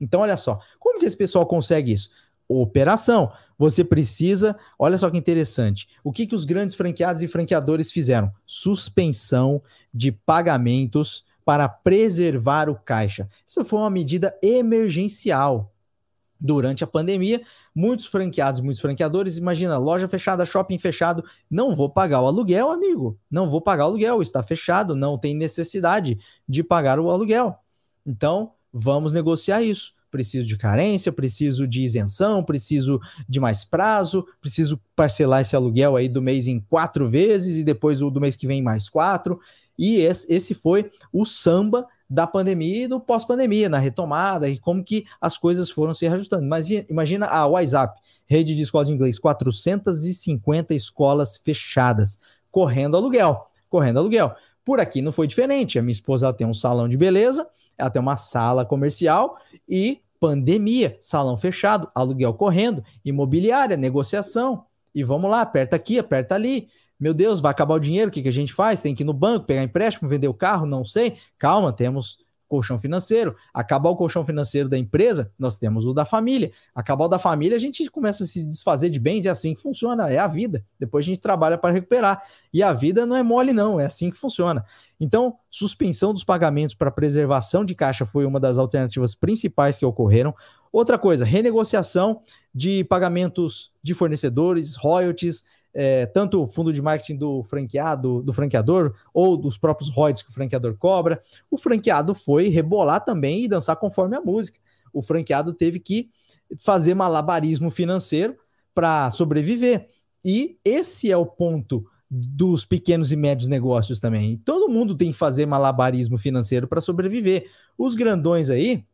Então, 0.00 0.20
olha 0.20 0.36
só, 0.36 0.58
como 0.78 0.98
que 0.98 1.06
esse 1.06 1.16
pessoal 1.16 1.46
consegue 1.46 1.92
isso? 1.92 2.10
Operação 2.48 3.32
você 3.58 3.84
precisa. 3.84 4.56
Olha 4.78 4.98
só 4.98 5.10
que 5.10 5.18
interessante. 5.18 5.88
O 6.02 6.12
que, 6.12 6.26
que 6.26 6.34
os 6.34 6.44
grandes 6.44 6.74
franqueados 6.74 7.22
e 7.22 7.28
franqueadores 7.28 7.92
fizeram? 7.92 8.32
Suspensão 8.44 9.62
de 9.92 10.10
pagamentos 10.12 11.24
para 11.44 11.68
preservar 11.68 12.68
o 12.68 12.74
caixa. 12.74 13.28
Isso 13.46 13.64
foi 13.64 13.78
uma 13.78 13.90
medida 13.90 14.36
emergencial. 14.42 15.70
Durante 16.40 16.84
a 16.84 16.86
pandemia, 16.86 17.40
muitos 17.74 18.06
franqueados, 18.06 18.60
muitos 18.60 18.80
franqueadores, 18.80 19.38
imagina, 19.38 19.78
loja 19.78 20.08
fechada, 20.08 20.44
shopping 20.44 20.78
fechado, 20.78 21.24
não 21.50 21.74
vou 21.74 21.88
pagar 21.88 22.20
o 22.20 22.26
aluguel, 22.26 22.70
amigo. 22.70 23.18
Não 23.30 23.48
vou 23.48 23.62
pagar 23.62 23.84
o 23.84 23.88
aluguel, 23.88 24.20
está 24.20 24.42
fechado, 24.42 24.94
não 24.96 25.16
tem 25.16 25.34
necessidade 25.34 26.18
de 26.46 26.62
pagar 26.62 26.98
o 26.98 27.10
aluguel. 27.10 27.56
Então, 28.04 28.52
vamos 28.72 29.14
negociar 29.14 29.62
isso 29.62 29.94
preciso 30.14 30.46
de 30.46 30.56
carência, 30.56 31.10
preciso 31.10 31.66
de 31.66 31.82
isenção, 31.82 32.44
preciso 32.44 33.00
de 33.28 33.40
mais 33.40 33.64
prazo, 33.64 34.24
preciso 34.40 34.80
parcelar 34.94 35.40
esse 35.40 35.56
aluguel 35.56 35.96
aí 35.96 36.08
do 36.08 36.22
mês 36.22 36.46
em 36.46 36.60
quatro 36.60 37.10
vezes 37.10 37.56
e 37.56 37.64
depois 37.64 38.00
o 38.00 38.10
do 38.10 38.20
mês 38.20 38.36
que 38.36 38.46
vem 38.46 38.62
mais 38.62 38.88
quatro. 38.88 39.40
E 39.76 39.96
esse, 39.96 40.54
foi 40.54 40.88
o 41.12 41.24
samba 41.24 41.84
da 42.08 42.28
pandemia 42.28 42.84
e 42.84 42.86
do 42.86 43.00
pós-pandemia, 43.00 43.68
na 43.68 43.78
retomada 43.78 44.48
e 44.48 44.56
como 44.56 44.84
que 44.84 45.04
as 45.20 45.36
coisas 45.36 45.68
foram 45.68 45.92
se 45.92 46.06
reajustando. 46.06 46.46
Mas 46.46 46.70
imagina 46.70 47.26
a 47.26 47.44
WhatsApp, 47.48 48.00
rede 48.24 48.54
de 48.54 48.62
escola 48.62 48.84
de 48.84 48.92
inglês, 48.92 49.18
450 49.18 50.74
escolas 50.74 51.38
fechadas, 51.38 52.20
correndo 52.52 52.96
aluguel, 52.96 53.48
correndo 53.68 53.98
aluguel. 53.98 54.32
Por 54.64 54.78
aqui 54.78 55.02
não 55.02 55.10
foi 55.10 55.26
diferente. 55.26 55.76
A 55.76 55.82
minha 55.82 55.90
esposa 55.90 56.32
tem 56.32 56.46
um 56.46 56.54
salão 56.54 56.88
de 56.88 56.96
beleza, 56.96 57.44
ela 57.76 57.90
tem 57.90 58.00
uma 58.00 58.16
sala 58.16 58.64
comercial 58.64 59.36
e 59.68 60.03
pandemia, 60.24 60.96
salão 61.02 61.36
fechado, 61.36 61.86
aluguel 61.94 62.32
correndo, 62.32 62.82
imobiliária, 63.04 63.76
negociação. 63.76 64.64
E 64.94 65.04
vamos 65.04 65.30
lá, 65.30 65.42
aperta 65.42 65.76
aqui, 65.76 65.98
aperta 65.98 66.34
ali. 66.34 66.68
Meu 66.98 67.12
Deus, 67.12 67.40
vai 67.40 67.50
acabar 67.50 67.74
o 67.74 67.78
dinheiro, 67.78 68.08
o 68.08 68.10
que, 68.10 68.22
que 68.22 68.28
a 68.28 68.32
gente 68.32 68.50
faz? 68.50 68.80
Tem 68.80 68.94
que 68.94 69.02
ir 69.02 69.04
no 69.04 69.12
banco, 69.12 69.44
pegar 69.44 69.62
empréstimo, 69.62 70.08
vender 70.08 70.28
o 70.28 70.32
carro, 70.32 70.64
não 70.64 70.82
sei. 70.82 71.18
Calma, 71.36 71.74
temos 71.74 72.23
colchão 72.54 72.78
financeiro. 72.78 73.34
Acabar 73.52 73.90
o 73.90 73.96
colchão 73.96 74.24
financeiro 74.24 74.68
da 74.68 74.78
empresa, 74.78 75.32
nós 75.36 75.56
temos 75.56 75.86
o 75.86 75.92
da 75.92 76.04
família. 76.04 76.52
Acabar 76.72 77.06
o 77.06 77.08
da 77.08 77.18
família, 77.18 77.56
a 77.56 77.58
gente 77.58 77.90
começa 77.90 78.22
a 78.22 78.26
se 78.26 78.44
desfazer 78.44 78.90
de 78.90 79.00
bens, 79.00 79.26
é 79.26 79.28
assim 79.28 79.54
que 79.54 79.60
funciona, 79.60 80.08
é 80.08 80.18
a 80.18 80.28
vida. 80.28 80.64
Depois 80.78 81.04
a 81.04 81.08
gente 81.08 81.20
trabalha 81.20 81.58
para 81.58 81.72
recuperar. 81.72 82.22
E 82.52 82.62
a 82.62 82.72
vida 82.72 83.04
não 83.04 83.16
é 83.16 83.22
mole, 83.22 83.52
não, 83.52 83.80
é 83.80 83.86
assim 83.86 84.08
que 84.10 84.16
funciona. 84.16 84.64
Então, 85.00 85.34
suspensão 85.50 86.12
dos 86.12 86.22
pagamentos 86.22 86.74
para 86.76 86.90
preservação 86.90 87.64
de 87.64 87.74
caixa 87.74 88.06
foi 88.06 88.24
uma 88.24 88.38
das 88.38 88.56
alternativas 88.56 89.14
principais 89.14 89.76
que 89.76 89.84
ocorreram. 89.84 90.32
Outra 90.72 90.96
coisa, 90.96 91.24
renegociação 91.24 92.22
de 92.54 92.84
pagamentos 92.84 93.72
de 93.82 93.94
fornecedores, 93.94 94.76
royalties, 94.76 95.44
é, 95.74 96.06
tanto 96.06 96.40
o 96.40 96.46
fundo 96.46 96.72
de 96.72 96.80
marketing 96.80 97.16
do 97.16 97.42
franqueado, 97.42 98.22
do 98.22 98.32
franqueador, 98.32 98.94
ou 99.12 99.36
dos 99.36 99.58
próprios 99.58 99.90
royalties 99.90 100.22
que 100.22 100.30
o 100.30 100.32
franqueador 100.32 100.76
cobra. 100.76 101.20
O 101.50 101.58
franqueado 101.58 102.14
foi 102.14 102.48
rebolar 102.48 103.04
também 103.04 103.44
e 103.44 103.48
dançar 103.48 103.76
conforme 103.76 104.16
a 104.16 104.20
música. 104.20 104.58
O 104.92 105.02
franqueado 105.02 105.52
teve 105.52 105.80
que 105.80 106.08
fazer 106.56 106.94
malabarismo 106.94 107.70
financeiro 107.70 108.36
para 108.72 109.10
sobreviver. 109.10 109.88
E 110.24 110.56
esse 110.64 111.10
é 111.10 111.16
o 111.16 111.26
ponto 111.26 111.84
dos 112.08 112.64
pequenos 112.64 113.10
e 113.10 113.16
médios 113.16 113.48
negócios 113.48 113.98
também. 113.98 114.40
Todo 114.44 114.68
mundo 114.68 114.96
tem 114.96 115.10
que 115.10 115.18
fazer 115.18 115.46
malabarismo 115.46 116.16
financeiro 116.16 116.68
para 116.68 116.80
sobreviver. 116.80 117.50
Os 117.76 117.96
grandões 117.96 118.50
aí, 118.50 118.84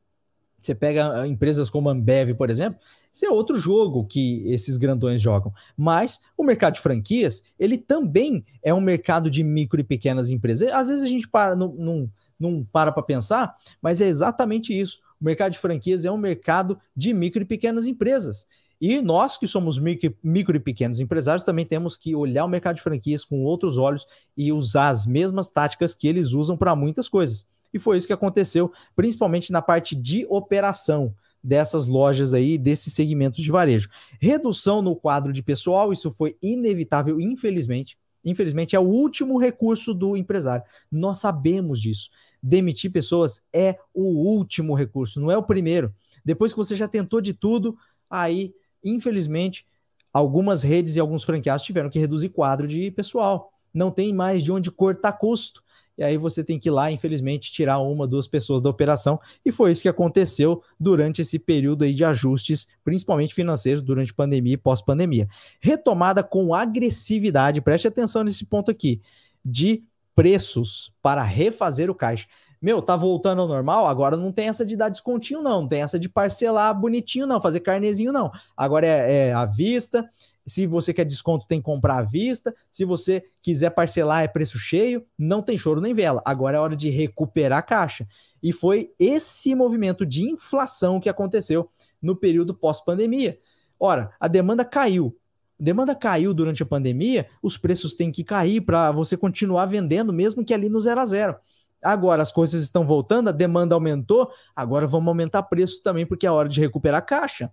você 0.60 0.74
pega 0.74 1.22
ah, 1.22 1.28
empresas 1.28 1.70
como 1.70 1.88
a 1.88 1.92
Ambev, 1.92 2.34
por 2.34 2.50
exemplo, 2.50 2.80
isso 3.12 3.26
é 3.26 3.30
outro 3.30 3.56
jogo 3.56 4.04
que 4.04 4.44
esses 4.46 4.76
grandões 4.76 5.20
jogam. 5.20 5.52
Mas 5.76 6.20
o 6.36 6.44
mercado 6.44 6.74
de 6.74 6.80
franquias, 6.80 7.42
ele 7.58 7.76
também 7.76 8.44
é 8.62 8.72
um 8.72 8.80
mercado 8.80 9.30
de 9.30 9.42
micro 9.42 9.80
e 9.80 9.84
pequenas 9.84 10.30
empresas. 10.30 10.72
Às 10.72 10.88
vezes 10.88 11.04
a 11.04 11.08
gente 11.08 11.28
para, 11.28 11.56
não, 11.56 11.72
não, 11.74 12.10
não 12.38 12.64
para 12.64 12.92
para 12.92 13.02
pensar, 13.02 13.54
mas 13.82 14.00
é 14.00 14.06
exatamente 14.06 14.78
isso. 14.78 15.00
O 15.20 15.24
mercado 15.24 15.52
de 15.52 15.58
franquias 15.58 16.04
é 16.04 16.10
um 16.10 16.16
mercado 16.16 16.78
de 16.96 17.12
micro 17.12 17.42
e 17.42 17.46
pequenas 17.46 17.86
empresas. 17.86 18.46
E 18.80 19.02
nós 19.02 19.36
que 19.36 19.46
somos 19.46 19.78
micro, 19.78 20.16
micro, 20.22 20.56
e 20.56 20.60
pequenos 20.60 21.00
empresários 21.00 21.44
também 21.44 21.66
temos 21.66 21.98
que 21.98 22.14
olhar 22.14 22.46
o 22.46 22.48
mercado 22.48 22.76
de 22.76 22.82
franquias 22.82 23.24
com 23.24 23.42
outros 23.42 23.76
olhos 23.76 24.06
e 24.34 24.50
usar 24.52 24.88
as 24.88 25.04
mesmas 25.04 25.50
táticas 25.50 25.94
que 25.94 26.08
eles 26.08 26.32
usam 26.32 26.56
para 26.56 26.74
muitas 26.74 27.06
coisas. 27.06 27.46
E 27.72 27.78
foi 27.78 27.96
isso 27.96 28.06
que 28.06 28.12
aconteceu, 28.12 28.72
principalmente 28.94 29.52
na 29.52 29.62
parte 29.62 29.94
de 29.94 30.26
operação 30.28 31.14
dessas 31.42 31.86
lojas 31.86 32.34
aí, 32.34 32.58
desses 32.58 32.92
segmentos 32.92 33.42
de 33.42 33.50
varejo. 33.50 33.88
Redução 34.20 34.82
no 34.82 34.94
quadro 34.94 35.32
de 35.32 35.42
pessoal, 35.42 35.92
isso 35.92 36.10
foi 36.10 36.36
inevitável, 36.42 37.20
infelizmente. 37.20 37.96
Infelizmente, 38.24 38.76
é 38.76 38.80
o 38.80 38.86
último 38.86 39.38
recurso 39.38 39.94
do 39.94 40.16
empresário. 40.16 40.64
Nós 40.90 41.18
sabemos 41.18 41.80
disso. 41.80 42.10
Demitir 42.42 42.92
pessoas 42.92 43.42
é 43.52 43.78
o 43.94 44.02
último 44.02 44.74
recurso, 44.74 45.20
não 45.20 45.30
é 45.30 45.36
o 45.36 45.42
primeiro. 45.42 45.94
Depois 46.24 46.52
que 46.52 46.58
você 46.58 46.76
já 46.76 46.86
tentou 46.86 47.20
de 47.20 47.32
tudo, 47.32 47.76
aí, 48.08 48.54
infelizmente, 48.84 49.66
algumas 50.12 50.62
redes 50.62 50.96
e 50.96 51.00
alguns 51.00 51.24
franqueados 51.24 51.64
tiveram 51.64 51.88
que 51.88 51.98
reduzir 51.98 52.28
quadro 52.30 52.66
de 52.66 52.90
pessoal. 52.90 53.52
Não 53.72 53.90
tem 53.90 54.12
mais 54.12 54.42
de 54.42 54.52
onde 54.52 54.70
cortar 54.70 55.12
custo 55.12 55.62
e 56.00 56.02
aí 56.02 56.16
você 56.16 56.42
tem 56.42 56.58
que 56.58 56.70
ir 56.70 56.72
lá, 56.72 56.90
infelizmente, 56.90 57.52
tirar 57.52 57.78
uma, 57.78 58.08
duas 58.08 58.26
pessoas 58.26 58.62
da 58.62 58.70
operação, 58.70 59.20
e 59.44 59.52
foi 59.52 59.70
isso 59.70 59.82
que 59.82 59.88
aconteceu 59.88 60.62
durante 60.78 61.20
esse 61.20 61.38
período 61.38 61.84
aí 61.84 61.92
de 61.92 62.02
ajustes, 62.02 62.66
principalmente 62.82 63.34
financeiros, 63.34 63.82
durante 63.82 64.14
pandemia 64.14 64.54
e 64.54 64.56
pós-pandemia. 64.56 65.28
Retomada 65.60 66.22
com 66.22 66.54
agressividade, 66.54 67.60
preste 67.60 67.86
atenção 67.86 68.24
nesse 68.24 68.46
ponto 68.46 68.70
aqui, 68.70 69.02
de 69.44 69.84
preços 70.14 70.90
para 71.02 71.22
refazer 71.22 71.90
o 71.90 71.94
caixa. 71.94 72.26
Meu, 72.62 72.80
tá 72.80 72.96
voltando 72.96 73.42
ao 73.42 73.48
normal, 73.48 73.86
agora 73.86 74.16
não 74.16 74.32
tem 74.32 74.48
essa 74.48 74.64
de 74.64 74.76
dar 74.76 74.88
descontinho, 74.88 75.42
não, 75.42 75.62
não 75.62 75.68
tem 75.68 75.82
essa 75.82 75.98
de 75.98 76.08
parcelar 76.08 76.78
bonitinho, 76.78 77.26
não, 77.26 77.40
fazer 77.40 77.60
carnezinho, 77.60 78.10
não. 78.10 78.30
Agora 78.56 78.86
é, 78.86 79.28
é 79.28 79.32
à 79.34 79.44
vista, 79.44 80.08
se 80.46 80.66
você 80.66 80.92
quer 80.92 81.04
desconto, 81.04 81.46
tem 81.46 81.60
que 81.60 81.64
comprar 81.64 81.98
à 81.98 82.02
vista. 82.02 82.54
Se 82.70 82.84
você 82.84 83.24
quiser 83.42 83.70
parcelar, 83.70 84.22
é 84.22 84.28
preço 84.28 84.58
cheio. 84.58 85.04
Não 85.18 85.42
tem 85.42 85.58
choro 85.58 85.80
nem 85.80 85.94
vela. 85.94 86.22
Agora 86.24 86.56
é 86.56 86.60
hora 86.60 86.76
de 86.76 86.90
recuperar 86.90 87.58
a 87.58 87.62
caixa. 87.62 88.06
E 88.42 88.52
foi 88.52 88.92
esse 88.98 89.54
movimento 89.54 90.04
de 90.06 90.28
inflação 90.28 90.98
que 90.98 91.08
aconteceu 91.08 91.70
no 92.00 92.16
período 92.16 92.54
pós-pandemia. 92.54 93.38
Ora, 93.78 94.12
a 94.18 94.28
demanda 94.28 94.64
caiu. 94.64 95.16
Demanda 95.58 95.94
caiu 95.94 96.32
durante 96.32 96.62
a 96.62 96.66
pandemia, 96.66 97.28
os 97.42 97.58
preços 97.58 97.94
têm 97.94 98.10
que 98.10 98.24
cair 98.24 98.62
para 98.62 98.90
você 98.92 99.14
continuar 99.14 99.66
vendendo, 99.66 100.10
mesmo 100.10 100.42
que 100.42 100.54
ali 100.54 100.70
no 100.70 100.80
zero 100.80 101.00
a 101.02 101.04
zero. 101.04 101.36
Agora 101.82 102.22
as 102.22 102.32
coisas 102.32 102.62
estão 102.62 102.86
voltando, 102.86 103.28
a 103.28 103.32
demanda 103.32 103.74
aumentou, 103.74 104.30
agora 104.56 104.86
vamos 104.86 105.08
aumentar 105.08 105.42
preço 105.44 105.82
também, 105.82 106.06
porque 106.06 106.26
é 106.26 106.30
hora 106.30 106.48
de 106.48 106.60
recuperar 106.60 106.98
a 106.98 107.02
caixa. 107.02 107.52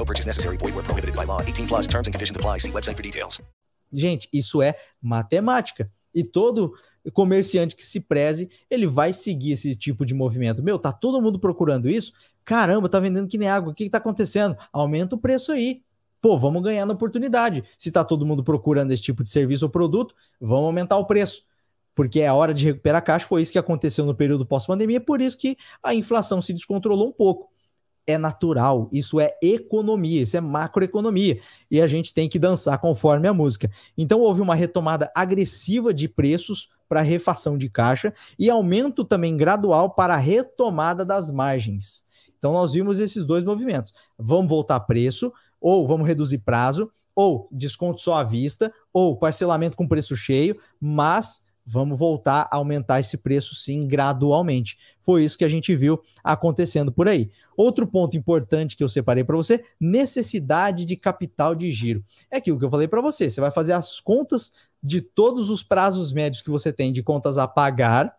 No 0.00 0.06
purchase 0.06 0.26
necessary. 0.26 0.56
Void 0.56 0.74
where 0.74 0.82
prohibited 0.82 1.14
by 1.14 1.26
law. 1.26 1.42
18 1.42 1.66
plus 1.66 1.86
terms 1.86 2.08
and 2.08 2.12
conditions 2.12 2.34
apply. 2.34 2.58
See 2.58 2.72
website 2.72 2.96
for 2.96 3.02
details. 3.02 3.42
Gente, 3.92 4.28
isso 4.32 4.62
é 4.62 4.74
matemática. 5.02 5.90
E 6.14 6.24
todo 6.24 6.72
comerciante 7.12 7.76
que 7.76 7.84
se 7.84 8.00
preze, 8.00 8.48
ele 8.70 8.86
vai 8.86 9.12
seguir 9.12 9.52
esse 9.52 9.76
tipo 9.76 10.06
de 10.06 10.14
movimento. 10.14 10.62
Meu, 10.62 10.78
tá 10.78 10.90
todo 10.90 11.20
mundo 11.20 11.38
procurando 11.38 11.88
isso? 11.88 12.12
Caramba, 12.44 12.88
tá 12.88 12.98
vendendo 12.98 13.28
que 13.28 13.36
nem 13.36 13.48
água. 13.48 13.72
O 13.72 13.74
que, 13.74 13.84
que 13.84 13.90
tá 13.90 13.98
acontecendo? 13.98 14.56
Aumenta 14.72 15.16
o 15.16 15.18
preço 15.18 15.52
aí. 15.52 15.82
Pô, 16.20 16.38
vamos 16.38 16.62
ganhar 16.62 16.86
na 16.86 16.94
oportunidade. 16.94 17.62
Se 17.76 17.90
tá 17.90 18.02
todo 18.02 18.24
mundo 18.24 18.42
procurando 18.42 18.92
esse 18.92 19.02
tipo 19.02 19.22
de 19.22 19.28
serviço 19.28 19.66
ou 19.66 19.70
produto, 19.70 20.14
vamos 20.40 20.64
aumentar 20.64 20.96
o 20.96 21.04
preço. 21.04 21.44
Porque 21.94 22.20
é 22.20 22.28
a 22.28 22.34
hora 22.34 22.54
de 22.54 22.64
recuperar 22.64 23.00
a 23.00 23.02
caixa. 23.02 23.26
Foi 23.26 23.42
isso 23.42 23.52
que 23.52 23.58
aconteceu 23.58 24.06
no 24.06 24.14
período 24.14 24.46
pós-pandemia, 24.46 25.00
por 25.00 25.20
isso 25.20 25.36
que 25.36 25.58
a 25.82 25.94
inflação 25.94 26.40
se 26.40 26.54
descontrolou 26.54 27.08
um 27.08 27.12
pouco 27.12 27.50
é 28.10 28.18
natural, 28.18 28.88
isso 28.92 29.20
é 29.20 29.36
economia, 29.42 30.22
isso 30.22 30.36
é 30.36 30.40
macroeconomia, 30.40 31.40
e 31.70 31.80
a 31.80 31.86
gente 31.86 32.12
tem 32.12 32.28
que 32.28 32.38
dançar 32.38 32.78
conforme 32.78 33.26
a 33.26 33.34
música. 33.34 33.70
Então 33.96 34.20
houve 34.20 34.40
uma 34.40 34.54
retomada 34.54 35.10
agressiva 35.14 35.94
de 35.94 36.08
preços 36.08 36.68
para 36.88 37.00
refação 37.00 37.56
de 37.56 37.68
caixa 37.68 38.12
e 38.38 38.50
aumento 38.50 39.04
também 39.04 39.36
gradual 39.36 39.90
para 39.90 40.14
a 40.14 40.18
retomada 40.18 41.04
das 41.04 41.30
margens. 41.30 42.04
Então 42.38 42.52
nós 42.52 42.72
vimos 42.72 42.98
esses 42.98 43.24
dois 43.24 43.44
movimentos. 43.44 43.92
Vamos 44.18 44.50
voltar 44.50 44.80
preço, 44.80 45.32
ou 45.60 45.86
vamos 45.86 46.08
reduzir 46.08 46.38
prazo, 46.38 46.90
ou 47.14 47.48
desconto 47.52 48.00
só 48.00 48.14
à 48.14 48.24
vista, 48.24 48.72
ou 48.92 49.16
parcelamento 49.16 49.76
com 49.76 49.86
preço 49.86 50.16
cheio, 50.16 50.58
mas 50.80 51.44
vamos 51.66 51.98
voltar 51.98 52.48
a 52.50 52.56
aumentar 52.56 52.98
esse 52.98 53.18
preço 53.18 53.54
sim 53.54 53.86
gradualmente. 53.86 54.78
Foi 55.02 55.22
isso 55.22 55.38
que 55.38 55.44
a 55.44 55.48
gente 55.48 55.76
viu 55.76 56.00
acontecendo 56.24 56.90
por 56.90 57.08
aí. 57.08 57.30
Outro 57.60 57.86
ponto 57.86 58.16
importante 58.16 58.74
que 58.74 58.82
eu 58.82 58.88
separei 58.88 59.22
para 59.22 59.36
você, 59.36 59.62
necessidade 59.78 60.86
de 60.86 60.96
capital 60.96 61.54
de 61.54 61.70
giro. 61.70 62.02
É 62.30 62.38
aquilo 62.38 62.58
que 62.58 62.64
eu 62.64 62.70
falei 62.70 62.88
para 62.88 63.02
você, 63.02 63.30
você 63.30 63.38
vai 63.38 63.50
fazer 63.50 63.74
as 63.74 64.00
contas 64.00 64.54
de 64.82 65.02
todos 65.02 65.50
os 65.50 65.62
prazos 65.62 66.10
médios 66.10 66.40
que 66.40 66.48
você 66.48 66.72
tem 66.72 66.90
de 66.90 67.02
contas 67.02 67.36
a 67.36 67.46
pagar 67.46 68.16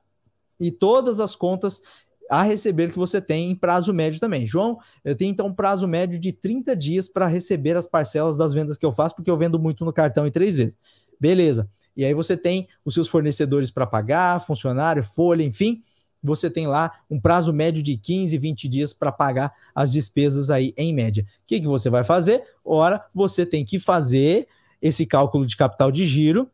e 0.60 0.70
todas 0.70 1.20
as 1.20 1.36
contas 1.36 1.82
a 2.30 2.44
receber 2.44 2.92
que 2.92 3.00
você 3.00 3.20
tem 3.20 3.50
em 3.50 3.56
prazo 3.56 3.92
médio 3.92 4.20
também. 4.20 4.46
João, 4.46 4.78
eu 5.04 5.16
tenho 5.16 5.32
então 5.32 5.48
um 5.48 5.56
prazo 5.56 5.88
médio 5.88 6.20
de 6.20 6.32
30 6.32 6.76
dias 6.76 7.08
para 7.08 7.26
receber 7.26 7.76
as 7.76 7.88
parcelas 7.88 8.38
das 8.38 8.54
vendas 8.54 8.78
que 8.78 8.86
eu 8.86 8.92
faço, 8.92 9.16
porque 9.16 9.32
eu 9.32 9.38
vendo 9.40 9.58
muito 9.58 9.84
no 9.84 9.92
cartão 9.92 10.28
em 10.28 10.32
três 10.32 10.56
vezes. 10.56 10.78
Beleza. 11.20 11.68
E 11.98 12.06
aí 12.06 12.14
você 12.14 12.38
tem 12.38 12.68
os 12.86 12.94
seus 12.94 13.08
fornecedores 13.08 13.72
para 13.72 13.88
pagar, 13.88 14.40
funcionário, 14.40 15.04
folha, 15.04 15.42
enfim. 15.42 15.82
Você 16.24 16.50
tem 16.50 16.68
lá 16.68 16.92
um 17.10 17.20
prazo 17.20 17.52
médio 17.52 17.82
de 17.82 17.98
15, 17.98 18.38
20 18.38 18.70
dias 18.70 18.94
para 18.94 19.12
pagar 19.12 19.54
as 19.74 19.92
despesas 19.92 20.50
aí 20.50 20.74
em 20.78 20.94
média. 20.94 21.24
O 21.24 21.48
que, 21.48 21.60
que 21.60 21.68
você 21.68 21.90
vai 21.90 22.04
fazer? 22.04 22.44
Ora, 22.64 23.04
você 23.14 23.46
tem 23.46 23.66
que 23.66 23.80
fazer 23.80 24.48
esse 24.82 25.06
cálculo 25.06 25.46
de 25.46 25.58
capital 25.58 25.92
de 25.92 26.06
giro 26.06 26.50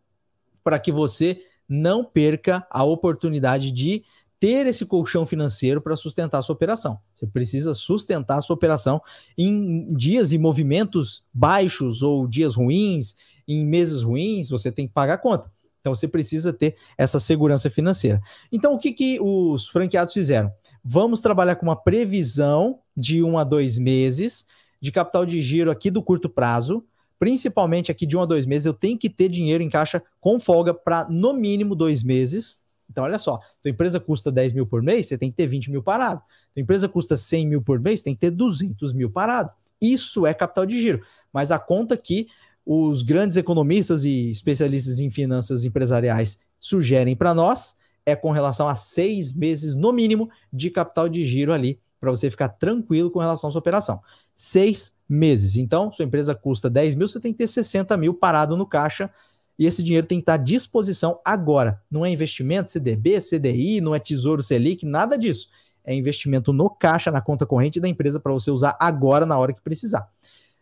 para 0.64 0.80
que 0.80 0.92
você 0.92 1.42
não 1.68 2.04
perca 2.04 2.66
a 2.70 2.84
oportunidade 2.84 3.72
de 3.72 4.04
ter 4.40 4.68
esse 4.68 4.86
colchão 4.86 5.26
financeiro 5.26 5.82
para 5.82 5.96
sustentar 5.96 6.38
a 6.38 6.42
sua 6.42 6.54
operação. 6.54 7.00
Você 7.16 7.26
precisa 7.26 7.74
sustentar 7.74 8.38
a 8.38 8.42
sua 8.42 8.56
operação 8.56 9.02
em 9.38 9.94
dias 9.96 10.32
e 10.32 10.38
movimentos 10.38 11.24
baixos 11.34 12.04
ou 12.04 12.28
dias 12.28 12.56
ruins, 12.56 13.16
em 13.48 13.66
meses 13.66 14.04
ruins, 14.04 14.50
você 14.50 14.72
tem 14.72 14.88
que 14.88 14.94
pagar 14.94 15.14
a 15.16 15.18
conta. 15.18 15.50
Então 15.80 15.96
você 15.96 16.08
precisa 16.08 16.52
ter 16.52 16.76
essa 16.98 17.20
segurança 17.20 17.70
financeira. 17.70 18.22
Então 18.52 18.74
o 18.74 18.80
que, 18.80 18.92
que 18.92 19.20
os 19.20 19.68
franqueados 19.68 20.14
fizeram? 20.14 20.52
Vamos 20.84 21.22
trabalhar 21.22 21.56
com 21.56 21.66
uma 21.66 21.76
previsão 21.76 22.80
de 22.96 23.24
um 23.24 23.38
a 23.38 23.44
dois 23.44 23.78
meses 23.78 24.46
de 24.80 24.92
capital 24.92 25.26
de 25.26 25.42
giro 25.42 25.72
aqui 25.72 25.90
do 25.90 26.02
curto 26.02 26.30
prazo, 26.30 26.86
principalmente 27.20 27.92
aqui 27.92 28.06
de 28.06 28.16
um 28.16 28.22
a 28.22 28.26
dois 28.26 28.46
meses. 28.46 28.66
Eu 28.66 28.74
tenho 28.74 28.98
que 28.98 29.10
ter 29.10 29.30
dinheiro 29.30 29.64
em 29.64 29.70
caixa 29.70 30.02
com 30.20 30.40
folga 30.40 30.74
para 30.74 31.08
no 31.10 31.34
mínimo 31.34 31.76
dois 31.76 32.04
meses. 32.04 32.62
Então, 32.90 33.04
olha 33.04 33.20
só, 33.20 33.40
tua 33.62 33.70
empresa 33.70 34.00
custa 34.00 34.32
10 34.32 34.54
mil 34.54 34.66
por 34.66 34.82
mês, 34.82 35.08
você 35.08 35.18
tem 35.18 35.30
que 35.30 35.36
ter 35.36 35.46
20 35.46 35.72
mil 35.72 35.84
parado. 35.84 36.22
Tua 36.54 36.62
empresa 36.62 36.88
custa 36.88 37.18
100 37.18 37.48
mil 37.48 37.62
por 37.62 37.80
mês, 37.80 38.02
tem 38.02 38.14
que 38.14 38.22
ter 38.22 38.32
200 38.32 38.94
mil 38.94 39.10
parado. 39.10 39.52
Isso 39.82 40.26
é 40.26 40.34
capital 40.34 40.66
de 40.66 40.80
giro. 40.80 41.04
Mas 41.34 41.52
a 41.52 41.60
conta 41.60 41.98
que 41.98 42.28
os 42.70 43.02
grandes 43.02 43.38
economistas 43.38 44.04
e 44.04 44.30
especialistas 44.30 45.00
em 45.00 45.10
finanças 45.10 45.64
empresariais 45.64 46.40
sugerem 46.60 47.16
para 47.16 47.34
nós 47.34 47.78
é 48.06 48.14
com 48.14 48.30
relação 48.30 48.68
a 48.68 48.76
seis 48.76 49.34
meses, 49.34 49.74
no 49.74 49.94
mínimo, 49.94 50.30
de 50.52 50.70
capital 50.70 51.08
de 51.08 51.24
giro 51.24 51.54
ali, 51.54 51.80
para 51.98 52.12
você 52.12 52.30
ficar 52.30 52.50
tranquilo 52.50 53.10
com 53.10 53.20
relação 53.20 53.48
à 53.48 53.52
sua 53.52 53.60
operação. 53.60 54.02
Seis 54.36 54.98
meses. 55.08 55.56
Então, 55.56 55.90
sua 55.94 56.04
empresa 56.04 56.36
custa 56.36 56.70
10 56.70 56.96
mil, 56.96 57.08
você 57.08 57.22
tem 57.22 57.32
que 57.32 57.38
ter 57.38 57.48
60 57.48 57.96
mil 57.96 58.14
parado 58.14 58.58
no 58.58 58.66
caixa 58.66 59.10
e 59.58 59.66
esse 59.66 59.82
dinheiro 59.82 60.06
tem 60.06 60.18
que 60.18 60.24
estar 60.24 60.34
à 60.34 60.38
disposição 60.38 61.22
agora. 61.24 61.82
Não 61.90 62.06
é 62.06 62.12
investimento, 62.12 62.70
CDB, 62.70 63.20
CDI, 63.22 63.80
não 63.80 63.96
é 63.96 64.00
Tesouro 64.00 64.44
Selic, 64.44 64.86
nada 64.86 65.18
disso. 65.18 65.48
É 65.86 65.96
investimento 65.96 66.52
no 66.52 66.70
caixa, 66.70 67.10
na 67.12 67.22
conta 67.22 67.46
corrente 67.46 67.80
da 67.80 67.88
empresa 67.88 68.20
para 68.20 68.34
você 68.34 68.52
usar 68.52 68.76
agora, 68.78 69.26
na 69.26 69.38
hora 69.38 69.54
que 69.54 69.62
precisar. 69.62 70.12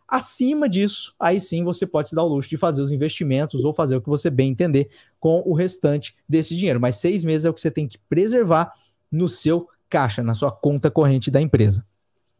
Acima 0.08 0.68
disso, 0.68 1.14
aí 1.18 1.40
sim 1.40 1.64
você 1.64 1.84
pode 1.84 2.08
se 2.08 2.14
dar 2.14 2.22
o 2.22 2.28
luxo 2.28 2.48
de 2.48 2.56
fazer 2.56 2.80
os 2.80 2.92
investimentos 2.92 3.64
ou 3.64 3.72
fazer 3.72 3.96
o 3.96 4.00
que 4.00 4.08
você 4.08 4.30
bem 4.30 4.50
entender 4.50 4.88
com 5.18 5.42
o 5.44 5.52
restante 5.52 6.16
desse 6.28 6.54
dinheiro. 6.54 6.80
Mas 6.80 6.96
seis 6.96 7.24
meses 7.24 7.44
é 7.44 7.50
o 7.50 7.54
que 7.54 7.60
você 7.60 7.70
tem 7.70 7.88
que 7.88 7.98
preservar 8.08 8.72
no 9.10 9.28
seu 9.28 9.68
caixa, 9.90 10.22
na 10.22 10.32
sua 10.32 10.52
conta 10.52 10.90
corrente 10.90 11.30
da 11.30 11.40
empresa. 11.40 11.84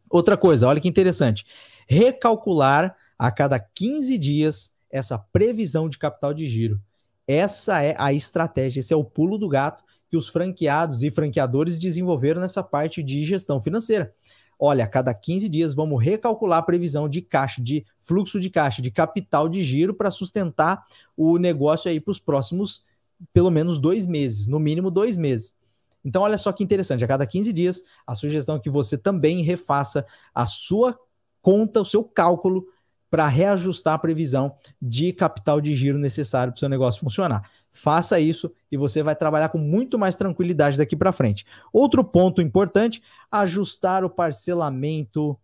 Outra 0.09 0.37
coisa, 0.37 0.67
olha 0.67 0.79
que 0.79 0.87
interessante: 0.87 1.45
recalcular 1.87 2.95
a 3.19 3.29
cada 3.31 3.59
15 3.59 4.17
dias 4.17 4.73
essa 4.89 5.17
previsão 5.17 5.89
de 5.89 5.97
capital 5.97 6.33
de 6.33 6.47
giro. 6.47 6.79
Essa 7.27 7.83
é 7.83 7.93
a 7.97 8.13
estratégia, 8.13 8.79
esse 8.79 8.93
é 8.93 8.95
o 8.95 9.03
pulo 9.03 9.37
do 9.37 9.49
gato 9.49 9.83
que 10.09 10.15
os 10.15 10.29
franqueados 10.29 11.03
e 11.03 11.11
franqueadores 11.11 11.77
desenvolveram 11.77 12.39
nessa 12.39 12.63
parte 12.63 13.03
de 13.03 13.25
gestão 13.25 13.59
financeira 13.59 14.13
olha, 14.59 14.83
a 14.83 14.87
cada 14.87 15.13
15 15.13 15.47
dias 15.47 15.73
vamos 15.73 16.03
recalcular 16.03 16.59
a 16.59 16.63
previsão 16.63 17.07
de 17.07 17.21
caixa, 17.21 17.61
de 17.61 17.85
fluxo 17.99 18.39
de 18.39 18.49
caixa, 18.49 18.81
de 18.81 18.91
capital 18.91 19.47
de 19.47 19.63
giro 19.63 19.93
para 19.93 20.09
sustentar 20.11 20.85
o 21.15 21.37
negócio 21.37 21.89
aí 21.89 21.99
para 21.99 22.11
os 22.11 22.19
próximos 22.19 22.85
pelo 23.33 23.49
menos 23.49 23.79
dois 23.79 24.05
meses, 24.05 24.47
no 24.47 24.59
mínimo 24.59 24.91
dois 24.91 25.17
meses. 25.17 25.55
Então, 26.03 26.21
olha 26.21 26.37
só 26.37 26.51
que 26.51 26.63
interessante, 26.63 27.03
a 27.03 27.07
cada 27.07 27.25
15 27.25 27.51
dias, 27.51 27.83
a 28.05 28.15
sugestão 28.15 28.55
é 28.55 28.59
que 28.59 28.69
você 28.69 28.97
também 28.97 29.41
refaça 29.41 30.05
a 30.33 30.45
sua 30.45 30.97
conta, 31.41 31.81
o 31.81 31.85
seu 31.85 32.03
cálculo 32.03 32.67
para 33.09 33.27
reajustar 33.27 33.93
a 33.93 33.99
previsão 33.99 34.55
de 34.81 35.13
capital 35.13 35.61
de 35.61 35.73
giro 35.73 35.97
necessário 35.97 36.51
para 36.51 36.57
o 36.57 36.59
seu 36.59 36.69
negócio 36.69 37.01
funcionar. 37.01 37.49
Faça 37.71 38.19
isso 38.19 38.51
e 38.71 38.77
você 38.77 39.03
vai 39.03 39.15
trabalhar 39.15 39.49
com 39.49 39.57
muito 39.57 39.99
mais 39.99 40.15
tranquilidade 40.15 40.77
daqui 40.77 40.95
para 40.95 41.13
frente. 41.13 41.45
Outro 41.71 42.03
ponto 42.03 42.41
importante: 42.41 43.01
ajustar 43.31 44.03
o 44.03 44.09
parcelamento 44.09 45.37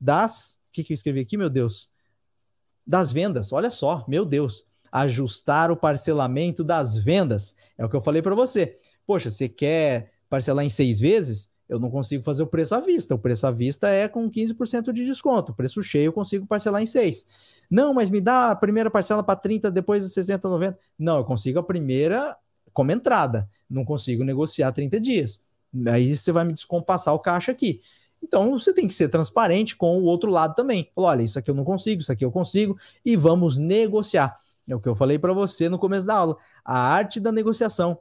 das. 0.00 0.58
O 0.68 0.72
que, 0.72 0.84
que 0.84 0.92
eu 0.92 0.94
escrevi 0.94 1.20
aqui, 1.20 1.36
meu 1.36 1.50
Deus? 1.50 1.90
Das 2.86 3.12
vendas. 3.12 3.52
Olha 3.52 3.70
só, 3.70 4.04
meu 4.08 4.24
Deus. 4.24 4.64
Ajustar 4.90 5.70
o 5.70 5.76
parcelamento 5.76 6.64
das 6.64 6.96
vendas. 6.96 7.54
É 7.76 7.84
o 7.84 7.88
que 7.88 7.96
eu 7.96 8.00
falei 8.00 8.22
para 8.22 8.34
você. 8.34 8.78
Poxa, 9.06 9.28
você 9.30 9.48
quer 9.48 10.12
parcelar 10.28 10.64
em 10.64 10.70
seis 10.70 11.00
vezes? 11.00 11.50
Eu 11.68 11.78
não 11.78 11.90
consigo 11.90 12.24
fazer 12.24 12.42
o 12.42 12.46
preço 12.46 12.74
à 12.74 12.80
vista. 12.80 13.14
O 13.14 13.18
preço 13.18 13.46
à 13.46 13.50
vista 13.50 13.88
é 13.88 14.08
com 14.08 14.30
15% 14.30 14.92
de 14.92 15.04
desconto. 15.04 15.52
O 15.52 15.54
preço 15.54 15.82
cheio 15.82 16.06
eu 16.06 16.12
consigo 16.12 16.46
parcelar 16.46 16.82
em 16.82 16.86
seis. 16.86 17.26
Não, 17.70 17.92
mas 17.92 18.08
me 18.08 18.20
dá 18.20 18.50
a 18.50 18.56
primeira 18.56 18.90
parcela 18.90 19.22
para 19.22 19.36
30, 19.36 19.70
depois 19.70 20.04
a 20.04 20.08
60, 20.08 20.48
90. 20.48 20.78
Não, 20.98 21.18
eu 21.18 21.24
consigo 21.24 21.58
a 21.58 21.62
primeira 21.62 22.36
como 22.72 22.90
entrada. 22.90 23.48
Não 23.68 23.84
consigo 23.84 24.24
negociar 24.24 24.72
30 24.72 24.98
dias. 24.98 25.44
Aí 25.86 26.16
você 26.16 26.32
vai 26.32 26.44
me 26.44 26.54
descompassar 26.54 27.14
o 27.14 27.18
caixa 27.18 27.52
aqui. 27.52 27.82
Então 28.22 28.58
você 28.58 28.72
tem 28.72 28.86
que 28.86 28.94
ser 28.94 29.08
transparente 29.08 29.76
com 29.76 29.98
o 29.98 30.04
outro 30.04 30.30
lado 30.30 30.54
também. 30.54 30.90
Olha, 30.96 31.22
isso 31.22 31.38
aqui 31.38 31.50
eu 31.50 31.54
não 31.54 31.64
consigo, 31.64 32.00
isso 32.00 32.10
aqui 32.10 32.24
eu 32.24 32.32
consigo, 32.32 32.76
e 33.04 33.16
vamos 33.16 33.58
negociar. 33.58 34.38
É 34.66 34.74
o 34.74 34.80
que 34.80 34.88
eu 34.88 34.94
falei 34.94 35.18
para 35.18 35.32
você 35.32 35.68
no 35.68 35.78
começo 35.78 36.06
da 36.06 36.14
aula. 36.14 36.36
A 36.64 36.78
arte 36.78 37.20
da 37.20 37.32
negociação 37.32 37.98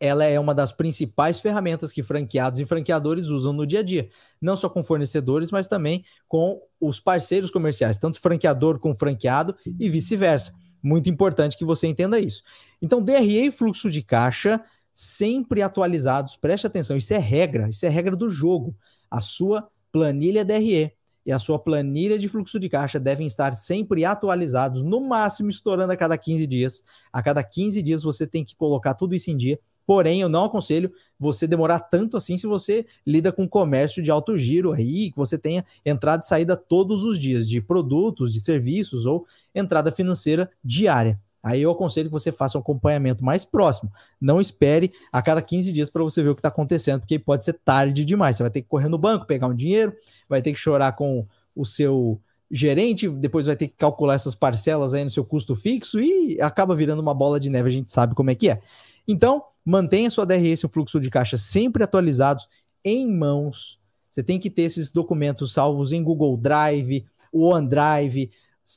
ela 0.00 0.24
é 0.24 0.40
uma 0.40 0.54
das 0.54 0.72
principais 0.72 1.38
ferramentas 1.40 1.92
que 1.92 2.02
franqueados 2.02 2.58
e 2.58 2.64
franqueadores 2.64 3.26
usam 3.26 3.52
no 3.52 3.66
dia 3.66 3.80
a 3.80 3.82
dia, 3.82 4.08
não 4.40 4.56
só 4.56 4.70
com 4.70 4.82
fornecedores, 4.82 5.50
mas 5.50 5.68
também 5.68 6.02
com 6.26 6.58
os 6.80 6.98
parceiros 6.98 7.50
comerciais, 7.50 7.98
tanto 7.98 8.18
franqueador 8.18 8.78
com 8.78 8.94
franqueado 8.94 9.54
e 9.78 9.90
vice-versa. 9.90 10.54
Muito 10.82 11.10
importante 11.10 11.58
que 11.58 11.66
você 11.66 11.86
entenda 11.86 12.18
isso. 12.18 12.42
Então, 12.80 13.02
DRE 13.02 13.46
e 13.46 13.50
fluxo 13.50 13.90
de 13.90 14.02
caixa 14.02 14.64
sempre 14.94 15.60
atualizados, 15.60 16.34
preste 16.34 16.66
atenção, 16.66 16.96
isso 16.96 17.12
é 17.12 17.18
regra, 17.18 17.68
isso 17.68 17.84
é 17.84 17.88
regra 17.90 18.16
do 18.16 18.30
jogo. 18.30 18.74
A 19.10 19.20
sua 19.20 19.68
planilha 19.92 20.44
DRE 20.44 20.92
e 21.26 21.32
a 21.32 21.38
sua 21.38 21.58
planilha 21.58 22.18
de 22.18 22.26
fluxo 22.28 22.58
de 22.58 22.70
caixa 22.70 22.98
devem 22.98 23.26
estar 23.26 23.52
sempre 23.52 24.06
atualizados, 24.06 24.82
no 24.82 25.00
máximo 25.06 25.50
estourando 25.50 25.92
a 25.92 25.96
cada 25.96 26.16
15 26.16 26.46
dias. 26.46 26.82
A 27.12 27.22
cada 27.22 27.44
15 27.44 27.82
dias 27.82 28.02
você 28.02 28.26
tem 28.26 28.42
que 28.42 28.56
colocar 28.56 28.94
tudo 28.94 29.14
isso 29.14 29.30
em 29.30 29.36
dia 29.36 29.60
Porém, 29.90 30.20
eu 30.20 30.28
não 30.28 30.44
aconselho 30.44 30.92
você 31.18 31.48
demorar 31.48 31.80
tanto 31.80 32.16
assim 32.16 32.36
se 32.36 32.46
você 32.46 32.86
lida 33.04 33.32
com 33.32 33.48
comércio 33.48 34.00
de 34.00 34.08
alto 34.08 34.38
giro 34.38 34.70
aí, 34.70 35.10
que 35.10 35.16
você 35.16 35.36
tenha 35.36 35.64
entrada 35.84 36.22
e 36.22 36.28
saída 36.28 36.56
todos 36.56 37.02
os 37.02 37.18
dias 37.18 37.48
de 37.48 37.60
produtos, 37.60 38.32
de 38.32 38.40
serviços 38.40 39.04
ou 39.04 39.26
entrada 39.52 39.90
financeira 39.90 40.48
diária. 40.62 41.20
Aí 41.42 41.62
eu 41.62 41.72
aconselho 41.72 42.08
que 42.08 42.12
você 42.12 42.30
faça 42.30 42.56
um 42.56 42.60
acompanhamento 42.60 43.24
mais 43.24 43.44
próximo. 43.44 43.90
Não 44.20 44.40
espere 44.40 44.92
a 45.10 45.20
cada 45.20 45.42
15 45.42 45.72
dias 45.72 45.90
para 45.90 46.04
você 46.04 46.22
ver 46.22 46.28
o 46.28 46.34
que 46.36 46.38
está 46.38 46.50
acontecendo, 46.50 47.00
porque 47.00 47.18
pode 47.18 47.44
ser 47.44 47.54
tarde 47.54 48.04
demais. 48.04 48.36
Você 48.36 48.44
vai 48.44 48.50
ter 48.50 48.62
que 48.62 48.68
correr 48.68 48.88
no 48.88 48.96
banco, 48.96 49.26
pegar 49.26 49.48
um 49.48 49.54
dinheiro, 49.56 49.92
vai 50.28 50.40
ter 50.40 50.52
que 50.52 50.58
chorar 50.60 50.92
com 50.92 51.26
o 51.52 51.66
seu 51.66 52.20
gerente, 52.48 53.08
depois 53.08 53.46
vai 53.46 53.56
ter 53.56 53.66
que 53.66 53.74
calcular 53.76 54.14
essas 54.14 54.36
parcelas 54.36 54.94
aí 54.94 55.02
no 55.02 55.10
seu 55.10 55.24
custo 55.24 55.56
fixo 55.56 56.00
e 56.00 56.40
acaba 56.40 56.76
virando 56.76 57.02
uma 57.02 57.14
bola 57.14 57.40
de 57.40 57.50
neve, 57.50 57.68
a 57.68 57.72
gente 57.72 57.90
sabe 57.90 58.14
como 58.14 58.30
é 58.30 58.36
que 58.36 58.50
é. 58.50 58.60
Então, 59.10 59.42
mantenha 59.64 60.08
sua 60.08 60.24
DRS 60.24 60.62
e 60.62 60.66
o 60.66 60.68
fluxo 60.68 61.00
de 61.00 61.10
caixa 61.10 61.36
sempre 61.36 61.82
atualizados 61.82 62.48
em 62.84 63.12
mãos. 63.12 63.80
Você 64.08 64.22
tem 64.22 64.38
que 64.38 64.48
ter 64.48 64.62
esses 64.62 64.92
documentos 64.92 65.52
salvos 65.52 65.90
em 65.90 66.00
Google 66.00 66.36
Drive, 66.36 67.04
OneDrive, 67.32 68.30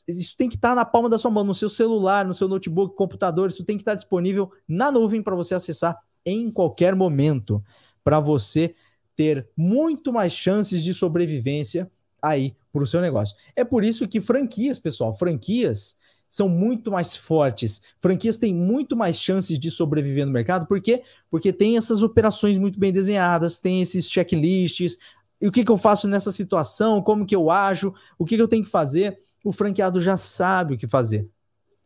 isso 0.08 0.36
tem 0.36 0.50
que 0.50 0.56
estar 0.56 0.74
na 0.74 0.84
palma 0.84 1.08
da 1.08 1.20
sua 1.20 1.30
mão, 1.30 1.44
no 1.44 1.54
seu 1.54 1.70
celular, 1.70 2.26
no 2.26 2.34
seu 2.34 2.48
notebook, 2.48 2.96
computador, 2.96 3.50
isso 3.50 3.64
tem 3.64 3.78
que 3.78 3.84
estar 3.84 3.94
disponível 3.94 4.52
na 4.68 4.92
nuvem 4.92 5.22
para 5.22 5.36
você 5.36 5.54
acessar 5.54 6.00
em 6.26 6.50
qualquer 6.50 6.96
momento, 6.96 7.64
para 8.04 8.20
você 8.20 8.74
ter 9.16 9.48
muito 9.56 10.12
mais 10.12 10.34
chances 10.34 10.84
de 10.84 10.96
sobrevivência 10.96 11.92
aí 12.20 12.56
para 12.72 12.82
o 12.82 12.88
seu 12.88 13.02
negócio. 13.02 13.38
É 13.56 13.64
por 13.64 13.84
isso 13.84 14.08
que 14.08 14.20
franquias, 14.20 14.80
pessoal, 14.80 15.14
franquias 15.14 16.00
são 16.34 16.50
muito 16.50 16.90
mais 16.90 17.16
fortes. 17.16 17.80
Franquias 18.00 18.40
têm 18.40 18.56
muito 18.56 18.98
mais 18.98 19.20
chances 19.20 19.60
de 19.60 19.70
sobreviver 19.70 20.26
no 20.26 20.32
mercado, 20.32 20.66
por 20.66 20.82
quê? 20.82 21.04
Porque 21.30 21.54
tem 21.54 21.78
essas 21.78 22.02
operações 22.02 22.58
muito 22.58 22.80
bem 22.80 22.92
desenhadas, 22.92 23.60
tem 23.60 23.84
esses 23.84 24.10
checklists, 24.10 24.98
e 25.40 25.48
o 25.48 25.52
que, 25.52 25.64
que 25.64 25.70
eu 25.70 25.78
faço 25.78 26.08
nessa 26.08 26.32
situação, 26.32 27.04
como 27.04 27.24
que 27.24 27.36
eu 27.36 27.52
ajo, 27.52 27.94
o 28.18 28.26
que, 28.26 28.36
que 28.36 28.42
eu 28.42 28.48
tenho 28.48 28.64
que 28.64 28.70
fazer 28.72 29.22
o 29.44 29.52
franqueado 29.52 30.02
já 30.02 30.18
sabe 30.18 30.74
o 30.74 30.78
que 30.78 30.88
fazer. 30.88 31.30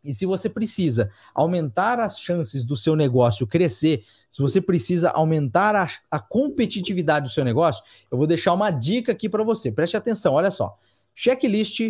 E 0.02 0.14
se 0.14 0.26
você 0.26 0.48
precisa 0.48 1.12
aumentar 1.36 2.00
as 2.00 2.18
chances 2.18 2.64
do 2.64 2.78
seu 2.78 2.96
negócio 2.96 3.46
crescer, 3.46 4.06
se 4.32 4.42
você 4.42 4.62
precisa 4.62 5.10
aumentar 5.10 5.76
a, 5.76 5.90
a 6.10 6.20
competitividade 6.22 7.28
do 7.28 7.34
seu 7.34 7.44
negócio, 7.44 7.84
eu 8.10 8.18
vou 8.18 8.28
deixar 8.28 8.54
uma 8.54 8.72
dica 8.72 9.12
aqui 9.12 9.28
para 9.28 9.44
você. 9.44 9.74
Preste 9.74 9.98
atenção, 9.98 10.36
olha 10.36 10.52
só. 10.52 10.80
Checklist 11.14 11.82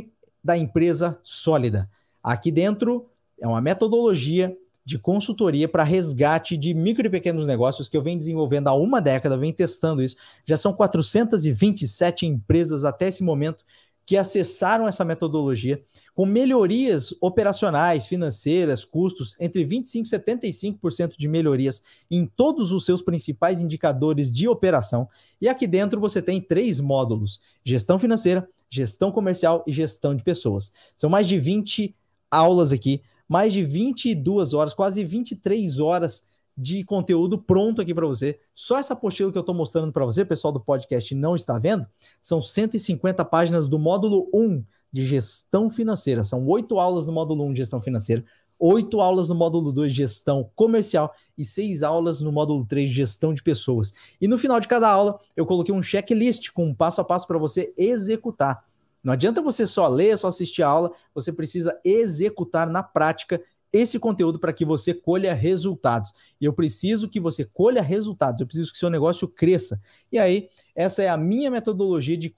da 0.43 0.57
empresa 0.57 1.19
sólida. 1.21 1.87
Aqui 2.27 2.51
dentro 2.51 3.05
é 3.39 3.47
uma 3.47 3.61
metodologia 3.61 4.53
de 4.83 4.99
consultoria 4.99 5.65
para 5.65 5.81
resgate 5.81 6.57
de 6.57 6.73
micro 6.73 7.07
e 7.07 7.09
pequenos 7.09 7.47
negócios 7.47 7.87
que 7.87 7.95
eu 7.95 8.01
venho 8.01 8.17
desenvolvendo 8.17 8.67
há 8.67 8.73
uma 8.73 8.99
década, 8.99 9.37
venho 9.37 9.53
testando 9.53 10.03
isso. 10.03 10.17
Já 10.45 10.57
são 10.57 10.73
427 10.73 12.25
empresas 12.25 12.83
até 12.83 13.07
esse 13.07 13.23
momento 13.23 13.63
que 14.05 14.17
acessaram 14.17 14.89
essa 14.89 15.05
metodologia 15.05 15.81
com 16.13 16.25
melhorias 16.25 17.15
operacionais, 17.21 18.07
financeiras, 18.07 18.83
custos, 18.83 19.37
entre 19.39 19.65
25% 19.65 20.41
e 20.43 20.49
75% 20.49 21.17
de 21.17 21.29
melhorias 21.29 21.81
em 22.11 22.25
todos 22.25 22.73
os 22.73 22.83
seus 22.83 23.01
principais 23.01 23.61
indicadores 23.61 24.29
de 24.29 24.49
operação. 24.49 25.07
E 25.39 25.47
aqui 25.47 25.65
dentro 25.65 26.01
você 26.01 26.21
tem 26.21 26.41
três 26.41 26.81
módulos: 26.81 27.39
gestão 27.63 27.97
financeira, 27.97 28.49
gestão 28.69 29.13
comercial 29.13 29.63
e 29.65 29.71
gestão 29.71 30.13
de 30.13 30.23
pessoas. 30.23 30.73
São 30.93 31.09
mais 31.09 31.25
de 31.25 31.39
20 31.39 31.95
aulas 32.37 32.71
aqui, 32.71 33.01
mais 33.27 33.51
de 33.51 33.63
22 33.63 34.53
horas, 34.53 34.73
quase 34.73 35.03
23 35.03 35.79
horas 35.79 36.27
de 36.57 36.83
conteúdo 36.83 37.37
pronto 37.37 37.81
aqui 37.81 37.93
para 37.93 38.07
você. 38.07 38.39
Só 38.53 38.79
essa 38.79 38.93
apostila 38.93 39.31
que 39.31 39.37
eu 39.37 39.41
estou 39.41 39.53
mostrando 39.53 39.91
para 39.91 40.05
você, 40.05 40.25
pessoal 40.25 40.51
do 40.51 40.59
podcast 40.59 41.13
não 41.13 41.35
está 41.35 41.59
vendo, 41.59 41.85
são 42.21 42.41
150 42.41 43.23
páginas 43.25 43.67
do 43.67 43.77
módulo 43.77 44.27
1 44.33 44.63
de 44.91 45.05
gestão 45.05 45.69
financeira. 45.69 46.23
São 46.23 46.47
oito 46.47 46.79
aulas 46.79 47.05
no 47.05 47.13
módulo 47.13 47.45
1 47.45 47.51
de 47.51 47.57
gestão 47.57 47.79
financeira, 47.79 48.25
oito 48.57 49.01
aulas 49.01 49.29
no 49.29 49.35
módulo 49.35 49.71
2 49.71 49.91
de 49.91 49.97
gestão 49.97 50.49
comercial 50.55 51.13
e 51.37 51.45
seis 51.45 51.83
aulas 51.83 52.21
no 52.21 52.31
módulo 52.31 52.65
3 52.65 52.89
de 52.89 52.95
gestão 52.95 53.33
de 53.33 53.43
pessoas. 53.43 53.93
E 54.19 54.27
no 54.27 54.37
final 54.37 54.59
de 54.59 54.67
cada 54.67 54.89
aula, 54.89 55.19
eu 55.35 55.45
coloquei 55.45 55.73
um 55.73 55.83
checklist 55.83 56.51
com 56.51 56.65
um 56.65 56.73
passo 56.73 57.01
a 57.01 57.03
passo 57.03 57.27
para 57.27 57.37
você 57.37 57.73
executar. 57.77 58.65
Não 59.07 59.13
adianta 59.13 59.41
você 59.41 59.65
só 59.65 59.87
ler, 59.87 60.17
só 60.17 60.27
assistir 60.27 60.63
a 60.63 60.67
aula, 60.67 60.91
você 61.15 61.31
precisa 61.31 61.79
executar 61.85 62.69
na 62.69 62.83
prática 62.83 63.41
esse 63.71 63.97
conteúdo 63.97 64.37
para 64.37 64.51
que 64.51 64.65
você 64.65 64.93
colha 64.93 65.33
resultados. 65.33 66.11
E 66.41 66.43
eu 66.43 66.51
preciso 66.51 67.07
que 67.07 67.17
você 67.17 67.45
colha 67.45 67.81
resultados, 67.81 68.41
eu 68.41 68.47
preciso 68.47 68.69
que 68.69 68.77
seu 68.77 68.89
negócio 68.89 69.25
cresça. 69.25 69.81
E 70.11 70.19
aí, 70.19 70.49
essa 70.75 71.03
é 71.03 71.07
a 71.07 71.15
minha 71.15 71.49
metodologia 71.49 72.17
de 72.17 72.33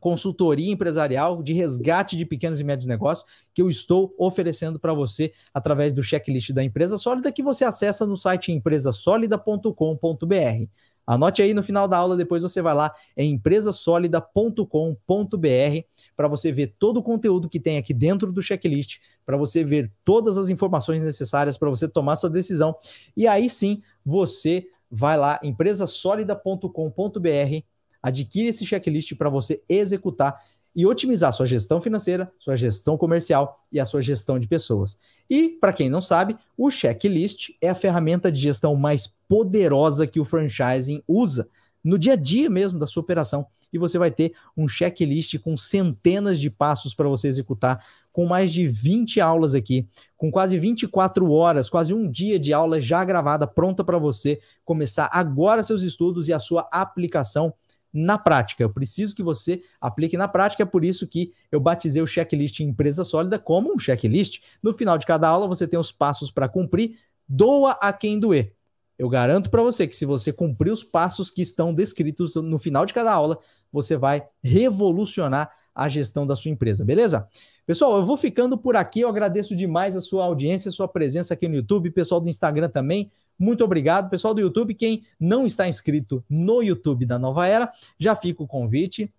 consultoria 0.00 0.72
empresarial, 0.72 1.40
de 1.40 1.52
resgate 1.52 2.16
de 2.16 2.26
pequenos 2.26 2.58
e 2.58 2.64
médios 2.64 2.88
negócios 2.88 3.24
que 3.54 3.62
eu 3.62 3.68
estou 3.68 4.12
oferecendo 4.18 4.80
para 4.80 4.92
você 4.92 5.32
através 5.54 5.94
do 5.94 6.02
checklist 6.02 6.50
da 6.50 6.64
Empresa 6.64 6.98
Sólida 6.98 7.30
que 7.30 7.44
você 7.44 7.64
acessa 7.64 8.04
no 8.04 8.16
site 8.16 8.50
empresasolida.com.br. 8.50 10.66
Anote 11.08 11.40
aí 11.40 11.54
no 11.54 11.62
final 11.62 11.88
da 11.88 11.96
aula, 11.96 12.18
depois 12.18 12.42
você 12.42 12.60
vai 12.60 12.74
lá 12.74 12.94
em 13.16 13.32
empresasolida.com.br 13.32 15.86
para 16.18 16.26
você 16.26 16.50
ver 16.50 16.74
todo 16.80 16.96
o 16.96 17.02
conteúdo 17.02 17.48
que 17.48 17.60
tem 17.60 17.78
aqui 17.78 17.94
dentro 17.94 18.32
do 18.32 18.42
checklist, 18.42 18.98
para 19.24 19.36
você 19.36 19.62
ver 19.62 19.88
todas 20.04 20.36
as 20.36 20.48
informações 20.48 21.00
necessárias 21.00 21.56
para 21.56 21.70
você 21.70 21.86
tomar 21.86 22.16
sua 22.16 22.28
decisão. 22.28 22.74
E 23.16 23.28
aí 23.28 23.48
sim, 23.48 23.80
você 24.04 24.66
vai 24.90 25.16
lá 25.16 25.38
empresasolida.com.br, 25.44 27.62
adquire 28.02 28.48
esse 28.48 28.66
checklist 28.66 29.14
para 29.14 29.30
você 29.30 29.62
executar 29.68 30.42
e 30.74 30.84
otimizar 30.84 31.32
sua 31.32 31.46
gestão 31.46 31.80
financeira, 31.80 32.32
sua 32.36 32.56
gestão 32.56 32.98
comercial 32.98 33.64
e 33.70 33.78
a 33.78 33.84
sua 33.84 34.02
gestão 34.02 34.40
de 34.40 34.48
pessoas. 34.48 34.98
E, 35.30 35.48
para 35.48 35.72
quem 35.72 35.88
não 35.88 36.02
sabe, 36.02 36.36
o 36.56 36.68
checklist 36.68 37.50
é 37.62 37.68
a 37.68 37.76
ferramenta 37.76 38.32
de 38.32 38.40
gestão 38.40 38.74
mais 38.74 39.06
poderosa 39.28 40.04
que 40.04 40.18
o 40.18 40.24
franchising 40.24 41.00
usa 41.06 41.48
no 41.84 41.96
dia 41.96 42.14
a 42.14 42.16
dia 42.16 42.50
mesmo 42.50 42.76
da 42.76 42.88
sua 42.88 43.02
operação. 43.02 43.46
E 43.72 43.78
você 43.78 43.98
vai 43.98 44.10
ter 44.10 44.32
um 44.56 44.66
checklist 44.66 45.38
com 45.38 45.56
centenas 45.56 46.40
de 46.40 46.50
passos 46.50 46.94
para 46.94 47.08
você 47.08 47.28
executar, 47.28 47.84
com 48.12 48.26
mais 48.26 48.52
de 48.52 48.66
20 48.66 49.20
aulas 49.20 49.54
aqui, 49.54 49.88
com 50.16 50.30
quase 50.30 50.58
24 50.58 51.30
horas, 51.30 51.70
quase 51.70 51.94
um 51.94 52.10
dia 52.10 52.38
de 52.38 52.52
aula 52.52 52.80
já 52.80 53.04
gravada, 53.04 53.46
pronta 53.46 53.84
para 53.84 53.98
você 53.98 54.40
começar 54.64 55.08
agora 55.12 55.62
seus 55.62 55.82
estudos 55.82 56.28
e 56.28 56.32
a 56.32 56.38
sua 56.38 56.68
aplicação 56.72 57.54
na 57.92 58.18
prática. 58.18 58.62
Eu 58.62 58.70
preciso 58.70 59.14
que 59.14 59.22
você 59.22 59.62
aplique 59.80 60.16
na 60.16 60.28
prática, 60.28 60.62
é 60.62 60.66
por 60.66 60.84
isso 60.84 61.06
que 61.06 61.32
eu 61.50 61.60
batizei 61.60 62.02
o 62.02 62.06
checklist 62.06 62.60
Empresa 62.60 63.04
Sólida 63.04 63.38
como 63.38 63.72
um 63.72 63.78
checklist. 63.78 64.42
No 64.62 64.72
final 64.72 64.98
de 64.98 65.06
cada 65.06 65.28
aula 65.28 65.46
você 65.46 65.66
tem 65.66 65.78
os 65.78 65.92
passos 65.92 66.30
para 66.30 66.48
cumprir, 66.48 66.98
doa 67.28 67.72
a 67.80 67.92
quem 67.92 68.18
doer. 68.18 68.54
Eu 68.98 69.08
garanto 69.08 69.48
para 69.48 69.62
você 69.62 69.86
que 69.86 69.94
se 69.94 70.04
você 70.04 70.32
cumprir 70.32 70.72
os 70.72 70.82
passos 70.82 71.30
que 71.30 71.40
estão 71.40 71.72
descritos 71.72 72.34
no 72.34 72.58
final 72.58 72.84
de 72.84 72.92
cada 72.92 73.12
aula, 73.12 73.38
você 73.72 73.96
vai 73.96 74.26
revolucionar 74.42 75.50
a 75.74 75.88
gestão 75.88 76.26
da 76.26 76.34
sua 76.34 76.50
empresa, 76.50 76.84
beleza? 76.84 77.28
Pessoal, 77.64 77.96
eu 77.98 78.04
vou 78.04 78.16
ficando 78.16 78.58
por 78.58 78.76
aqui. 78.76 79.00
Eu 79.00 79.08
agradeço 79.08 79.54
demais 79.54 79.96
a 79.96 80.00
sua 80.00 80.24
audiência, 80.24 80.70
a 80.70 80.72
sua 80.72 80.88
presença 80.88 81.34
aqui 81.34 81.46
no 81.46 81.54
YouTube, 81.54 81.90
pessoal 81.90 82.20
do 82.20 82.28
Instagram 82.28 82.68
também. 82.68 83.10
Muito 83.38 83.62
obrigado, 83.62 84.10
pessoal 84.10 84.34
do 84.34 84.40
YouTube. 84.40 84.74
Quem 84.74 85.04
não 85.20 85.46
está 85.46 85.68
inscrito 85.68 86.24
no 86.28 86.62
YouTube 86.62 87.06
da 87.06 87.18
Nova 87.18 87.46
Era, 87.46 87.70
já 87.98 88.16
fica 88.16 88.42
o 88.42 88.46
convite. 88.46 89.12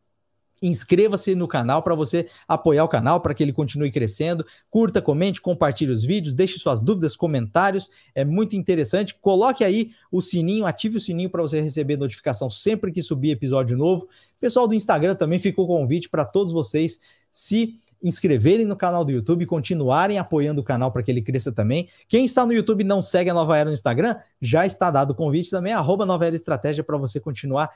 Inscreva-se 0.62 1.36
no 1.36 1.48
canal 1.48 1.82
para 1.82 1.96
você 1.96 2.28
apoiar 2.48 2.84
o 2.84 2.90
canal, 2.90 3.22
para 3.22 3.34
que 3.34 3.44
ele 3.44 3.54
continue 3.54 3.92
crescendo. 3.92 4.46
Curta, 4.70 5.02
comente, 5.02 5.42
compartilhe 5.42 5.92
os 5.92 6.04
vídeos, 6.04 6.34
deixe 6.34 6.60
suas 6.60 6.82
dúvidas, 6.82 7.16
comentários. 7.16 7.90
É 8.14 8.26
muito 8.26 8.56
interessante. 8.56 9.16
Coloque 9.16 9.64
aí 9.64 9.92
o 10.12 10.22
sininho, 10.22 10.66
ative 10.66 10.98
o 10.98 11.02
sininho 11.02 11.30
para 11.30 11.42
você 11.42 11.62
receber 11.62 11.98
notificação 11.98 12.50
sempre 12.50 12.92
que 12.92 13.02
subir 13.02 13.32
episódio 13.32 13.78
novo. 13.78 14.08
Pessoal 14.40 14.68
do 14.68 14.76
Instagram 14.76 15.16
também 15.16 15.40
ficou 15.40 15.68
convite 15.68 16.10
para 16.10 16.26
todos 16.26 16.54
vocês 16.54 17.00
se 17.32 17.80
inscreverem 18.02 18.66
no 18.66 18.76
canal 18.76 19.04
do 19.04 19.12
YouTube, 19.12 19.46
continuarem 19.46 20.18
apoiando 20.18 20.62
o 20.62 20.64
canal 20.64 20.92
para 20.92 21.04
que 21.04 21.12
ele 21.12 21.22
cresça 21.22 21.52
também. 21.52 21.90
Quem 22.08 22.24
está 22.24 22.46
no 22.46 22.54
YouTube 22.54 22.82
e 22.82 22.86
não 22.86 23.02
segue 23.02 23.30
a 23.30 23.34
Nova 23.34 23.58
Era 23.58 23.70
no 23.70 23.74
Instagram, 23.74 24.16
já 24.42 24.66
está 24.66 24.90
dado 24.90 25.12
o 25.12 25.16
convite 25.16 25.50
também, 25.50 25.74
arroba 25.74 26.06
Nova 26.06 26.26
Era 26.26 26.36
Estratégia, 26.36 26.84
para 26.84 26.98
você 26.98 27.20
continuar 27.20 27.70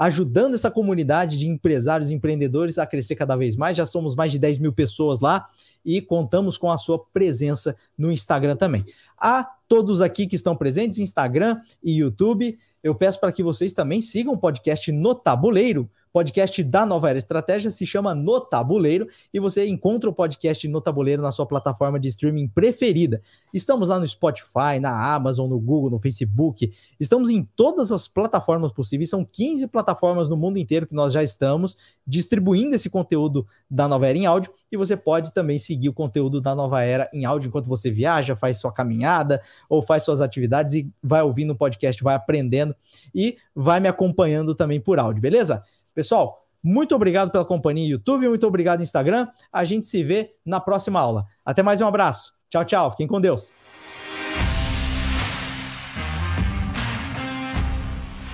ajudando 0.00 0.54
essa 0.54 0.70
comunidade 0.70 1.36
de 1.36 1.46
empresários 1.46 2.10
e 2.10 2.14
empreendedores 2.14 2.78
a 2.78 2.86
crescer 2.86 3.16
cada 3.16 3.36
vez 3.36 3.54
mais. 3.54 3.76
Já 3.76 3.84
somos 3.84 4.14
mais 4.14 4.32
de 4.32 4.38
10 4.38 4.56
mil 4.56 4.72
pessoas 4.72 5.20
lá 5.20 5.46
e 5.84 6.00
contamos 6.00 6.56
com 6.56 6.70
a 6.70 6.78
sua 6.78 6.98
presença 7.12 7.76
no 7.98 8.10
Instagram 8.10 8.56
também. 8.56 8.82
A 9.18 9.44
todos 9.68 10.00
aqui 10.00 10.26
que 10.26 10.36
estão 10.36 10.56
presentes, 10.56 10.98
Instagram 10.98 11.60
e 11.84 11.98
YouTube, 11.98 12.58
eu 12.82 12.94
peço 12.94 13.20
para 13.20 13.30
que 13.30 13.42
vocês 13.42 13.74
também 13.74 14.00
sigam 14.00 14.32
o 14.32 14.38
podcast 14.38 14.90
no 14.90 15.14
Tabuleiro, 15.14 15.86
podcast 16.12 16.62
da 16.64 16.84
Nova 16.84 17.08
Era 17.08 17.18
Estratégia 17.18 17.70
se 17.70 17.86
chama 17.86 18.14
No 18.14 18.40
Tabuleiro 18.40 19.08
e 19.32 19.38
você 19.38 19.66
encontra 19.66 20.10
o 20.10 20.12
podcast 20.12 20.66
No 20.68 20.80
Tabuleiro 20.80 21.22
na 21.22 21.30
sua 21.30 21.46
plataforma 21.46 22.00
de 22.00 22.08
streaming 22.08 22.48
preferida. 22.48 23.22
Estamos 23.54 23.88
lá 23.88 23.98
no 23.98 24.06
Spotify, 24.06 24.80
na 24.80 25.14
Amazon, 25.14 25.48
no 25.48 25.58
Google, 25.58 25.90
no 25.90 25.98
Facebook. 25.98 26.72
Estamos 26.98 27.30
em 27.30 27.44
todas 27.56 27.92
as 27.92 28.08
plataformas 28.08 28.72
possíveis. 28.72 29.10
São 29.10 29.24
15 29.24 29.68
plataformas 29.68 30.28
no 30.28 30.36
mundo 30.36 30.58
inteiro 30.58 30.86
que 30.86 30.94
nós 30.94 31.12
já 31.12 31.22
estamos 31.22 31.78
distribuindo 32.06 32.74
esse 32.74 32.90
conteúdo 32.90 33.46
da 33.70 33.86
Nova 33.86 34.06
Era 34.06 34.18
em 34.18 34.26
áudio 34.26 34.52
e 34.72 34.76
você 34.76 34.96
pode 34.96 35.32
também 35.32 35.58
seguir 35.58 35.88
o 35.88 35.92
conteúdo 35.92 36.40
da 36.40 36.54
Nova 36.54 36.82
Era 36.82 37.08
em 37.12 37.24
áudio 37.24 37.48
enquanto 37.48 37.66
você 37.66 37.90
viaja, 37.90 38.36
faz 38.36 38.58
sua 38.58 38.72
caminhada 38.72 39.42
ou 39.68 39.82
faz 39.82 40.02
suas 40.02 40.20
atividades 40.20 40.74
e 40.74 40.90
vai 41.02 41.22
ouvindo 41.22 41.52
o 41.52 41.56
podcast, 41.56 42.02
vai 42.02 42.14
aprendendo 42.14 42.74
e 43.14 43.36
vai 43.54 43.80
me 43.80 43.88
acompanhando 43.88 44.54
também 44.54 44.80
por 44.80 44.98
áudio, 44.98 45.22
beleza? 45.22 45.62
Pessoal, 46.00 46.42
muito 46.62 46.94
obrigado 46.94 47.30
pela 47.30 47.44
companhia 47.44 47.86
YouTube, 47.86 48.26
muito 48.26 48.46
obrigado 48.46 48.82
Instagram. 48.82 49.28
A 49.52 49.64
gente 49.64 49.84
se 49.84 50.02
vê 50.02 50.30
na 50.46 50.58
próxima 50.58 50.98
aula. 50.98 51.26
Até 51.44 51.62
mais 51.62 51.82
um 51.82 51.86
abraço. 51.86 52.32
Tchau, 52.48 52.64
tchau. 52.64 52.90
Fiquem 52.90 53.06
com 53.06 53.20
Deus. 53.20 53.54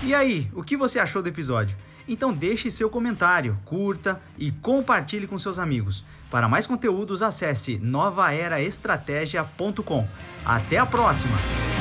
E 0.05 0.15
aí, 0.15 0.49
o 0.55 0.63
que 0.63 0.77
você 0.77 1.01
achou 1.01 1.21
do 1.21 1.29
episódio? 1.29 1.77
Então 2.07 2.33
deixe 2.33 2.71
seu 2.71 2.89
comentário, 2.89 3.59
curta 3.65 4.23
e 4.39 4.53
compartilhe 4.53 5.27
com 5.27 5.37
seus 5.37 5.59
amigos. 5.59 6.05
Para 6.31 6.49
mais 6.49 6.69
conteúdos, 6.69 7.21
acesse 7.21 7.79
novaeraestratégia.com. 7.79 10.07
Até 10.45 10.79
a 10.79 10.87
próxima! 10.87 11.76